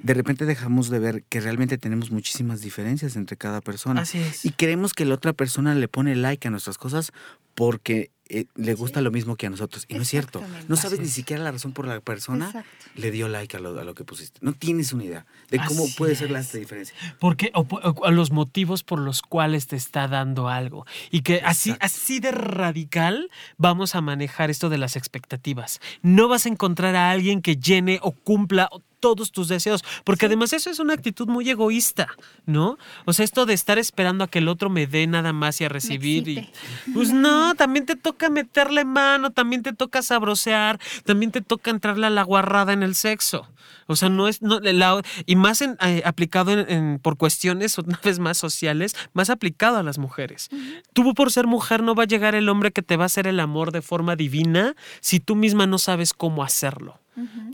de 0.01 0.13
repente 0.13 0.45
dejamos 0.45 0.89
de 0.89 0.99
ver 0.99 1.23
que 1.23 1.41
realmente 1.41 1.77
tenemos 1.77 2.09
muchísimas 2.09 2.61
diferencias 2.61 3.17
entre 3.17 3.35
cada 3.35 3.59
persona. 3.59 4.01
Así 4.01 4.19
es. 4.19 4.45
Y 4.45 4.51
creemos 4.51 4.93
que 4.93 5.03
la 5.03 5.15
otra 5.15 5.33
persona 5.33 5.75
le 5.75 5.89
pone 5.89 6.15
like 6.15 6.47
a 6.47 6.51
nuestras 6.51 6.77
cosas 6.77 7.11
porque 7.53 8.11
eh, 8.27 8.45
le 8.55 8.73
gusta 8.73 9.01
lo 9.01 9.11
mismo 9.11 9.35
que 9.35 9.45
a 9.45 9.49
nosotros. 9.49 9.85
Y 9.87 9.93
no 9.95 10.01
es 10.01 10.07
cierto. 10.07 10.41
No 10.67 10.75
sabes 10.75 10.99
ni 10.99 11.07
siquiera 11.07 11.43
la 11.43 11.51
razón 11.51 11.73
por 11.73 11.87
la 11.87 11.99
persona 12.01 12.47
Exacto. 12.47 12.69
le 12.95 13.11
dio 13.11 13.27
like 13.27 13.55
a 13.55 13.59
lo, 13.59 13.79
a 13.79 13.83
lo 13.83 13.93
que 13.93 14.03
pusiste. 14.03 14.39
No 14.41 14.53
tienes 14.53 14.93
una 14.93 15.03
idea 15.03 15.25
de 15.51 15.59
cómo 15.59 15.83
Así 15.83 15.93
puede 15.95 16.15
ser 16.15 16.31
la 16.31 16.39
es. 16.39 16.47
esta 16.47 16.57
diferencia. 16.57 16.95
Porque, 17.19 17.51
o, 17.53 18.11
los 18.11 18.31
motivos 18.31 18.83
por 18.83 18.99
los 18.99 19.21
cuales 19.21 19.67
te 19.67 19.75
está 19.75 20.07
dando 20.07 20.49
algo. 20.49 20.85
Y 21.11 21.21
que 21.21 21.41
así, 21.45 21.75
así 21.79 22.19
de 22.19 22.31
radical 22.31 23.29
vamos 23.57 23.93
a 23.93 24.01
manejar 24.01 24.49
esto 24.49 24.69
de 24.69 24.79
las 24.79 24.95
expectativas. 24.95 25.79
No 26.01 26.27
vas 26.27 26.47
a 26.47 26.49
encontrar 26.49 26.95
a 26.95 27.11
alguien 27.11 27.41
que 27.41 27.57
llene 27.57 27.99
o 28.01 28.11
cumpla 28.11 28.69
todos 29.05 29.31
tus 29.31 29.47
deseos, 29.47 29.83
porque 30.03 30.25
además 30.25 30.51
eso 30.51 30.71
es 30.71 30.79
una 30.79 30.95
actitud 30.95 31.27
muy 31.27 31.47
egoísta, 31.47 32.07
¿no? 32.47 32.79
O 33.05 33.13
sea, 33.13 33.23
esto 33.23 33.45
de 33.45 33.53
estar 33.53 33.77
esperando 33.77 34.23
a 34.23 34.27
que 34.27 34.39
el 34.39 34.47
otro 34.47 34.71
me 34.71 34.87
dé 34.87 35.05
nada 35.05 35.31
más 35.31 35.61
y 35.61 35.65
a 35.65 35.69
recibir 35.69 36.27
y 36.27 36.49
pues 36.91 37.11
no, 37.13 37.53
también 37.53 37.85
te 37.85 37.95
toca 37.95 38.31
meterle 38.31 38.83
mano, 38.83 39.29
también 39.29 39.61
te 39.61 39.73
toca 39.73 40.01
sabrosear, 40.01 40.79
también 41.03 41.31
te 41.31 41.41
toca 41.41 41.69
entrarle 41.69 42.07
a 42.07 42.09
la 42.09 42.23
guarrada 42.23 42.73
en 42.73 42.81
el 42.81 42.95
sexo. 42.95 43.47
O 43.87 43.95
sea, 43.95 44.09
no 44.09 44.27
es 44.27 44.41
no, 44.41 44.59
la- 44.59 45.03
y 45.27 45.35
más 45.35 45.61
en, 45.61 45.77
eh, 45.85 46.01
aplicado 46.03 46.51
en, 46.51 46.65
en- 46.71 46.99
por 46.99 47.17
cuestiones 47.17 47.77
una 47.77 47.99
vez 48.03 48.17
más 48.17 48.39
sociales, 48.39 48.95
más 49.13 49.29
aplicado 49.29 49.77
a 49.77 49.83
las 49.83 49.99
mujeres. 49.99 50.49
Tú 50.93 51.13
por 51.13 51.31
ser 51.31 51.45
mujer 51.45 51.83
no 51.83 51.93
va 51.93 52.03
a 52.03 52.07
llegar 52.07 52.33
el 52.33 52.49
hombre 52.49 52.71
que 52.71 52.81
te 52.81 52.97
va 52.97 53.03
a 53.03 53.05
hacer 53.05 53.27
el 53.27 53.39
amor 53.39 53.71
de 53.71 53.83
forma 53.83 54.15
divina 54.15 54.75
si 54.99 55.19
tú 55.19 55.35
misma 55.35 55.67
no 55.67 55.77
sabes 55.77 56.13
cómo 56.13 56.43
hacerlo, 56.43 56.99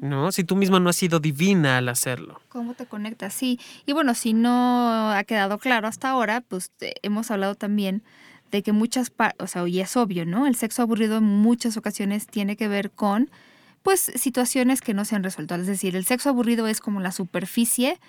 ¿no? 0.02 0.32
Si 0.32 0.44
tú 0.44 0.56
misma 0.56 0.80
no 0.80 0.90
has 0.90 0.96
sido 0.96 1.20
divina 1.20 1.78
al 1.78 1.90
hacerlo. 1.90 2.42
¿Cómo 2.50 2.74
te 2.74 2.86
conectas? 2.86 3.34
Sí. 3.34 3.60
Y 3.86 3.94
bueno, 3.94 4.14
si 4.16 4.34
no 4.34 5.12
ha 5.12 5.24
quedado 5.24 5.58
claro 5.58 5.88
hasta 5.88 6.10
ahora, 6.10 6.42
pues 6.42 6.72
eh, 6.82 6.94
hemos 7.04 7.32
hablado 7.32 7.56
también 7.56 8.04
de 8.52 8.64
que 8.64 8.72
muchas, 8.72 9.12
o 9.40 9.48
sea, 9.48 9.68
y 9.68 9.80
es 9.80 9.96
obvio, 9.96 10.26
¿no? 10.26 10.46
El 10.46 10.56
sexo 10.56 10.82
aburrido 10.82 11.18
en 11.18 11.24
muchas 11.24 11.78
ocasiones 11.78 12.28
tiene 12.28 12.58
que 12.58 12.68
ver 12.68 12.92
con, 12.92 13.30
pues, 13.82 14.12
situaciones 14.16 14.82
que 14.82 14.94
no 14.94 15.06
se 15.06 15.16
han 15.16 15.24
resuelto. 15.24 15.56
Es 15.56 15.68
decir, 15.68 15.96
el 15.96 16.06
sexo 16.06 16.30
aburrido 16.30 16.68
es 16.68 16.82
como 16.82 17.00
la 17.00 17.12
superficie 17.12 18.00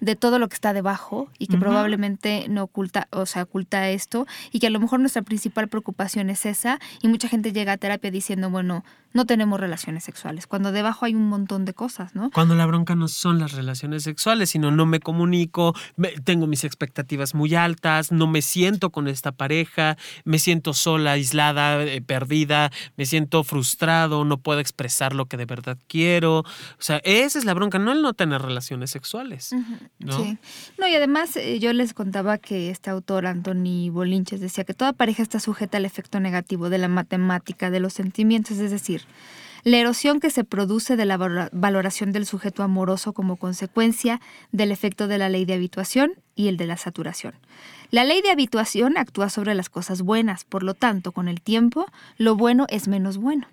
de 0.00 0.16
todo 0.16 0.38
lo 0.38 0.48
que 0.48 0.54
está 0.54 0.72
debajo 0.72 1.30
y 1.38 1.46
que 1.46 1.56
probablemente 1.60 2.46
no 2.48 2.64
oculta, 2.64 3.08
o 3.10 3.26
sea, 3.26 3.42
oculta 3.44 3.88
esto 3.90 4.26
y 4.52 4.58
que 4.60 4.66
a 4.66 4.70
lo 4.70 4.80
mejor 4.80 5.00
nuestra 5.00 5.22
principal 5.22 5.68
preocupación 5.68 6.30
es 6.30 6.44
esa 6.46 6.78
y 7.02 7.08
mucha 7.08 7.28
gente 7.28 7.52
llega 7.52 7.72
a 7.72 7.76
terapia 7.78 8.10
diciendo, 8.10 8.50
bueno, 8.50 8.84
no 9.12 9.26
tenemos 9.26 9.60
relaciones 9.60 10.02
sexuales, 10.02 10.48
cuando 10.48 10.72
debajo 10.72 11.04
hay 11.04 11.14
un 11.14 11.28
montón 11.28 11.64
de 11.64 11.72
cosas, 11.72 12.16
¿no? 12.16 12.30
Cuando 12.32 12.56
la 12.56 12.66
bronca 12.66 12.96
no 12.96 13.06
son 13.06 13.38
las 13.38 13.52
relaciones 13.52 14.02
sexuales, 14.02 14.50
sino 14.50 14.72
no 14.72 14.86
me 14.86 14.98
comunico, 14.98 15.72
me- 15.96 16.08
tengo 16.24 16.48
mis 16.48 16.64
expectativas 16.64 17.32
muy 17.32 17.54
altas, 17.54 18.10
no 18.10 18.26
me 18.26 18.42
siento 18.42 18.90
con 18.90 19.06
esta 19.06 19.30
pareja, 19.30 19.96
me 20.24 20.40
siento 20.40 20.74
sola, 20.74 21.12
aislada, 21.12 21.80
eh, 21.84 22.02
perdida, 22.02 22.72
me 22.96 23.06
siento 23.06 23.44
frustrado, 23.44 24.24
no 24.24 24.38
puedo 24.38 24.58
expresar 24.58 25.14
lo 25.14 25.26
que 25.26 25.36
de 25.36 25.46
verdad 25.46 25.78
quiero. 25.86 26.40
O 26.40 26.44
sea, 26.80 26.96
esa 27.04 27.38
es 27.38 27.44
la 27.44 27.54
bronca, 27.54 27.78
no 27.78 27.92
el 27.92 28.02
no 28.02 28.14
tener 28.14 28.42
relaciones 28.42 28.90
sexuales. 28.90 29.54
¿No? 29.98 30.16
No, 30.78 30.88
y 30.88 30.94
además 30.94 31.36
eh, 31.36 31.58
yo 31.58 31.72
les 31.72 31.94
contaba 31.94 32.38
que 32.38 32.70
este 32.70 32.90
autor, 32.90 33.26
Anthony 33.26 33.90
Bolinches, 33.90 34.40
decía 34.40 34.64
que 34.64 34.74
toda 34.74 34.92
pareja 34.92 35.22
está 35.22 35.40
sujeta 35.40 35.78
al 35.78 35.84
efecto 35.84 36.20
negativo 36.20 36.70
de 36.70 36.78
la 36.78 36.88
matemática, 36.88 37.70
de 37.70 37.80
los 37.80 37.92
sentimientos, 37.94 38.58
es 38.58 38.70
decir, 38.70 39.02
la 39.64 39.78
erosión 39.78 40.20
que 40.20 40.28
se 40.28 40.44
produce 40.44 40.96
de 40.96 41.06
la 41.06 41.16
valora- 41.16 41.48
valoración 41.52 42.12
del 42.12 42.26
sujeto 42.26 42.62
amoroso 42.62 43.12
como 43.14 43.36
consecuencia 43.36 44.20
del 44.52 44.70
efecto 44.72 45.08
de 45.08 45.16
la 45.18 45.28
ley 45.30 45.46
de 45.46 45.54
habituación 45.54 46.12
y 46.34 46.48
el 46.48 46.56
de 46.58 46.66
la 46.66 46.76
saturación. 46.76 47.34
La 47.90 48.04
ley 48.04 48.20
de 48.20 48.30
habituación 48.30 48.98
actúa 48.98 49.30
sobre 49.30 49.54
las 49.54 49.70
cosas 49.70 50.02
buenas, 50.02 50.44
por 50.44 50.64
lo 50.64 50.74
tanto, 50.74 51.12
con 51.12 51.28
el 51.28 51.40
tiempo, 51.40 51.86
lo 52.18 52.36
bueno 52.36 52.66
es 52.68 52.88
menos 52.88 53.16
bueno. 53.16 53.46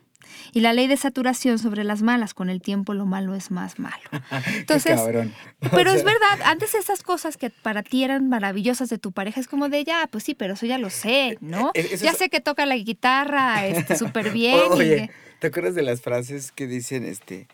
Y 0.53 0.59
la 0.61 0.73
ley 0.73 0.87
de 0.87 0.97
saturación 0.97 1.59
sobre 1.59 1.83
las 1.83 2.01
malas, 2.01 2.33
con 2.33 2.49
el 2.49 2.61
tiempo 2.61 2.93
lo 2.93 3.05
malo 3.05 3.35
es 3.35 3.51
más 3.51 3.79
malo. 3.79 4.01
Entonces, 4.55 4.99
pero 5.71 5.91
es 5.91 6.03
verdad, 6.03 6.39
antes 6.45 6.73
esas 6.75 7.03
cosas 7.03 7.37
que 7.37 7.49
para 7.49 7.83
ti 7.83 8.03
eran 8.03 8.29
maravillosas 8.29 8.89
de 8.89 8.97
tu 8.97 9.11
pareja 9.11 9.39
es 9.39 9.47
como 9.47 9.69
de 9.69 9.83
ya, 9.83 10.07
pues 10.11 10.23
sí, 10.23 10.35
pero 10.35 10.53
eso 10.55 10.65
ya 10.65 10.77
lo 10.77 10.89
sé, 10.89 11.37
¿no? 11.41 11.71
Eh, 11.73 11.87
eso 11.91 12.05
ya 12.05 12.11
es- 12.11 12.17
sé 12.17 12.29
que 12.29 12.41
toca 12.41 12.65
la 12.65 12.75
guitarra 12.77 13.65
este 13.65 13.95
súper 13.95 14.31
bien. 14.31 14.57
y 14.67 14.71
Oye, 14.73 14.95
que- 14.95 15.09
¿te 15.39 15.47
acuerdas 15.47 15.75
de 15.75 15.81
las 15.83 16.01
frases 16.01 16.51
que 16.51 16.67
dicen, 16.67 17.05
este, 17.05 17.47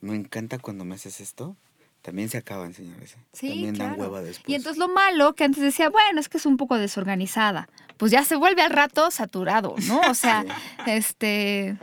me 0.00 0.14
encanta 0.14 0.58
cuando 0.58 0.84
me 0.84 0.94
haces 0.94 1.20
esto? 1.20 1.56
También 2.02 2.30
se 2.30 2.38
acaban, 2.38 2.72
señores. 2.72 3.12
¿eh? 3.12 3.16
Sí, 3.34 3.48
También 3.48 3.74
dan 3.76 4.00
hueva 4.00 4.22
después. 4.22 4.48
Y 4.48 4.54
entonces 4.54 4.78
lo 4.78 4.88
malo 4.88 5.34
que 5.34 5.44
antes 5.44 5.62
decía, 5.62 5.90
bueno, 5.90 6.18
es 6.18 6.30
que 6.30 6.38
es 6.38 6.46
un 6.46 6.56
poco 6.56 6.78
desorganizada, 6.78 7.68
pues 7.98 8.10
ya 8.10 8.24
se 8.24 8.36
vuelve 8.36 8.62
al 8.62 8.70
rato 8.70 9.10
saturado, 9.10 9.74
¿no? 9.86 10.00
O 10.08 10.14
sea, 10.14 10.46
este, 10.86 11.76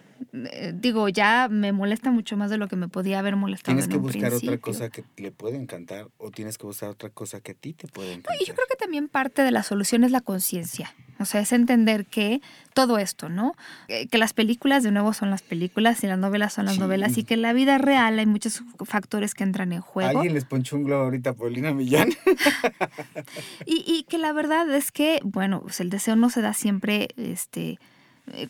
eh, 0.51 0.73
digo, 0.75 1.09
ya 1.09 1.47
me 1.49 1.71
molesta 1.71 2.11
mucho 2.11 2.37
más 2.37 2.49
de 2.49 2.57
lo 2.57 2.67
que 2.67 2.75
me 2.75 2.87
podía 2.87 3.19
haber 3.19 3.35
molestado. 3.35 3.73
Tienes 3.75 3.85
en 3.85 3.91
que 3.91 3.97
un 3.97 4.03
buscar 4.03 4.25
otra 4.33 4.37
principio. 4.39 4.61
cosa 4.61 4.89
que 4.89 5.03
le 5.17 5.31
puede 5.31 5.57
encantar 5.57 6.07
o 6.17 6.31
tienes 6.31 6.57
que 6.57 6.65
buscar 6.67 6.89
otra 6.89 7.09
cosa 7.09 7.41
que 7.41 7.51
a 7.51 7.55
ti 7.55 7.73
te 7.73 7.87
puede 7.87 8.13
encantar. 8.13 8.35
Y 8.41 8.45
yo 8.45 8.53
creo 8.53 8.67
que 8.69 8.75
también 8.75 9.07
parte 9.07 9.41
de 9.41 9.51
la 9.51 9.63
solución 9.63 10.03
es 10.03 10.11
la 10.11 10.21
conciencia. 10.21 10.93
O 11.19 11.25
sea, 11.25 11.41
es 11.41 11.51
entender 11.51 12.05
que 12.05 12.41
todo 12.75 12.99
esto, 12.99 13.27
¿no? 13.27 13.55
Eh, 13.87 14.05
Que 14.07 14.19
las 14.19 14.33
películas 14.33 14.83
de 14.83 14.91
nuevo 14.91 15.13
son 15.13 15.31
las 15.31 15.41
películas 15.41 16.03
y 16.03 16.07
las 16.07 16.19
novelas 16.19 16.53
son 16.53 16.65
las 16.65 16.75
Sí. 16.75 16.79
novelas 16.79 17.17
y 17.17 17.23
que 17.23 17.33
en 17.33 17.41
la 17.41 17.53
vida 17.53 17.79
real 17.79 18.19
hay 18.19 18.27
muchos 18.27 18.61
factores 18.85 19.33
que 19.33 19.43
entran 19.43 19.73
en 19.73 19.81
juego. 19.81 20.09
Alguien 20.19 20.35
les 20.35 20.45
ponchó 20.45 20.75
un 20.75 20.83
globo 20.83 21.05
ahorita 21.05 21.31
a 21.31 21.33
Paulina 21.33 21.73
Millán. 21.73 22.09
Y, 23.65 23.83
y 23.87 24.03
que 24.03 24.17
la 24.17 24.31
verdad 24.33 24.69
es 24.73 24.91
que, 24.91 25.19
bueno, 25.23 25.61
pues 25.61 25.79
el 25.79 25.89
deseo 25.89 26.15
no 26.15 26.29
se 26.29 26.41
da 26.41 26.53
siempre, 26.53 27.09
este, 27.17 27.79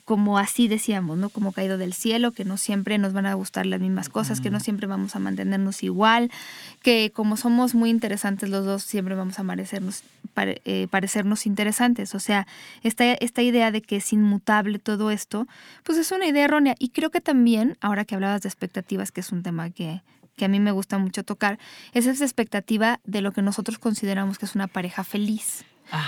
como 0.05 0.37
así 0.39 0.67
decíamos, 0.67 1.17
¿no? 1.17 1.29
Como 1.29 1.51
caído 1.51 1.77
del 1.77 1.93
cielo, 1.93 2.31
que 2.31 2.45
no 2.45 2.57
siempre 2.57 2.97
nos 2.97 3.13
van 3.13 3.25
a 3.27 3.33
gustar 3.35 3.65
las 3.65 3.79
mismas 3.79 4.09
cosas, 4.09 4.41
que 4.41 4.49
no 4.49 4.59
siempre 4.59 4.87
vamos 4.87 5.15
a 5.15 5.19
mantenernos 5.19 5.83
igual, 5.83 6.31
que 6.81 7.11
como 7.13 7.37
somos 7.37 7.75
muy 7.75 7.89
interesantes 7.89 8.49
los 8.49 8.65
dos, 8.65 8.83
siempre 8.83 9.13
vamos 9.15 9.37
a 9.39 9.43
parecernos, 9.43 10.03
pare- 10.33 10.61
eh, 10.65 10.87
parecernos 10.89 11.45
interesantes. 11.45 12.15
O 12.15 12.19
sea, 12.19 12.47
esta, 12.81 13.13
esta 13.13 13.41
idea 13.43 13.71
de 13.71 13.81
que 13.81 13.97
es 13.97 14.11
inmutable 14.13 14.79
todo 14.79 15.11
esto, 15.11 15.47
pues 15.83 15.97
es 15.97 16.11
una 16.11 16.25
idea 16.25 16.45
errónea. 16.45 16.75
Y 16.79 16.89
creo 16.89 17.11
que 17.11 17.21
también, 17.21 17.77
ahora 17.79 18.03
que 18.03 18.15
hablabas 18.15 18.41
de 18.41 18.49
expectativas, 18.49 19.11
que 19.11 19.21
es 19.21 19.31
un 19.31 19.43
tema 19.43 19.69
que, 19.69 20.01
que 20.35 20.45
a 20.45 20.47
mí 20.47 20.59
me 20.59 20.71
gusta 20.71 20.97
mucho 20.97 21.23
tocar, 21.23 21.59
es 21.93 22.07
esa 22.07 22.23
expectativa 22.25 22.99
de 23.05 23.21
lo 23.21 23.31
que 23.31 23.41
nosotros 23.43 23.77
consideramos 23.77 24.37
que 24.39 24.45
es 24.45 24.55
una 24.55 24.67
pareja 24.67 25.03
feliz. 25.03 25.63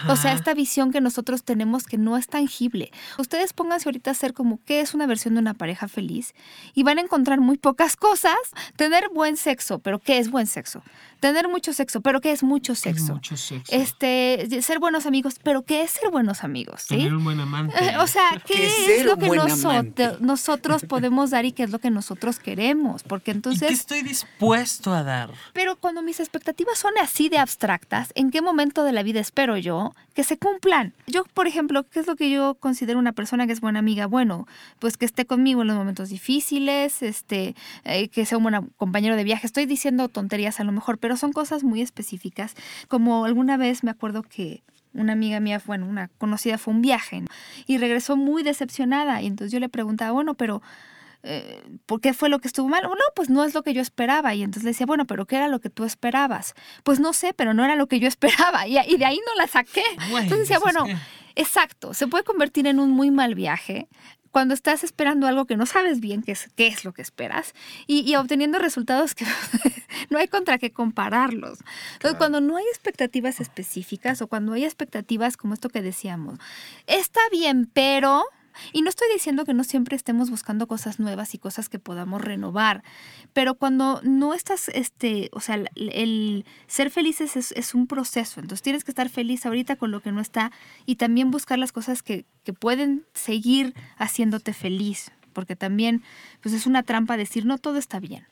O 0.07 0.15
sea, 0.15 0.33
esta 0.33 0.53
visión 0.53 0.91
que 0.91 1.01
nosotros 1.01 1.43
tenemos 1.43 1.83
que 1.85 1.97
no 1.97 2.17
es 2.17 2.27
tangible. 2.27 2.91
Ustedes 3.17 3.53
pónganse 3.53 3.87
ahorita 3.89 4.11
a 4.11 4.13
hacer 4.13 4.33
como 4.33 4.59
qué 4.65 4.81
es 4.81 4.93
una 4.93 5.07
versión 5.07 5.35
de 5.35 5.39
una 5.39 5.53
pareja 5.53 5.87
feliz 5.87 6.33
y 6.73 6.83
van 6.83 6.97
a 6.97 7.01
encontrar 7.01 7.39
muy 7.39 7.57
pocas 7.57 7.95
cosas. 7.95 8.35
Tener 8.75 9.09
buen 9.13 9.37
sexo, 9.37 9.79
pero 9.79 9.99
¿qué 9.99 10.17
es 10.17 10.29
buen 10.29 10.47
sexo? 10.47 10.81
Tener 11.19 11.47
mucho 11.49 11.73
sexo, 11.73 12.01
pero 12.01 12.21
¿qué 12.21 12.31
es 12.31 12.43
mucho 12.43 12.73
Es 12.73 12.79
sexo? 12.79 13.13
mucho 13.13 13.35
sexo. 13.35 13.75
Este, 13.75 14.61
ser 14.61 14.79
buenos 14.79 15.05
amigos, 15.05 15.35
pero 15.43 15.63
¿qué 15.63 15.83
es 15.83 15.91
ser 15.91 16.11
buenos 16.11 16.43
amigos? 16.43 16.83
¿sí? 16.83 16.95
Tener 16.97 17.13
un 17.13 17.23
buen 17.23 17.39
amante. 17.39 17.75
O 17.99 18.07
sea, 18.07 18.23
¿qué 18.45 18.53
Que 18.53 18.97
es 18.99 19.05
lo 19.05 19.17
que 19.17 19.29
nosotros 20.19 20.83
podemos 20.85 21.29
dar 21.31 21.45
y 21.45 21.51
qué 21.51 21.63
es 21.63 21.71
lo 21.71 21.79
que 21.79 21.89
nosotros 21.89 22.39
queremos? 22.39 23.03
Porque 23.03 23.31
¿Y 23.31 23.33
qué 23.33 23.37
entonces, 23.37 23.71
estoy 23.71 24.01
dispuesto 24.01 24.93
a 24.93 25.03
dar? 25.03 25.31
pero 25.53 25.75
cuando 25.75 26.01
mis 26.01 26.19
expectativas 26.19 26.77
son 26.79 26.93
así 27.01 27.29
de 27.29 27.37
abstractas, 27.37 28.11
¿en 28.15 28.31
qué 28.31 28.41
momento 28.41 28.83
de 28.83 28.93
la 28.93 29.03
vida 29.03 29.19
espero 29.19 29.57
yo 29.57 29.68
que 30.13 30.23
se 30.23 30.37
cumplan? 30.37 30.93
Yo, 31.07 31.23
por 31.33 31.47
ejemplo, 31.47 31.83
¿qué 31.89 31.99
es 31.99 32.07
lo 32.07 32.15
que 32.15 32.29
yo 32.29 32.55
considero 32.55 32.99
una 32.99 33.13
persona 33.13 33.47
que 33.47 33.53
es 33.53 33.61
buena 33.61 33.79
amiga? 33.79 34.07
Bueno, 34.07 34.47
pues 34.79 34.97
que 34.97 35.05
esté 35.05 35.25
conmigo 35.25 35.61
en 35.61 35.67
los 35.67 35.77
momentos 35.77 36.09
difíciles, 36.09 37.01
este, 37.01 37.55
eh, 37.83 38.09
que 38.09 38.25
sea 38.25 38.37
un 38.37 38.43
buen 38.43 38.67
compañero 38.77 39.15
de 39.15 39.23
viaje. 39.23 39.47
Estoy 39.47 39.65
diciendo 39.65 40.09
tonterías 40.09 40.59
a 40.59 40.63
lo 40.63 40.71
mejor, 40.71 40.97
pero 40.97 41.17
son 41.17 41.31
cosas 41.31 41.63
muy 41.63 41.81
específicas. 41.81 42.55
Como 42.87 43.25
alguna 43.25 43.57
vez 43.57 43.83
me 43.83 43.91
acuerdo 43.91 44.23
que 44.23 44.63
una 44.93 45.13
amiga 45.13 45.39
mía, 45.39 45.61
bueno, 45.65 45.85
una 45.85 46.07
conocida 46.17 46.57
fue 46.57 46.73
un 46.73 46.81
viaje 46.81 47.23
y 47.67 47.77
regresó 47.77 48.17
muy 48.17 48.43
decepcionada. 48.43 49.21
Y 49.21 49.27
entonces 49.27 49.51
yo 49.51 49.59
le 49.59 49.69
preguntaba, 49.69 50.11
bueno, 50.11 50.33
pero 50.33 50.61
eh, 51.23 51.61
¿por 51.85 51.99
qué 52.01 52.13
fue 52.13 52.29
lo 52.29 52.39
que 52.39 52.47
estuvo 52.47 52.69
mal? 52.69 52.85
Bueno, 52.87 53.01
pues 53.15 53.29
no 53.29 53.43
es 53.43 53.53
lo 53.53 53.63
que 53.63 53.73
yo 53.73 53.81
esperaba. 53.81 54.33
Y 54.35 54.43
entonces 54.43 54.63
le 54.63 54.69
decía, 54.71 54.85
bueno, 54.85 55.05
pero 55.05 55.25
¿qué 55.25 55.35
era 55.35 55.47
lo 55.47 55.59
que 55.59 55.69
tú 55.69 55.83
esperabas? 55.83 56.53
Pues 56.83 56.99
no 56.99 57.13
sé, 57.13 57.33
pero 57.33 57.53
no 57.53 57.63
era 57.65 57.75
lo 57.75 57.87
que 57.87 57.99
yo 57.99 58.07
esperaba. 58.09 58.67
Y, 58.67 58.77
y 58.79 58.97
de 58.97 59.05
ahí 59.05 59.19
no 59.25 59.35
la 59.41 59.47
saqué. 59.47 59.83
Entonces 59.97 60.39
decía, 60.39 60.57
es 60.57 60.61
bueno, 60.61 60.85
que- 60.85 60.95
exacto, 61.35 61.93
se 61.93 62.07
puede 62.07 62.23
convertir 62.23 62.67
en 62.67 62.79
un 62.79 62.91
muy 62.91 63.11
mal 63.11 63.35
viaje 63.35 63.87
cuando 64.31 64.53
estás 64.53 64.83
esperando 64.83 65.25
algo 65.25 65.45
que 65.45 65.57
no 65.57 65.65
sabes 65.65 65.99
bien 66.01 66.21
qué 66.21 66.33
es, 66.33 66.49
qué 66.55 66.67
es 66.67 66.85
lo 66.85 66.93
que 66.93 67.01
esperas 67.01 67.55
y, 67.87 68.01
y 68.01 68.15
obteniendo 68.15 68.59
resultados 68.59 69.15
que 69.15 69.25
no 70.11 70.19
hay 70.19 70.27
contra 70.27 70.59
qué 70.59 70.71
compararlos. 70.71 71.57
Entonces, 71.61 71.97
Claro. 71.99 72.17
cuando 72.19 72.39
no 72.41 72.55
hay 72.57 72.63
expectativas 72.65 73.39
específicas 73.39 74.21
o 74.21 74.27
cuando 74.27 74.53
hay 74.53 74.65
expectativas 74.65 75.35
como 75.35 75.55
esto 75.55 75.69
que 75.69 75.81
decíamos, 75.81 76.37
está 76.85 77.19
bien, 77.31 77.71
pero 77.73 78.23
Y 78.73 78.81
no 78.81 78.89
estoy 78.89 79.07
diciendo 79.13 79.45
que 79.45 79.53
no 79.53 79.63
siempre 79.63 79.95
estemos 79.95 80.29
buscando 80.29 80.67
cosas 80.67 80.99
nuevas 80.99 81.33
y 81.33 81.37
cosas 81.37 81.69
que 81.69 81.79
podamos 81.79 82.21
renovar, 82.21 82.83
pero 83.33 83.55
cuando 83.55 84.01
no 84.03 84.33
estás, 84.33 84.69
este, 84.69 85.29
o 85.33 85.39
sea, 85.39 85.55
el, 85.55 85.69
el 85.75 86.45
ser 86.67 86.89
felices 86.91 87.35
es, 87.35 87.51
es, 87.53 87.73
un 87.73 87.87
proceso, 87.87 88.39
entonces 88.39 88.61
tienes 88.61 88.83
que 88.83 88.91
estar 88.91 89.09
feliz 89.09 89.45
ahorita 89.45 89.75
con 89.75 89.91
lo 89.91 90.01
que 90.01 90.11
no 90.11 90.21
está 90.21 90.51
y 90.85 90.95
también 90.95 91.31
buscar 91.31 91.59
las 91.59 91.71
cosas 91.71 92.03
que, 92.03 92.25
que 92.43 92.53
pueden 92.53 93.05
seguir 93.13 93.73
haciéndote 93.97 94.53
feliz, 94.53 95.11
porque 95.33 95.55
también 95.55 96.03
pues 96.41 96.53
es 96.53 96.65
una 96.65 96.83
trampa 96.83 97.17
decir 97.17 97.45
no 97.45 97.57
todo 97.57 97.77
está 97.77 97.99
bien. 97.99 98.25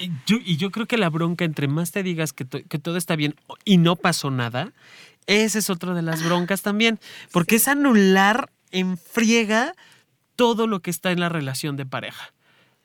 Y 0.00 0.10
yo, 0.26 0.38
y 0.44 0.56
yo 0.56 0.70
creo 0.70 0.86
que 0.86 0.96
la 0.96 1.10
bronca, 1.10 1.44
entre 1.44 1.68
más 1.68 1.92
te 1.92 2.02
digas 2.02 2.32
que, 2.32 2.44
to, 2.44 2.58
que 2.68 2.78
todo 2.78 2.96
está 2.96 3.16
bien 3.16 3.34
y 3.64 3.76
no 3.76 3.96
pasó 3.96 4.30
nada, 4.30 4.72
esa 5.26 5.58
es 5.58 5.70
otra 5.70 5.94
de 5.94 6.02
las 6.02 6.24
broncas 6.24 6.62
también, 6.62 6.98
porque 7.32 7.56
sí. 7.58 7.62
es 7.62 7.68
anular 7.68 8.50
en 8.76 8.98
friega 8.98 9.72
todo 10.36 10.66
lo 10.66 10.80
que 10.80 10.90
está 10.90 11.10
en 11.10 11.20
la 11.20 11.30
relación 11.30 11.76
de 11.76 11.86
pareja. 11.86 12.34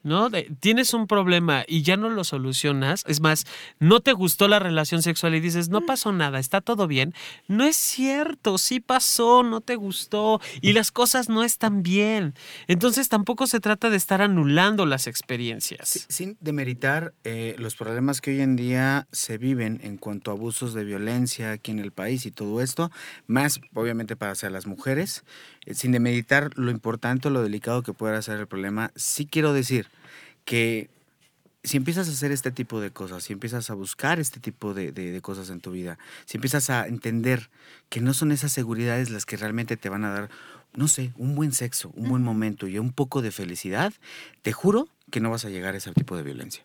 ¿No? 0.03 0.29
De, 0.29 0.51
tienes 0.59 0.93
un 0.93 1.07
problema 1.07 1.63
y 1.67 1.83
ya 1.83 1.97
no 1.97 2.09
lo 2.09 2.23
solucionas, 2.23 3.03
es 3.07 3.21
más, 3.21 3.45
no 3.79 3.99
te 3.99 4.13
gustó 4.13 4.47
la 4.47 4.59
relación 4.59 5.01
sexual 5.01 5.35
y 5.35 5.39
dices, 5.39 5.69
no 5.69 5.81
pasó 5.81 6.11
nada, 6.11 6.39
está 6.39 6.61
todo 6.61 6.87
bien. 6.87 7.13
No 7.47 7.63
es 7.63 7.75
cierto, 7.75 8.57
sí 8.57 8.79
pasó, 8.79 9.43
no 9.43 9.61
te 9.61 9.75
gustó 9.75 10.41
y 10.61 10.73
las 10.73 10.91
cosas 10.91 11.29
no 11.29 11.43
están 11.43 11.83
bien. 11.83 12.33
Entonces 12.67 13.09
tampoco 13.09 13.47
se 13.47 13.59
trata 13.59 13.89
de 13.89 13.97
estar 13.97 14.21
anulando 14.21 14.85
las 14.85 15.07
experiencias. 15.07 15.89
Sí, 15.89 16.01
sin 16.07 16.37
demeritar 16.39 17.13
eh, 17.23 17.55
los 17.57 17.75
problemas 17.75 18.21
que 18.21 18.31
hoy 18.31 18.41
en 18.41 18.55
día 18.55 19.07
se 19.11 19.37
viven 19.37 19.79
en 19.83 19.97
cuanto 19.97 20.31
a 20.31 20.33
abusos 20.33 20.73
de 20.73 20.83
violencia 20.83 21.51
aquí 21.51 21.71
en 21.71 21.79
el 21.79 21.91
país 21.91 22.25
y 22.25 22.31
todo 22.31 22.61
esto, 22.61 22.91
más 23.27 23.59
obviamente 23.73 24.15
para 24.15 24.31
hacia 24.31 24.49
las 24.49 24.65
mujeres, 24.65 25.23
eh, 25.65 25.73
sin 25.73 25.91
demeritar 25.91 26.51
lo 26.55 26.71
importante, 26.71 27.29
lo 27.29 27.43
delicado 27.43 27.83
que 27.83 27.93
pueda 27.93 28.21
ser 28.21 28.39
el 28.39 28.47
problema, 28.47 28.91
sí 28.95 29.25
quiero 29.25 29.53
decir 29.53 29.87
que 30.45 30.89
si 31.63 31.77
empiezas 31.77 32.07
a 32.07 32.11
hacer 32.11 32.31
este 32.31 32.51
tipo 32.51 32.81
de 32.81 32.91
cosas, 32.91 33.23
si 33.23 33.33
empiezas 33.33 33.69
a 33.69 33.73
buscar 33.73 34.19
este 34.19 34.39
tipo 34.39 34.73
de, 34.73 34.91
de, 34.91 35.11
de, 35.11 35.21
cosas 35.21 35.49
en 35.49 35.59
tu 35.59 35.71
vida, 35.71 35.99
si 36.25 36.37
empiezas 36.37 36.69
a 36.69 36.87
entender 36.87 37.49
que 37.89 38.01
no 38.01 38.13
son 38.13 38.31
esas 38.31 38.51
seguridades 38.51 39.11
las 39.11 39.25
que 39.25 39.37
realmente 39.37 39.77
te 39.77 39.89
van 39.89 40.03
a 40.03 40.11
dar, 40.11 40.29
no 40.73 40.87
sé, 40.87 41.11
un 41.17 41.35
buen 41.35 41.51
sexo, 41.51 41.91
un 41.95 42.09
buen 42.09 42.23
momento 42.23 42.67
y 42.67 42.79
un 42.79 42.91
poco 42.91 43.21
de 43.21 43.31
felicidad, 43.31 43.93
te 44.41 44.53
juro 44.53 44.87
que 45.11 45.19
no 45.19 45.29
vas 45.29 45.45
a 45.45 45.49
llegar 45.49 45.75
a 45.75 45.77
ese 45.77 45.91
tipo 45.91 46.17
de 46.17 46.23
violencia. 46.23 46.63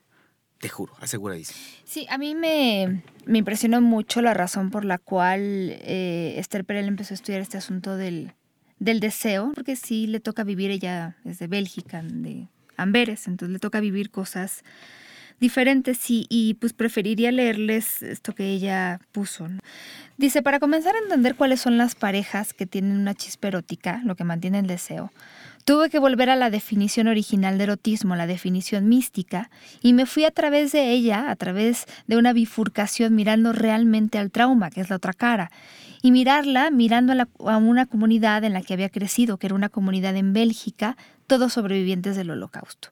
Te 0.59 0.71
juro, 0.71 0.95
aseguradísimo. 1.01 1.59
Sí, 1.85 2.07
a 2.09 2.17
mí 2.17 2.35
me, 2.35 3.03
me 3.27 3.39
impresionó 3.39 3.83
mucho 3.83 4.23
la 4.23 4.33
razón 4.33 4.71
por 4.71 4.87
la 4.87 4.97
cual 4.97 5.41
eh, 5.43 6.37
Esther 6.39 6.65
Perel 6.65 6.89
empezó 6.89 7.13
a 7.13 7.17
estudiar 7.17 7.43
este 7.43 7.59
asunto 7.59 7.97
del, 7.97 8.33
del 8.79 9.01
deseo, 9.01 9.53
porque 9.55 9.77
sí 9.77 10.07
le 10.07 10.21
toca 10.21 10.45
vivir, 10.45 10.71
ella 10.71 11.19
es 11.27 11.39
de 11.39 11.47
Bélgica, 11.47 12.03
de 12.03 12.49
Amberes, 12.77 13.27
entonces 13.27 13.53
le 13.53 13.59
toca 13.59 13.81
vivir 13.81 14.11
cosas 14.11 14.63
diferentes 15.41 16.11
y, 16.11 16.27
y 16.31 16.55
pues 16.55 16.73
preferiría 16.73 17.31
leerles 17.31 18.03
esto 18.03 18.35
que 18.35 18.51
ella 18.51 19.01
puso. 19.13 19.49
Dice, 20.17 20.43
para 20.43 20.61
comenzar 20.61 20.95
a 20.95 20.99
entender 20.99 21.35
cuáles 21.35 21.61
son 21.61 21.77
las 21.77 21.95
parejas 21.95 22.55
que 22.55 22.67
tienen 22.67 22.97
una 22.97 23.15
chispa 23.15 23.49
erótica, 23.49 24.01
lo 24.05 24.17
que 24.17 24.25
mantiene 24.25 24.61
el 24.61 24.67
deseo, 24.67 25.13
tuve 25.67 25.91
que 25.91 25.99
volver 25.99 26.31
a 26.31 26.37
la 26.37 26.49
definición 26.49 27.09
original 27.09 27.59
de 27.59 27.65
erotismo, 27.65 28.15
la 28.15 28.29
definición 28.29 28.89
mística, 28.89 29.51
y 29.83 29.93
me 29.93 30.07
fui 30.07 30.25
a 30.25 30.31
través 30.31 30.71
de 30.71 30.93
ella, 30.93 31.29
a 31.29 31.37
través 31.37 31.87
de 32.07 32.17
una 32.17 32.33
bifurcación 32.33 33.15
mirando 33.17 33.53
realmente 33.53 34.17
al 34.19 34.31
trauma, 34.31 34.71
que 34.71 34.81
es 34.81 34.89
la 34.89 34.97
otra 34.97 35.13
cara, 35.13 35.51
y 36.03 36.13
mirarla 36.13 36.71
mirando 36.71 37.13
a, 37.13 37.57
una 37.57 37.87
comunidad 37.87 38.45
en 38.45 38.53
la 38.53 38.63
que 38.63 38.75
había 38.75 38.91
crecido, 38.91 39.39
que 39.39 39.49
era 39.49 39.57
una 39.57 39.69
comunidad 39.69 40.15
en 40.15 40.33
Bélgica, 40.33 40.97
todos 41.27 41.53
sobrevivientes 41.53 42.17
del 42.17 42.31
holocausto. 42.31 42.91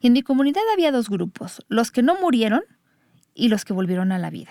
Y 0.00 0.08
en 0.08 0.12
mi 0.12 0.22
comunidad 0.22 0.62
había 0.72 0.92
dos 0.92 1.08
grupos, 1.08 1.64
los 1.68 1.90
que 1.90 2.02
no 2.02 2.16
murieron 2.20 2.62
y 3.34 3.48
los 3.48 3.64
que 3.64 3.72
volvieron 3.72 4.12
a 4.12 4.18
la 4.18 4.30
vida. 4.30 4.50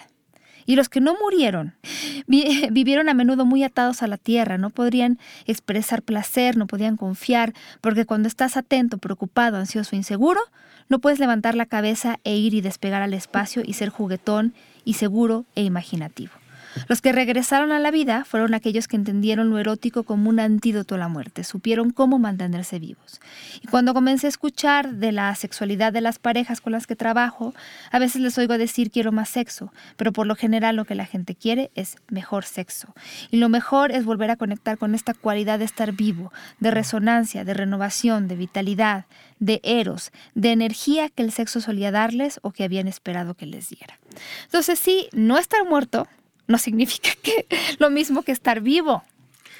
Y 0.66 0.76
los 0.76 0.90
que 0.90 1.02
no 1.02 1.16
murieron 1.20 1.76
vi 2.28 2.68
vivieron 2.72 3.10
a 3.10 3.14
menudo 3.14 3.46
muy 3.46 3.64
atados 3.64 4.04
a 4.04 4.08
la 4.08 4.18
tierra, 4.18 4.58
no 4.58 4.70
podrían 4.70 5.20
expresar 5.46 6.02
placer, 6.02 6.58
no 6.58 6.68
podían 6.68 6.98
confiar, 6.98 7.54
porque 7.82 8.06
cuando 8.06 8.28
estás 8.28 8.58
atento, 8.58 8.98
preocupado, 8.98 9.58
ansioso, 9.58 9.96
inseguro, 9.96 10.42
no 10.90 11.00
puedes 11.00 11.20
levantar 11.20 11.56
la 11.56 11.66
cabeza 11.66 12.20
e 12.24 12.36
ir 12.36 12.54
y 12.54 12.62
despegar 12.62 13.02
al 13.02 13.14
espacio 13.14 13.64
y 13.66 13.74
ser 13.74 13.90
juguetón 13.90 14.54
y 14.84 14.94
seguro 14.94 15.46
e 15.56 15.64
imaginativo. 15.64 16.41
Los 16.88 17.02
que 17.02 17.12
regresaron 17.12 17.72
a 17.72 17.80
la 17.80 17.92
vida 17.92 18.26
fueron 18.26 18.54
aquellos 18.54 18.88
que 18.88 18.96
entendieron 18.96 19.50
lo 19.50 19.58
erótico 19.60 20.04
como 20.04 20.30
un 20.30 20.40
antídoto 20.40 20.96
a 20.96 20.98
la 20.98 21.08
muerte, 21.08 21.44
supieron 21.44 21.92
cómo 21.92 22.20
mantenerse 22.20 22.80
vivos. 22.80 23.20
Y 23.62 23.68
cuando 23.68 23.94
comencé 23.94 24.28
a 24.28 24.30
escuchar 24.30 24.94
de 24.96 25.12
la 25.12 25.34
sexualidad 25.36 25.94
de 25.94 26.02
las 26.02 26.20
parejas 26.20 26.62
con 26.62 26.74
las 26.74 26.88
que 26.88 26.96
trabajo, 26.96 27.54
a 27.92 28.00
veces 28.00 28.22
les 28.22 28.38
oigo 28.38 28.58
decir 28.58 28.92
quiero 28.92 29.12
más 29.12 29.30
sexo, 29.30 29.74
pero 29.98 30.12
por 30.12 30.28
lo 30.28 30.36
general 30.36 30.76
lo 30.76 30.86
que 30.86 30.96
la 30.96 31.06
gente 31.06 31.36
quiere 31.36 31.72
es 31.76 31.98
mejor 32.10 32.46
sexo. 32.46 32.94
Y 33.30 33.38
lo 33.38 33.50
mejor 33.50 33.92
es 33.92 34.06
volver 34.06 34.32
a 34.32 34.36
conectar 34.36 34.78
con 34.78 34.96
esta 34.96 35.14
cualidad 35.14 35.60
de 35.60 35.66
estar 35.66 35.92
vivo, 35.92 36.32
de 36.60 36.72
resonancia, 36.72 37.44
de 37.44 37.54
renovación, 37.54 38.28
de 38.28 38.36
vitalidad, 38.36 39.06
de 39.40 39.60
eros, 39.64 40.12
de 40.36 40.52
energía 40.52 41.10
que 41.10 41.24
el 41.24 41.32
sexo 41.32 41.62
solía 41.62 41.92
darles 41.92 42.40
o 42.44 42.52
que 42.52 42.64
habían 42.64 42.88
esperado 42.88 43.34
que 43.34 43.46
les 43.46 43.70
diera. 43.70 44.00
Entonces 44.46 44.80
sí, 44.80 45.08
no 45.14 45.38
estar 45.38 45.66
muerto, 45.66 46.08
no 46.52 46.58
significa 46.58 47.12
que 47.24 47.48
lo 47.80 47.90
mismo 47.90 48.24
que 48.24 48.32
estar 48.32 48.62
vivo. 48.62 49.04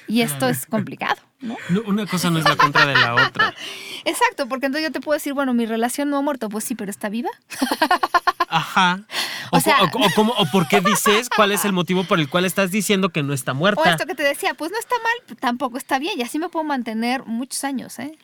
Y 0.08 0.22
esto 0.22 0.48
es 0.48 0.66
complicado, 0.66 1.22
¿no? 1.40 1.56
Una 1.86 2.06
cosa 2.06 2.28
no 2.28 2.38
es 2.38 2.44
la 2.44 2.56
contra 2.56 2.84
de 2.84 2.94
la 2.94 3.14
otra. 3.14 3.54
Exacto, 4.04 4.48
porque 4.48 4.66
entonces 4.66 4.88
yo 4.88 4.92
te 4.92 5.00
puedo 5.00 5.16
decir, 5.16 5.32
bueno, 5.32 5.54
mi 5.54 5.64
relación 5.64 6.10
no 6.10 6.18
ha 6.18 6.22
muerto, 6.22 6.48
pues 6.48 6.64
sí, 6.64 6.74
pero 6.74 6.90
está 6.90 7.08
viva. 7.08 7.30
Ajá. 8.48 9.04
O, 9.52 9.58
o, 9.58 9.60
sea, 9.60 9.80
o, 9.80 9.84
o, 9.86 10.10
¿cómo, 10.14 10.32
¿O 10.36 10.46
por 10.46 10.66
qué 10.68 10.80
dices 10.80 11.30
cuál 11.34 11.52
es 11.52 11.64
el 11.64 11.72
motivo 11.72 12.04
por 12.04 12.18
el 12.18 12.28
cual 12.28 12.44
estás 12.44 12.70
diciendo 12.70 13.10
que 13.10 13.22
no 13.22 13.32
está 13.32 13.54
muerta? 13.54 13.80
O 13.80 13.84
esto 13.84 14.06
que 14.06 14.14
te 14.14 14.24
decía, 14.24 14.54
pues 14.54 14.72
no 14.72 14.78
está 14.78 14.96
mal, 14.96 15.36
tampoco 15.38 15.78
está 15.78 15.98
bien. 15.98 16.18
Y 16.18 16.22
así 16.22 16.38
me 16.38 16.48
puedo 16.48 16.64
mantener 16.64 17.24
muchos 17.24 17.62
años, 17.64 17.98
¿eh? 17.98 18.18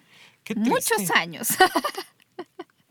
Muchos 0.57 1.11
años. 1.15 1.49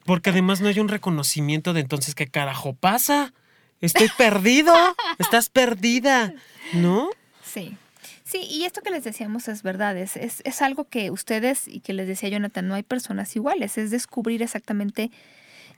Porque 0.05 0.29
además 0.29 0.61
no 0.61 0.69
hay 0.69 0.79
un 0.79 0.87
reconocimiento 0.87 1.73
de 1.73 1.81
entonces 1.81 2.15
qué 2.15 2.27
carajo 2.27 2.73
pasa. 2.73 3.33
Estoy 3.81 4.09
perdido, 4.17 4.73
estás 5.19 5.49
perdida, 5.49 6.33
¿no? 6.73 7.09
Sí. 7.43 7.77
Sí, 8.23 8.39
y 8.49 8.65
esto 8.65 8.81
que 8.81 8.89
les 8.89 9.05
decíamos 9.05 9.47
es 9.47 9.63
verdad, 9.63 9.95
es, 9.95 10.17
es, 10.17 10.41
es, 10.43 10.61
algo 10.61 10.83
que 10.83 11.11
ustedes, 11.11 11.65
y 11.65 11.79
que 11.79 11.93
les 11.93 12.09
decía 12.09 12.27
Jonathan, 12.27 12.67
no 12.67 12.73
hay 12.75 12.83
personas 12.83 13.33
iguales, 13.37 13.77
es 13.77 13.89
descubrir 13.89 14.41
exactamente, 14.41 15.11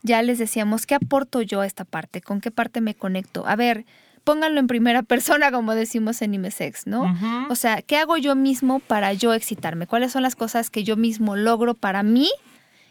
ya 0.01 0.23
les 0.23 0.39
decíamos, 0.39 0.87
¿qué 0.87 0.95
aporto 0.95 1.43
yo 1.43 1.61
a 1.61 1.67
esta 1.67 1.85
parte? 1.85 2.21
¿Con 2.21 2.41
qué 2.41 2.49
parte 2.49 2.81
me 2.81 2.95
conecto? 2.95 3.45
A 3.45 3.55
ver, 3.55 3.85
pónganlo 4.23 4.59
en 4.59 4.65
primera 4.65 5.03
persona, 5.13 5.51
como 5.51 5.75
decimos 5.75 6.23
en 6.23 6.33
Imesex, 6.33 6.87
¿no? 6.87 7.03
Uh 7.03 7.07
-huh. 7.07 7.51
O 7.51 7.55
sea, 7.55 7.83
¿qué 7.83 7.97
hago 7.97 8.17
yo 8.17 8.35
mismo 8.35 8.79
para 8.79 9.13
yo 9.13 9.35
excitarme? 9.35 9.85
¿Cuáles 9.85 10.11
son 10.11 10.23
las 10.23 10.35
cosas 10.35 10.71
que 10.71 10.83
yo 10.83 10.97
mismo 10.97 11.35
logro 11.35 11.75
para 11.75 12.01
mí 12.01 12.31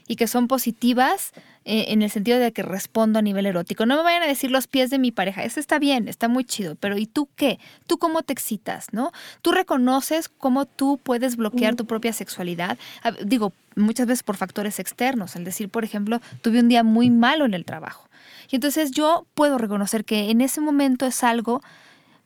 y 0.08 0.16
que 0.16 0.26
son 0.26 0.48
positivas 0.48 1.32
eh, 1.64 1.86
en 1.88 2.02
el 2.02 2.10
sentido 2.10 2.38
de 2.38 2.52
que 2.52 2.62
respondo 2.62 3.18
a 3.18 3.22
nivel 3.22 3.46
erótico. 3.46 3.84
No 3.86 3.96
me 3.96 4.02
vayan 4.02 4.22
a 4.22 4.26
decir 4.26 4.50
los 4.50 4.66
pies 4.66 4.88
de 4.90 4.98
mi 4.98 5.12
pareja, 5.12 5.44
eso 5.44 5.60
está 5.60 5.78
bien, 5.78 6.08
está 6.08 6.26
muy 6.26 6.44
chido, 6.44 6.74
pero 6.74 6.96
¿y 6.96 7.06
tú 7.06 7.28
qué? 7.36 7.58
¿Tú 7.86 7.98
cómo 7.98 8.22
te 8.22 8.32
excitas, 8.32 8.86
no? 8.92 9.12
¿Tú 9.42 9.52
reconoces 9.52 10.28
cómo 10.30 10.64
tú 10.64 10.98
puedes 11.02 11.36
bloquear 11.36 11.76
tu 11.76 11.86
propia 11.86 12.12
sexualidad? 12.14 12.78
Digo, 13.24 13.52
muchas 13.76 14.06
veces 14.06 14.22
por 14.22 14.36
factores 14.36 14.78
externos, 14.78 15.36
al 15.36 15.44
decir, 15.44 15.68
por 15.68 15.84
ejemplo, 15.84 16.20
tuve 16.40 16.60
un 16.60 16.68
día 16.68 16.82
muy 16.82 17.10
malo 17.10 17.44
en 17.44 17.52
el 17.52 17.66
trabajo. 17.66 18.08
Y 18.50 18.56
entonces 18.56 18.90
yo 18.90 19.26
puedo 19.34 19.58
reconocer 19.58 20.06
que 20.06 20.30
en 20.30 20.40
ese 20.40 20.62
momento 20.62 21.04
es 21.04 21.22
algo 21.22 21.62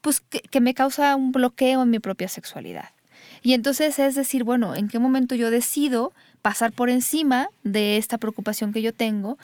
pues, 0.03 0.21
que, 0.21 0.39
que 0.41 0.61
me 0.61 0.73
causa 0.73 1.17
un 1.17 1.33
bloqueo 1.33 1.83
en 1.83 1.91
mi 1.91 1.99
propia 1.99 2.29
sexualidad. 2.29 2.91
Y 3.43 3.55
entonces 3.55 3.99
es 3.99 4.15
decir, 4.15 4.45
bueno, 4.45 4.77
¿en 4.77 4.89
qué 4.89 5.01
momento 5.01 5.35
yo 5.35 5.51
decido 5.51 6.13
pasar 6.43 6.73
por 6.73 6.91
encima 6.91 7.49
de 7.63 7.97
esta 7.97 8.19
preocupación 8.19 8.73
que 8.73 8.83
yo 8.83 8.93
tengo 8.93 9.39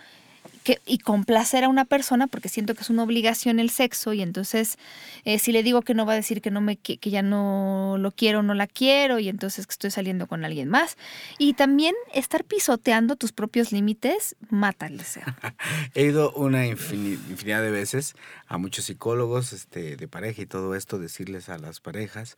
y 0.84 0.98
complacer 0.98 1.64
a 1.64 1.68
una 1.68 1.84
persona 1.84 2.26
porque 2.26 2.48
siento 2.48 2.74
que 2.74 2.82
es 2.82 2.90
una 2.90 3.02
obligación 3.02 3.58
el 3.58 3.70
sexo 3.70 4.12
y 4.12 4.22
entonces 4.22 4.76
eh, 5.24 5.38
si 5.38 5.52
le 5.52 5.62
digo 5.62 5.82
que 5.82 5.94
no 5.94 6.04
va 6.04 6.12
a 6.12 6.16
decir 6.16 6.42
que 6.42 6.50
no 6.50 6.60
me 6.60 6.76
que, 6.76 6.98
que 6.98 7.10
ya 7.10 7.22
no 7.22 7.96
lo 7.98 8.10
quiero 8.10 8.42
no 8.42 8.54
la 8.54 8.66
quiero 8.66 9.18
y 9.18 9.28
entonces 9.28 9.66
que 9.66 9.72
estoy 9.72 9.90
saliendo 9.90 10.26
con 10.26 10.44
alguien 10.44 10.68
más. 10.68 10.96
Y 11.38 11.54
también 11.54 11.94
estar 12.12 12.44
pisoteando 12.44 13.16
tus 13.16 13.32
propios 13.32 13.72
límites 13.72 14.36
mata 14.50 14.86
el 14.86 14.98
deseo. 14.98 15.24
He 15.94 16.04
ido 16.04 16.32
una 16.32 16.66
infinidad 16.66 17.62
de 17.62 17.70
veces 17.70 18.14
a 18.48 18.56
muchos 18.56 18.86
psicólogos 18.86 19.52
este, 19.52 19.96
de 19.96 20.08
pareja 20.08 20.42
y 20.42 20.46
todo 20.46 20.74
esto 20.74 20.98
decirles 20.98 21.50
a 21.50 21.58
las 21.58 21.80
parejas 21.80 22.36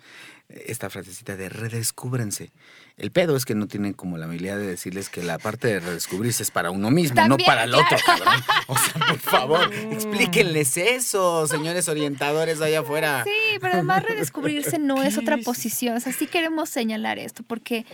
esta 0.48 0.90
frasecita 0.90 1.36
de 1.36 1.48
redescúbrense. 1.48 2.50
El 2.96 3.12
pedo 3.12 3.36
es 3.36 3.44
que 3.44 3.54
no 3.54 3.68
tienen 3.68 3.92
como 3.92 4.18
la 4.18 4.26
habilidad 4.26 4.58
de 4.58 4.66
decirles 4.66 5.08
que 5.08 5.22
la 5.22 5.38
parte 5.38 5.68
de 5.68 5.80
redescubrirse 5.80 6.42
es 6.42 6.50
para 6.50 6.72
uno 6.72 6.90
mismo, 6.90 7.14
También, 7.14 7.38
no 7.38 7.46
para 7.46 7.64
el 7.64 7.70
claro. 7.70 7.86
otro, 7.86 7.98
cabrón. 8.04 8.44
O 8.66 8.76
sea, 8.76 8.92
por 9.06 9.18
favor, 9.20 9.74
explíquenles 9.92 10.76
eso, 10.76 11.46
señores 11.46 11.88
orientadores 11.88 12.60
allá 12.60 12.80
afuera. 12.80 13.22
Sí, 13.24 13.58
pero 13.60 13.74
además 13.74 14.02
redescubrirse 14.02 14.78
no 14.78 15.02
es 15.02 15.16
otra 15.16 15.36
posición. 15.44 15.96
O 15.96 16.00
sea, 16.00 16.12
sí 16.12 16.26
queremos 16.26 16.68
señalar 16.68 17.20
esto, 17.20 17.44
porque 17.46 17.86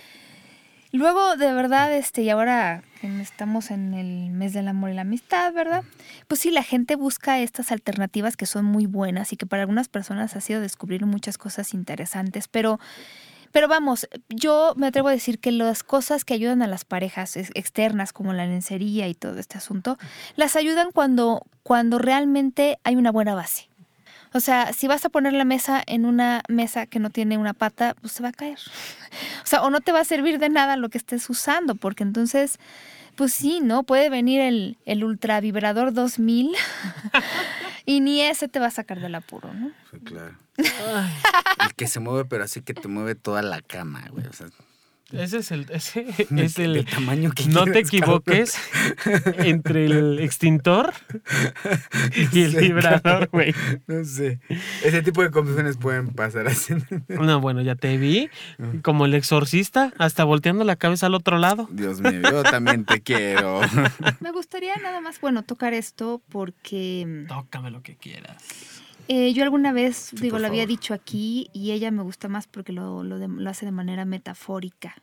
Luego, 0.97 1.37
de 1.37 1.53
verdad, 1.53 1.93
este, 1.95 2.23
y 2.23 2.31
ahora 2.31 2.83
estamos 3.03 3.71
en 3.71 3.93
el 3.93 4.31
mes 4.31 4.55
del 4.55 4.67
amor 4.67 4.91
y 4.91 4.95
la 4.95 5.03
amistad, 5.03 5.53
¿verdad? 5.53 5.85
Pues 6.27 6.41
sí, 6.41 6.51
la 6.51 6.63
gente 6.63 6.97
busca 6.97 7.39
estas 7.39 7.71
alternativas 7.71 8.35
que 8.35 8.47
son 8.47 8.65
muy 8.65 8.87
buenas 8.87 9.31
y 9.35 9.37
que 9.37 9.45
para 9.45 9.61
algunas 9.63 9.89
personas 9.89 10.37
ha 10.37 10.41
sido 10.41 10.63
descubrir 10.63 11.05
muchas 11.05 11.37
cosas 11.37 11.75
interesantes, 11.75 12.49
pero 12.49 12.81
pero 13.53 13.69
vamos, 13.69 14.09
yo 14.31 14.73
me 14.77 14.87
atrevo 14.87 15.09
a 15.09 15.13
decir 15.13 15.39
que 15.39 15.53
las 15.53 15.83
cosas 15.83 16.25
que 16.25 16.33
ayudan 16.33 16.63
a 16.63 16.67
las 16.67 16.87
parejas 16.87 17.37
externas, 17.37 18.15
como 18.15 18.33
la 18.33 18.47
lencería 18.47 19.07
y 19.07 19.15
todo 19.15 19.39
este 19.39 19.59
asunto, 19.59 19.99
las 20.35 20.57
ayudan 20.57 20.93
cuando, 20.93 21.43
cuando 21.63 21.99
realmente 21.99 22.79
hay 22.85 22.97
una 22.97 23.13
buena 23.13 23.35
base. 23.35 23.69
O 24.37 24.41
sea, 24.41 24.75
si 24.75 24.87
vas 24.87 25.03
a 25.07 25.09
poner 25.09 25.33
la 25.33 25.47
mesa 25.47 25.83
en 25.87 26.05
una 26.05 26.43
mesa 26.49 26.87
que 26.87 26.99
no 26.99 27.09
tiene 27.09 27.39
una 27.39 27.55
pata, 27.55 27.97
pues 28.03 28.13
se 28.13 28.23
va 28.23 28.29
a 28.29 28.33
caer. 28.33 28.59
O 29.43 29.47
sea, 29.47 29.63
o 29.63 29.71
no 29.71 29.81
te 29.81 29.93
va 29.93 30.01
a 30.01 30.05
servir 30.05 30.39
de 30.39 30.51
nada 30.51 30.77
lo 30.77 30.91
que 30.91 30.99
estés 30.99 31.31
usando, 31.31 31.75
porque 31.75 32.03
entonces, 32.03 32.59
pues 33.15 33.33
sí, 33.33 33.61
¿no? 33.63 33.85
Puede 33.85 34.11
venir 34.11 34.43
el, 34.43 34.77
el 34.85 35.05
ultra 35.05 35.41
vibrador 35.41 35.95
2000 35.95 36.55
y 37.87 38.01
ni 38.01 38.21
ese 38.21 38.49
te 38.49 38.59
va 38.59 38.67
a 38.67 38.71
sacar 38.71 39.01
del 39.01 39.15
apuro, 39.15 39.55
¿no? 39.55 39.71
Sí, 39.91 40.01
claro. 40.01 40.37
el 40.59 41.75
que 41.77 41.87
se 41.87 42.01
mueve, 42.01 42.27
pero 42.27 42.45
así 42.45 42.61
que 42.61 42.75
te 42.75 42.89
mueve 42.89 43.15
toda 43.15 43.41
la 43.41 43.63
cama, 43.63 44.05
güey. 44.11 44.27
O 44.27 44.33
sea, 44.35 44.49
ese 45.13 45.39
es 45.39 45.53
el, 45.53 45.67
ese 45.71 46.07
es 46.37 46.59
el, 46.59 46.85
tamaño 46.85 47.31
que 47.31 47.47
No 47.47 47.65
te 47.65 47.79
equivoques 47.79 48.59
entre 49.39 49.87
el 49.87 50.19
extintor 50.19 50.93
y 52.33 52.43
el 52.43 52.57
vibrador, 52.57 53.29
güey. 53.31 53.55
No 53.87 54.05
sé. 54.05 54.41
Ese 54.83 55.03
tipo 55.03 55.23
de 55.23 55.31
confusiones 55.31 55.77
pueden 55.77 56.09
pasar 56.09 56.49
así. 56.49 56.75
No, 57.09 57.41
bueno, 57.41 57.63
ya 57.63 57.77
te 57.77 57.97
vi 57.97 58.31
como 58.83 59.07
el 59.07 59.15
exorcista, 59.15 59.93
hasta 59.99 60.25
volteando 60.25 60.65
la 60.65 60.77
cabeza 60.77 61.07
al 61.07 61.15
otro 61.15 61.39
lado. 61.39 61.69
Dios 61.71 62.01
mío, 62.01 62.21
yo 62.23 62.43
también 62.43 62.85
te 62.85 63.01
quiero. 63.01 63.61
Me 64.21 64.33
gustaría 64.33 64.77
nada 64.77 65.01
más, 65.01 65.21
bueno, 65.21 65.45
tocar 65.45 65.75
esto 65.75 66.21
porque. 66.29 67.05
Mm, 67.07 67.27
Tócame 67.29 67.71
lo 67.71 67.83
que 67.83 67.97
quieras. 67.97 68.76
Eh, 69.09 69.33
yo 69.33 69.45
alguna 69.45 69.73
vez, 69.73 70.11
digo, 70.13 70.39
lo 70.39 70.47
había 70.47 70.67
dicho 70.67 70.93
aquí 70.93 71.49
y 71.53 71.71
ella 71.71 71.91
me 71.91 72.03
gusta 72.03 72.29
más 72.29 72.47
porque 72.47 72.73
lo, 72.73 73.05
lo, 73.05 73.49
hace 73.49 73.67
de 73.67 73.73
manera 73.73 74.05
metafórica. 74.05 74.97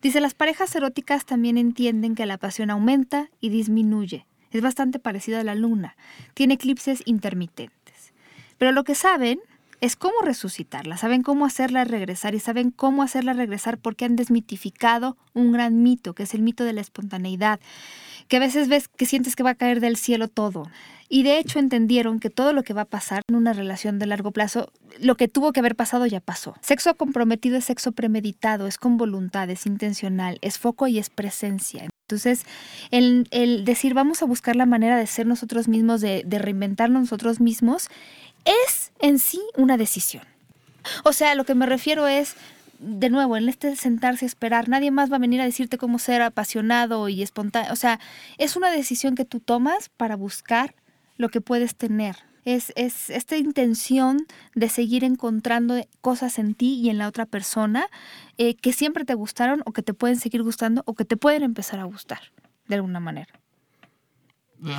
Dice, 0.00 0.20
las 0.20 0.34
parejas 0.34 0.74
eróticas 0.74 1.26
también 1.26 1.58
entienden 1.58 2.14
que 2.14 2.24
la 2.24 2.38
pasión 2.38 2.70
aumenta 2.70 3.28
y 3.40 3.50
disminuye. 3.50 4.26
Es 4.50 4.62
bastante 4.62 4.98
parecida 4.98 5.40
a 5.40 5.44
la 5.44 5.54
luna. 5.54 5.96
Tiene 6.32 6.54
eclipses 6.54 7.02
intermitentes. 7.04 8.12
Pero 8.56 8.72
lo 8.72 8.84
que 8.84 8.94
saben 8.94 9.40
es 9.80 9.96
cómo 9.96 10.20
resucitarla, 10.22 10.96
saben 10.96 11.22
cómo 11.22 11.46
hacerla 11.46 11.84
regresar 11.84 12.34
y 12.34 12.40
saben 12.40 12.70
cómo 12.70 13.02
hacerla 13.02 13.32
regresar 13.32 13.78
porque 13.78 14.04
han 14.04 14.16
desmitificado 14.16 15.16
un 15.32 15.52
gran 15.52 15.82
mito, 15.82 16.14
que 16.14 16.24
es 16.24 16.34
el 16.34 16.42
mito 16.42 16.64
de 16.64 16.74
la 16.74 16.82
espontaneidad, 16.82 17.60
que 18.28 18.36
a 18.36 18.40
veces 18.40 18.68
ves 18.68 18.88
que 18.88 19.06
sientes 19.06 19.36
que 19.36 19.42
va 19.42 19.50
a 19.50 19.54
caer 19.54 19.80
del 19.80 19.96
cielo 19.96 20.28
todo. 20.28 20.64
Y 21.12 21.24
de 21.24 21.38
hecho 21.38 21.58
entendieron 21.58 22.20
que 22.20 22.30
todo 22.30 22.52
lo 22.52 22.62
que 22.62 22.72
va 22.72 22.82
a 22.82 22.84
pasar 22.84 23.22
en 23.28 23.34
una 23.34 23.52
relación 23.52 23.98
de 23.98 24.06
largo 24.06 24.30
plazo, 24.30 24.72
lo 25.00 25.16
que 25.16 25.26
tuvo 25.26 25.52
que 25.52 25.58
haber 25.58 25.74
pasado 25.74 26.06
ya 26.06 26.20
pasó. 26.20 26.54
Sexo 26.60 26.94
comprometido 26.94 27.58
es 27.58 27.64
sexo 27.64 27.90
premeditado, 27.90 28.68
es 28.68 28.78
con 28.78 28.96
voluntad, 28.96 29.50
es 29.50 29.66
intencional, 29.66 30.38
es 30.40 30.58
foco 30.58 30.86
y 30.86 31.00
es 31.00 31.10
presencia. 31.10 31.88
Entonces, 32.08 32.44
el, 32.92 33.64
decir 33.64 33.92
vamos 33.92 34.22
a 34.22 34.26
buscar 34.26 34.54
la 34.54 34.66
manera 34.66 34.96
de 34.96 35.06
ser 35.08 35.26
nosotros 35.26 35.66
mismos, 35.66 36.00
de, 36.00 36.22
de 36.24 36.38
reinventarnos 36.38 37.02
nosotros 37.02 37.40
mismos, 37.40 37.88
es 38.44 38.92
en 39.00 39.18
sí 39.18 39.40
una 39.56 39.76
decisión. 39.76 40.22
O 41.02 41.12
sea, 41.12 41.34
lo 41.34 41.44
que 41.44 41.56
me 41.56 41.66
refiero 41.66 42.06
es, 42.06 42.36
de 42.78 43.10
nuevo, 43.10 43.36
en 43.36 43.48
este 43.48 43.74
sentarse 43.74 44.26
a 44.26 44.28
esperar, 44.28 44.68
nadie 44.68 44.92
más 44.92 45.10
va 45.10 45.16
a 45.16 45.20
venir 45.20 45.40
a 45.40 45.44
decirte 45.44 45.76
cómo 45.76 45.98
ser 45.98 46.22
apasionado 46.22 47.08
y 47.08 47.20
espontáneo. 47.20 47.72
O 47.72 47.76
sea, 47.76 47.98
es 48.38 48.54
una 48.54 48.70
decisión 48.70 49.16
que 49.16 49.24
tú 49.24 49.40
tomas 49.40 49.88
para 49.88 50.14
buscar 50.14 50.76
lo 51.20 51.28
que 51.28 51.40
puedes 51.40 51.76
tener. 51.76 52.16
Es, 52.46 52.72
es, 52.74 53.10
esta 53.10 53.36
intención 53.36 54.26
de 54.54 54.70
seguir 54.70 55.04
encontrando 55.04 55.74
cosas 56.00 56.38
en 56.38 56.54
ti 56.54 56.80
y 56.80 56.88
en 56.88 56.96
la 56.96 57.06
otra 57.06 57.26
persona 57.26 57.84
eh, 58.38 58.56
que 58.56 58.72
siempre 58.72 59.04
te 59.04 59.12
gustaron 59.12 59.62
o 59.66 59.72
que 59.72 59.82
te 59.82 59.92
pueden 59.92 60.18
seguir 60.18 60.42
gustando 60.42 60.82
o 60.86 60.94
que 60.94 61.04
te 61.04 61.18
pueden 61.18 61.42
empezar 61.42 61.78
a 61.78 61.84
gustar 61.84 62.20
de 62.66 62.76
alguna 62.76 63.00
manera. 63.00 63.28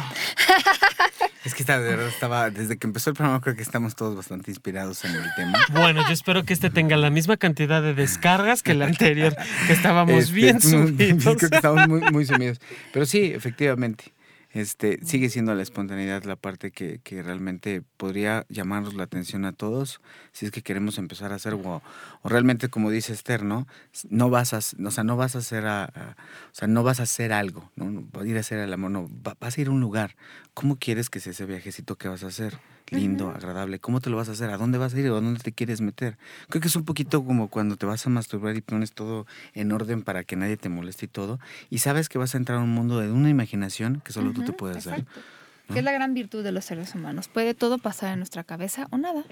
Es 1.44 1.56
que 1.56 1.64
de 1.64 1.80
verdad 1.80 2.08
estaba, 2.08 2.52
desde 2.52 2.78
que 2.78 2.86
empezó 2.86 3.10
el 3.10 3.16
programa 3.16 3.42
creo 3.42 3.56
que 3.56 3.64
estamos 3.64 3.96
todos 3.96 4.16
bastante 4.16 4.52
inspirados 4.52 5.04
en 5.06 5.16
el 5.16 5.26
tema. 5.36 5.58
Bueno, 5.72 6.04
yo 6.08 6.14
espero 6.14 6.44
que 6.44 6.54
este 6.54 6.70
tenga 6.70 6.98
la 6.98 7.10
misma 7.10 7.36
cantidad 7.38 7.82
de 7.82 7.96
descargas 7.96 8.62
que 8.62 8.74
el 8.74 8.84
anterior, 8.84 9.36
que 9.66 9.74
estábamos 9.74 10.26
este, 10.26 10.34
bien 10.36 10.62
sumidos. 10.62 11.24
Creo 11.24 11.38
que 11.38 11.56
estamos 11.56 11.88
muy, 11.88 12.02
muy 12.12 12.26
sumidos. 12.28 12.62
Pero 12.94 13.08
sí, 13.08 13.32
efectivamente 13.34 14.14
este, 14.54 15.00
sigue 15.06 15.30
siendo 15.30 15.54
la 15.56 15.64
espontaneidad 15.64 16.24
la 16.24 16.36
parte 16.36 16.72
que, 16.72 17.00
que, 17.04 17.24
realmente 17.24 17.84
podría 17.98 18.46
llamarnos 18.50 18.96
la 18.96 19.04
atención 19.04 19.46
a 19.46 19.54
todos 19.54 20.02
si 20.34 20.46
es 20.46 20.52
que 20.52 20.62
queremos 20.62 20.98
empezar 20.98 21.32
a 21.32 21.36
hacer 21.36 21.54
o, 21.54 21.82
o 22.22 22.30
realmente 22.30 22.70
como 22.70 22.92
dice 22.92 23.14
Esther, 23.14 23.44
¿no? 23.44 23.68
No 24.10 24.30
vas 24.30 24.54
a, 24.54 24.58
o 24.58 24.92
sea, 24.92 25.04
no 25.04 25.16
vas 25.16 25.36
a 25.36 25.40
hacer 25.40 25.66
a, 25.68 26.16
o 26.52 26.56
sea, 26.56 26.68
no 26.68 26.84
vas 26.84 27.00
a 27.00 27.04
hacer 27.04 27.32
algo, 27.32 27.72
¿no? 27.76 28.06
Ir 28.26 28.38
a 28.38 28.42
hacer 28.42 28.60
el 28.60 28.74
amor, 28.74 28.92
no, 28.92 29.10
vas 29.40 29.58
a 29.58 29.62
ir 29.62 29.68
a 29.68 29.72
un 29.72 29.80
lugar. 29.80 30.16
¿Cómo 30.54 30.78
quieres 30.78 31.10
que 31.10 31.20
sea 31.20 31.32
ese 31.32 31.46
viajecito 31.46 31.98
que 31.98 32.10
vas 32.10 32.24
a 32.24 32.28
hacer? 32.28 32.60
Lindo, 32.92 33.30
agradable. 33.30 33.80
¿Cómo 33.80 34.02
te 34.02 34.10
lo 34.10 34.18
vas 34.18 34.30
a 34.30 34.34
hacer? 34.34 34.50
¿A 34.50 34.58
dónde 34.58 34.78
vas 34.78 34.94
a 34.94 35.00
ir? 35.00 35.10
¿O 35.10 35.18
a 35.18 35.22
dónde 35.22 35.40
te 35.40 35.52
quieres 35.52 35.82
meter? 35.82 36.18
Creo 36.50 36.62
que 36.62 36.68
es 36.68 36.76
un 36.76 36.86
poquito 36.86 37.24
como 37.24 37.48
cuando 37.48 37.78
te 37.78 37.86
vas 37.86 38.06
a 38.06 38.10
masturbar 38.10 38.56
y 38.56 38.62
pones 38.62 38.94
todo 38.94 39.26
en 39.54 39.72
orden 39.72 40.04
para 40.04 40.24
que 40.24 40.36
nadie 40.36 40.58
te 40.58 40.70
moleste 40.70 41.06
y 41.06 41.10
todo. 41.10 41.40
Y 41.70 41.80
sabes 41.80 42.10
que 42.10 42.18
vas 42.18 42.36
a 42.36 42.38
entrar 42.38 42.60
a 42.60 42.62
un 42.62 42.70
mundo 42.70 43.00
de 43.00 43.12
una 43.12 43.30
imaginación 43.30 44.02
que 44.04 44.14
solo 44.14 44.34
tú 44.34 44.44
te 44.44 44.54
puedes 44.54 44.86
dar. 44.86 45.06
Que 45.74 45.80
es 45.80 45.86
la 45.86 45.92
gran 45.92 46.14
virtud 46.14 46.44
de 46.44 46.52
los 46.52 46.66
seres 46.66 46.94
humanos. 46.96 47.28
Puede 47.28 47.54
todo 47.54 47.78
pasar 47.78 48.14
en 48.14 48.20
nuestra 48.20 48.44
cabeza 48.44 48.88
o 48.92 48.98
nada. 48.98 49.24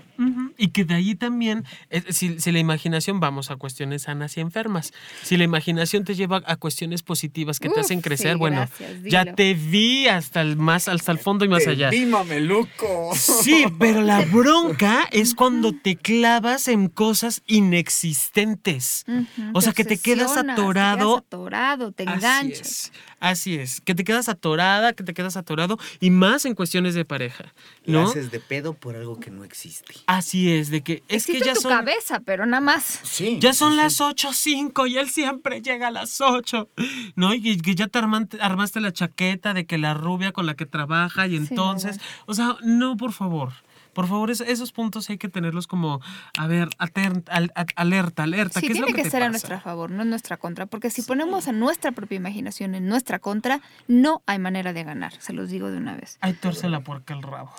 Y 0.57 0.69
que 0.69 0.85
de 0.85 0.95
ahí 0.95 1.15
también, 1.15 1.65
eh, 1.89 2.03
si, 2.09 2.29
la 2.51 2.59
imaginación, 2.59 3.19
vamos 3.19 3.51
a 3.51 3.55
cuestiones 3.55 4.03
sanas 4.03 4.37
y 4.37 4.41
enfermas. 4.41 4.93
Si 5.23 5.37
la 5.37 5.43
imaginación 5.43 6.03
te 6.03 6.15
lleva 6.15 6.41
a 6.45 6.55
cuestiones 6.55 7.03
positivas 7.03 7.59
que 7.59 7.69
te 7.69 7.79
hacen 7.79 8.01
crecer, 8.01 8.37
bueno, 8.37 8.67
ya 9.03 9.33
te 9.33 9.53
vi 9.53 10.07
hasta 10.07 10.41
el, 10.41 10.55
más, 10.55 10.87
hasta 10.87 11.11
el 11.11 11.19
fondo 11.19 11.45
y 11.45 11.49
más 11.49 11.67
allá. 11.67 11.89
Vi, 11.89 12.05
mameluco. 12.05 13.11
Sí, 13.15 13.65
pero 13.77 14.01
la 14.01 14.23
bronca 14.25 15.07
es 15.11 15.35
cuando 15.35 15.73
te 15.73 15.95
clavas 15.95 16.67
en 16.67 16.89
cosas 16.89 17.41
inexistentes. 17.47 19.05
O 19.53 19.61
sea, 19.61 19.73
que 19.73 19.83
te 19.83 19.97
quedas 19.97 20.37
atorado. 20.37 21.21
Te 21.21 21.35
atorado, 21.35 21.91
te 21.91 22.03
enganchas. 22.03 22.91
Así 23.19 23.55
es, 23.55 23.81
que 23.81 23.95
te 23.95 24.03
quedas 24.03 24.29
atorada, 24.29 24.93
que 24.93 25.03
te 25.03 25.13
quedas 25.13 25.35
atorado 25.35 25.77
y 25.99 26.09
más 26.09 26.45
en 26.45 26.55
cuestiones 26.55 26.95
de 26.95 27.03
pareja, 27.05 27.53
¿no? 27.85 28.07
haces 28.07 28.31
de 28.31 28.39
pedo 28.39 28.73
por 28.73 28.95
algo 28.95 29.19
que 29.19 29.29
no 29.29 29.43
existe. 29.43 29.95
Así 30.07 30.51
es, 30.51 30.69
de 30.69 30.81
que 30.81 31.03
es 31.07 31.25
que 31.25 31.39
ya 31.39 31.53
tu 31.53 31.63
cabeza, 31.63 32.21
pero 32.21 32.45
nada 32.45 32.61
más. 32.61 33.01
Sí. 33.03 33.37
Ya 33.41 33.53
son 33.53 33.75
las 33.75 33.99
8.05 33.99 34.89
y 34.89 34.97
él 34.97 35.09
siempre 35.09 35.61
llega 35.61 35.87
a 35.87 35.91
las 35.91 36.21
8, 36.21 36.69
¿no? 37.15 37.33
Y 37.33 37.57
que 37.57 37.75
ya 37.75 37.87
te 37.87 37.99
armaste 37.99 38.79
la 38.79 38.93
chaqueta 38.93 39.53
de 39.53 39.65
que 39.65 39.77
la 39.77 39.93
rubia 39.93 40.31
con 40.31 40.45
la 40.45 40.55
que 40.55 40.65
trabaja 40.65 41.27
y 41.27 41.35
entonces, 41.35 41.99
o 42.25 42.33
sea, 42.33 42.55
no, 42.63 42.95
por 42.97 43.11
favor. 43.11 43.53
Por 43.99 44.07
favor, 44.07 44.31
esos 44.31 44.71
puntos 44.71 45.09
hay 45.09 45.17
que 45.17 45.27
tenerlos 45.27 45.67
como, 45.67 45.99
a 46.37 46.47
ver, 46.47 46.69
alerta, 46.77 48.23
alerta. 48.23 48.61
Sí, 48.61 48.67
¿Qué 48.67 48.73
tiene 48.73 48.87
es 48.87 48.91
lo 48.93 48.95
que, 48.95 49.03
que 49.03 49.09
ser 49.09 49.23
a 49.23 49.27
nuestra 49.27 49.59
favor, 49.59 49.91
no 49.91 50.03
en 50.03 50.09
nuestra 50.09 50.37
contra. 50.37 50.67
Porque 50.67 50.89
si 50.89 51.01
ponemos 51.01 51.49
a 51.49 51.51
nuestra 51.51 51.91
propia 51.91 52.15
imaginación 52.15 52.75
en 52.75 52.87
nuestra 52.87 53.19
contra, 53.19 53.59
no 53.89 54.21
hay 54.25 54.39
manera 54.39 54.71
de 54.71 54.85
ganar. 54.85 55.11
Se 55.19 55.33
los 55.33 55.49
digo 55.49 55.69
de 55.69 55.79
una 55.79 55.97
vez. 55.97 56.17
Hay 56.21 56.31
torce 56.31 56.69
la 56.69 56.79
puerca 56.79 57.13
el 57.13 57.23
rabo. 57.23 57.51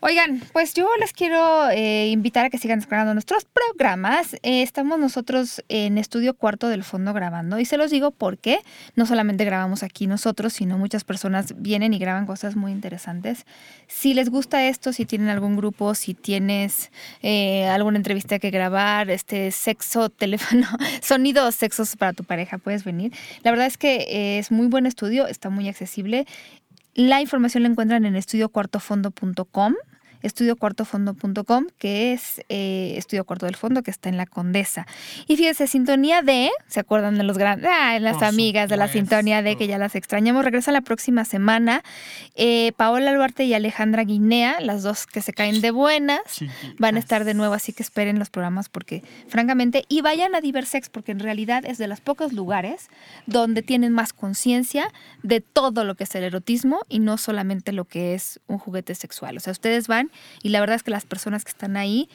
Oigan, 0.00 0.40
pues 0.52 0.74
yo 0.74 0.88
les 1.00 1.12
quiero 1.12 1.68
eh, 1.70 2.06
invitar 2.10 2.46
a 2.46 2.50
que 2.50 2.58
sigan 2.58 2.78
descargando 2.78 3.14
nuestros 3.14 3.44
programas. 3.44 4.34
Eh, 4.44 4.62
estamos 4.62 4.96
nosotros 5.00 5.64
en 5.68 5.98
Estudio 5.98 6.34
Cuarto 6.34 6.68
del 6.68 6.84
Fondo 6.84 7.12
grabando 7.12 7.58
y 7.58 7.64
se 7.64 7.76
los 7.76 7.90
digo 7.90 8.12
porque 8.12 8.60
no 8.94 9.06
solamente 9.06 9.44
grabamos 9.44 9.82
aquí 9.82 10.06
nosotros, 10.06 10.52
sino 10.52 10.78
muchas 10.78 11.02
personas 11.02 11.52
vienen 11.60 11.94
y 11.94 11.98
graban 11.98 12.26
cosas 12.26 12.54
muy 12.54 12.70
interesantes. 12.70 13.44
Si 13.88 14.14
les 14.14 14.30
gusta 14.30 14.64
esto, 14.68 14.92
si 14.92 15.04
tienen 15.04 15.30
algún 15.30 15.56
grupo, 15.56 15.67
si 15.94 16.14
tienes 16.14 16.90
eh, 17.22 17.66
alguna 17.66 17.96
entrevista 17.96 18.38
que 18.38 18.50
grabar, 18.50 19.10
este 19.10 19.50
sexo, 19.50 20.08
teléfono, 20.10 20.66
sonidos, 21.02 21.54
sexos 21.54 21.96
para 21.96 22.12
tu 22.12 22.24
pareja, 22.24 22.58
puedes 22.58 22.84
venir. 22.84 23.12
La 23.42 23.50
verdad 23.50 23.66
es 23.66 23.78
que 23.78 24.38
es 24.38 24.50
muy 24.50 24.66
buen 24.66 24.86
estudio, 24.86 25.26
está 25.26 25.50
muy 25.50 25.68
accesible. 25.68 26.26
La 26.94 27.20
información 27.20 27.62
la 27.62 27.68
encuentran 27.68 28.04
en 28.04 28.16
estudiocuartofondo.com 28.16 29.74
estudiocuartofondo.com, 30.22 31.66
que 31.78 32.12
es 32.12 32.40
eh, 32.48 32.94
Estudio 32.96 33.24
Cuarto 33.24 33.46
del 33.46 33.56
Fondo, 33.56 33.82
que 33.82 33.90
está 33.90 34.08
en 34.08 34.16
la 34.16 34.26
Condesa. 34.26 34.86
Y 35.26 35.36
fíjense, 35.36 35.66
Sintonía 35.66 36.22
D, 36.22 36.50
¿se 36.66 36.80
acuerdan 36.80 37.16
de 37.18 37.24
los 37.24 37.38
grandes? 37.38 37.70
Ah, 37.72 37.98
las 38.00 38.22
amigas 38.22 38.68
de 38.68 38.76
la. 38.76 38.88
Sintonía 38.88 39.42
D, 39.42 39.56
que 39.56 39.66
ya 39.66 39.78
las 39.78 39.94
extrañamos. 39.94 40.44
Regresa 40.44 40.72
la 40.72 40.80
próxima 40.80 41.24
semana. 41.24 41.82
Eh, 42.34 42.72
Paola 42.76 43.14
Duarte 43.14 43.44
y 43.44 43.54
Alejandra 43.54 44.04
Guinea, 44.04 44.60
las 44.60 44.82
dos 44.82 45.06
que 45.06 45.20
se 45.20 45.32
caen 45.32 45.60
de 45.60 45.70
buenas. 45.70 46.20
Van 46.78 46.96
a 46.96 46.98
estar 46.98 47.24
de 47.24 47.34
nuevo, 47.34 47.54
así 47.54 47.72
que 47.72 47.82
esperen 47.82 48.18
los 48.18 48.30
programas 48.30 48.68
porque, 48.68 49.02
francamente, 49.28 49.84
y 49.88 50.00
vayan 50.00 50.34
a 50.34 50.40
Diversex 50.40 50.88
porque 50.88 51.12
en 51.12 51.20
realidad 51.20 51.64
es 51.66 51.78
de 51.78 51.86
los 51.86 52.00
pocos 52.00 52.32
lugares 52.32 52.88
donde 53.26 53.62
tienen 53.62 53.92
más 53.92 54.12
conciencia 54.12 54.90
de 55.22 55.40
todo 55.40 55.84
lo 55.84 55.94
que 55.94 56.04
es 56.04 56.14
el 56.14 56.24
erotismo 56.24 56.80
y 56.88 56.98
no 56.98 57.18
solamente 57.18 57.72
lo 57.72 57.84
que 57.84 58.14
es 58.14 58.40
un 58.46 58.58
juguete 58.58 58.94
sexual. 58.94 59.36
O 59.36 59.40
sea, 59.40 59.52
ustedes 59.52 59.86
van 59.86 60.07
y 60.42 60.48
la 60.50 60.60
verdad 60.60 60.76
es 60.76 60.82
que 60.82 60.90
las 60.90 61.04
personas 61.06 61.44
que 61.44 61.50
están 61.50 61.76
ahí, 61.76 62.08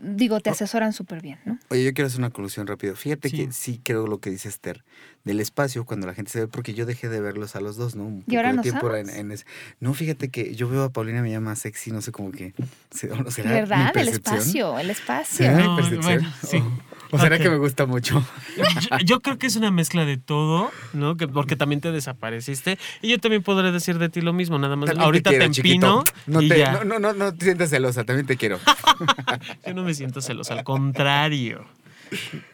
digo, 0.00 0.40
te 0.40 0.50
asesoran 0.50 0.92
súper 0.92 1.22
bien, 1.22 1.38
¿no? 1.44 1.58
Oye, 1.70 1.84
yo 1.84 1.94
quiero 1.94 2.08
hacer 2.08 2.18
una 2.20 2.30
conclusión 2.30 2.66
rápido. 2.66 2.94
Fíjate 2.96 3.28
Sí. 3.30 3.36
que 3.36 3.52
sí 3.52 3.80
creo 3.82 4.06
lo 4.06 4.18
que 4.18 4.28
dice 4.30 4.48
Esther 4.48 4.84
del 5.24 5.40
espacio 5.40 5.84
cuando 5.86 6.06
la 6.06 6.14
gente 6.14 6.30
se 6.30 6.40
ve, 6.40 6.48
porque 6.48 6.74
yo 6.74 6.84
dejé 6.84 7.08
de 7.08 7.20
verlos 7.20 7.56
a 7.56 7.60
los 7.60 7.76
dos, 7.76 7.94
¿no? 7.94 8.04
Un 8.04 8.24
¿Y 8.26 8.36
ahora 8.36 8.50
poco 8.50 8.62
de 8.62 8.70
tiempo 8.70 8.94
en, 8.94 9.08
amas? 9.08 9.16
en 9.16 9.32
ese- 9.32 9.44
No, 9.80 9.94
fíjate 9.94 10.28
que 10.30 10.54
yo 10.54 10.68
veo 10.68 10.82
a 10.82 10.92
Paulina 10.92 11.22
me 11.22 11.30
llama 11.30 11.54
sexy, 11.56 11.90
no 11.92 12.02
sé 12.02 12.12
cómo 12.12 12.30
que. 12.32 12.52
se- 12.90 13.10
¿o 13.12 13.30
será 13.30 13.50
mi 13.50 13.56
¿Verdad? 13.60 13.96
El 13.96 14.08
espacio, 14.08 14.78
el 14.78 14.90
espacio. 14.90 15.36
¿Será 15.38 15.56
mi 15.56 15.62
No, 15.68 15.76
percepción? 15.76 16.02
bueno, 16.02 16.32
sí. 16.46 16.56
¿O, 16.58 16.72
o 17.14 17.18
será 17.18 17.38
que 17.38 17.48
me 17.48 17.56
gusta 17.56 17.86
mucho? 17.86 18.24
Yo, 18.56 18.98
yo 19.04 19.22
creo 19.22 19.38
que 19.38 19.46
es 19.46 19.56
una 19.56 19.70
mezcla 19.70 20.04
de 20.04 20.16
todo, 20.16 20.70
¿no? 20.92 21.16
Que, 21.16 21.28
porque 21.28 21.56
también 21.56 21.80
te 21.80 21.92
desapareciste. 21.92 22.78
Y 23.02 23.10
yo 23.10 23.18
también 23.18 23.42
podré 23.42 23.72
decir 23.72 23.98
de 23.98 24.08
ti 24.08 24.20
lo 24.20 24.32
mismo, 24.32 24.58
nada 24.58 24.76
más. 24.76 24.88
También 24.88 25.04
Ahorita 25.04 25.30
te, 25.30 25.36
quiero, 25.36 25.46
empino. 25.46 26.04
No, 26.26 26.42
y 26.42 26.48
te, 26.48 26.58
ya. 26.58 26.72
no, 26.72 26.84
no, 26.84 26.98
no, 26.98 27.12
no 27.12 27.34
te 27.34 27.44
sientas 27.44 27.70
celosa, 27.70 28.04
también 28.04 28.26
te 28.26 28.36
quiero. 28.36 28.58
Yo 29.66 29.74
no 29.74 29.84
me 29.84 29.94
siento 29.94 30.20
celoso, 30.20 30.52
al 30.52 30.64
contrario. 30.64 31.64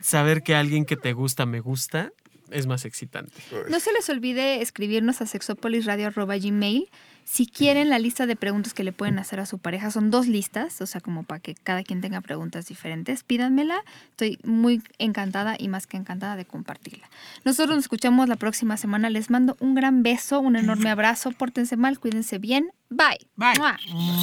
Saber 0.00 0.42
que 0.42 0.54
alguien 0.54 0.84
que 0.84 0.96
te 0.96 1.12
gusta 1.12 1.46
me 1.46 1.60
gusta 1.60 2.12
es 2.50 2.66
más 2.66 2.84
excitante. 2.84 3.32
No 3.68 3.80
se 3.80 3.92
les 3.92 4.08
olvide 4.08 4.60
escribirnos 4.62 5.20
a 5.20 5.26
sexopolisradio.gmail 5.26 6.88
si 7.24 7.46
quieren 7.46 7.88
la 7.90 7.98
lista 7.98 8.26
de 8.26 8.36
preguntas 8.36 8.74
que 8.74 8.84
le 8.84 8.92
pueden 8.92 9.18
hacer 9.18 9.40
a 9.40 9.46
su 9.46 9.58
pareja. 9.58 9.90
Son 9.90 10.10
dos 10.10 10.26
listas, 10.26 10.80
o 10.80 10.86
sea, 10.86 11.00
como 11.00 11.22
para 11.22 11.40
que 11.40 11.54
cada 11.54 11.82
quien 11.82 12.00
tenga 12.00 12.20
preguntas 12.20 12.66
diferentes. 12.66 13.24
Pídanmela. 13.24 13.82
Estoy 14.10 14.38
muy 14.44 14.82
encantada 14.98 15.56
y 15.58 15.68
más 15.68 15.86
que 15.86 15.96
encantada 15.96 16.36
de 16.36 16.44
compartirla. 16.44 17.08
Nosotros 17.44 17.76
nos 17.76 17.84
escuchamos 17.84 18.28
la 18.28 18.36
próxima 18.36 18.76
semana. 18.76 19.10
Les 19.10 19.30
mando 19.30 19.56
un 19.60 19.74
gran 19.74 20.02
beso, 20.02 20.40
un 20.40 20.56
enorme 20.56 20.90
abrazo. 20.90 21.32
Pórtense 21.32 21.76
mal, 21.76 21.98
cuídense 21.98 22.38
bien. 22.38 22.70
Bye. 22.88 23.26
Bye. 23.36 23.58
Mua. 23.58 23.78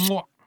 Mua. 0.08 0.37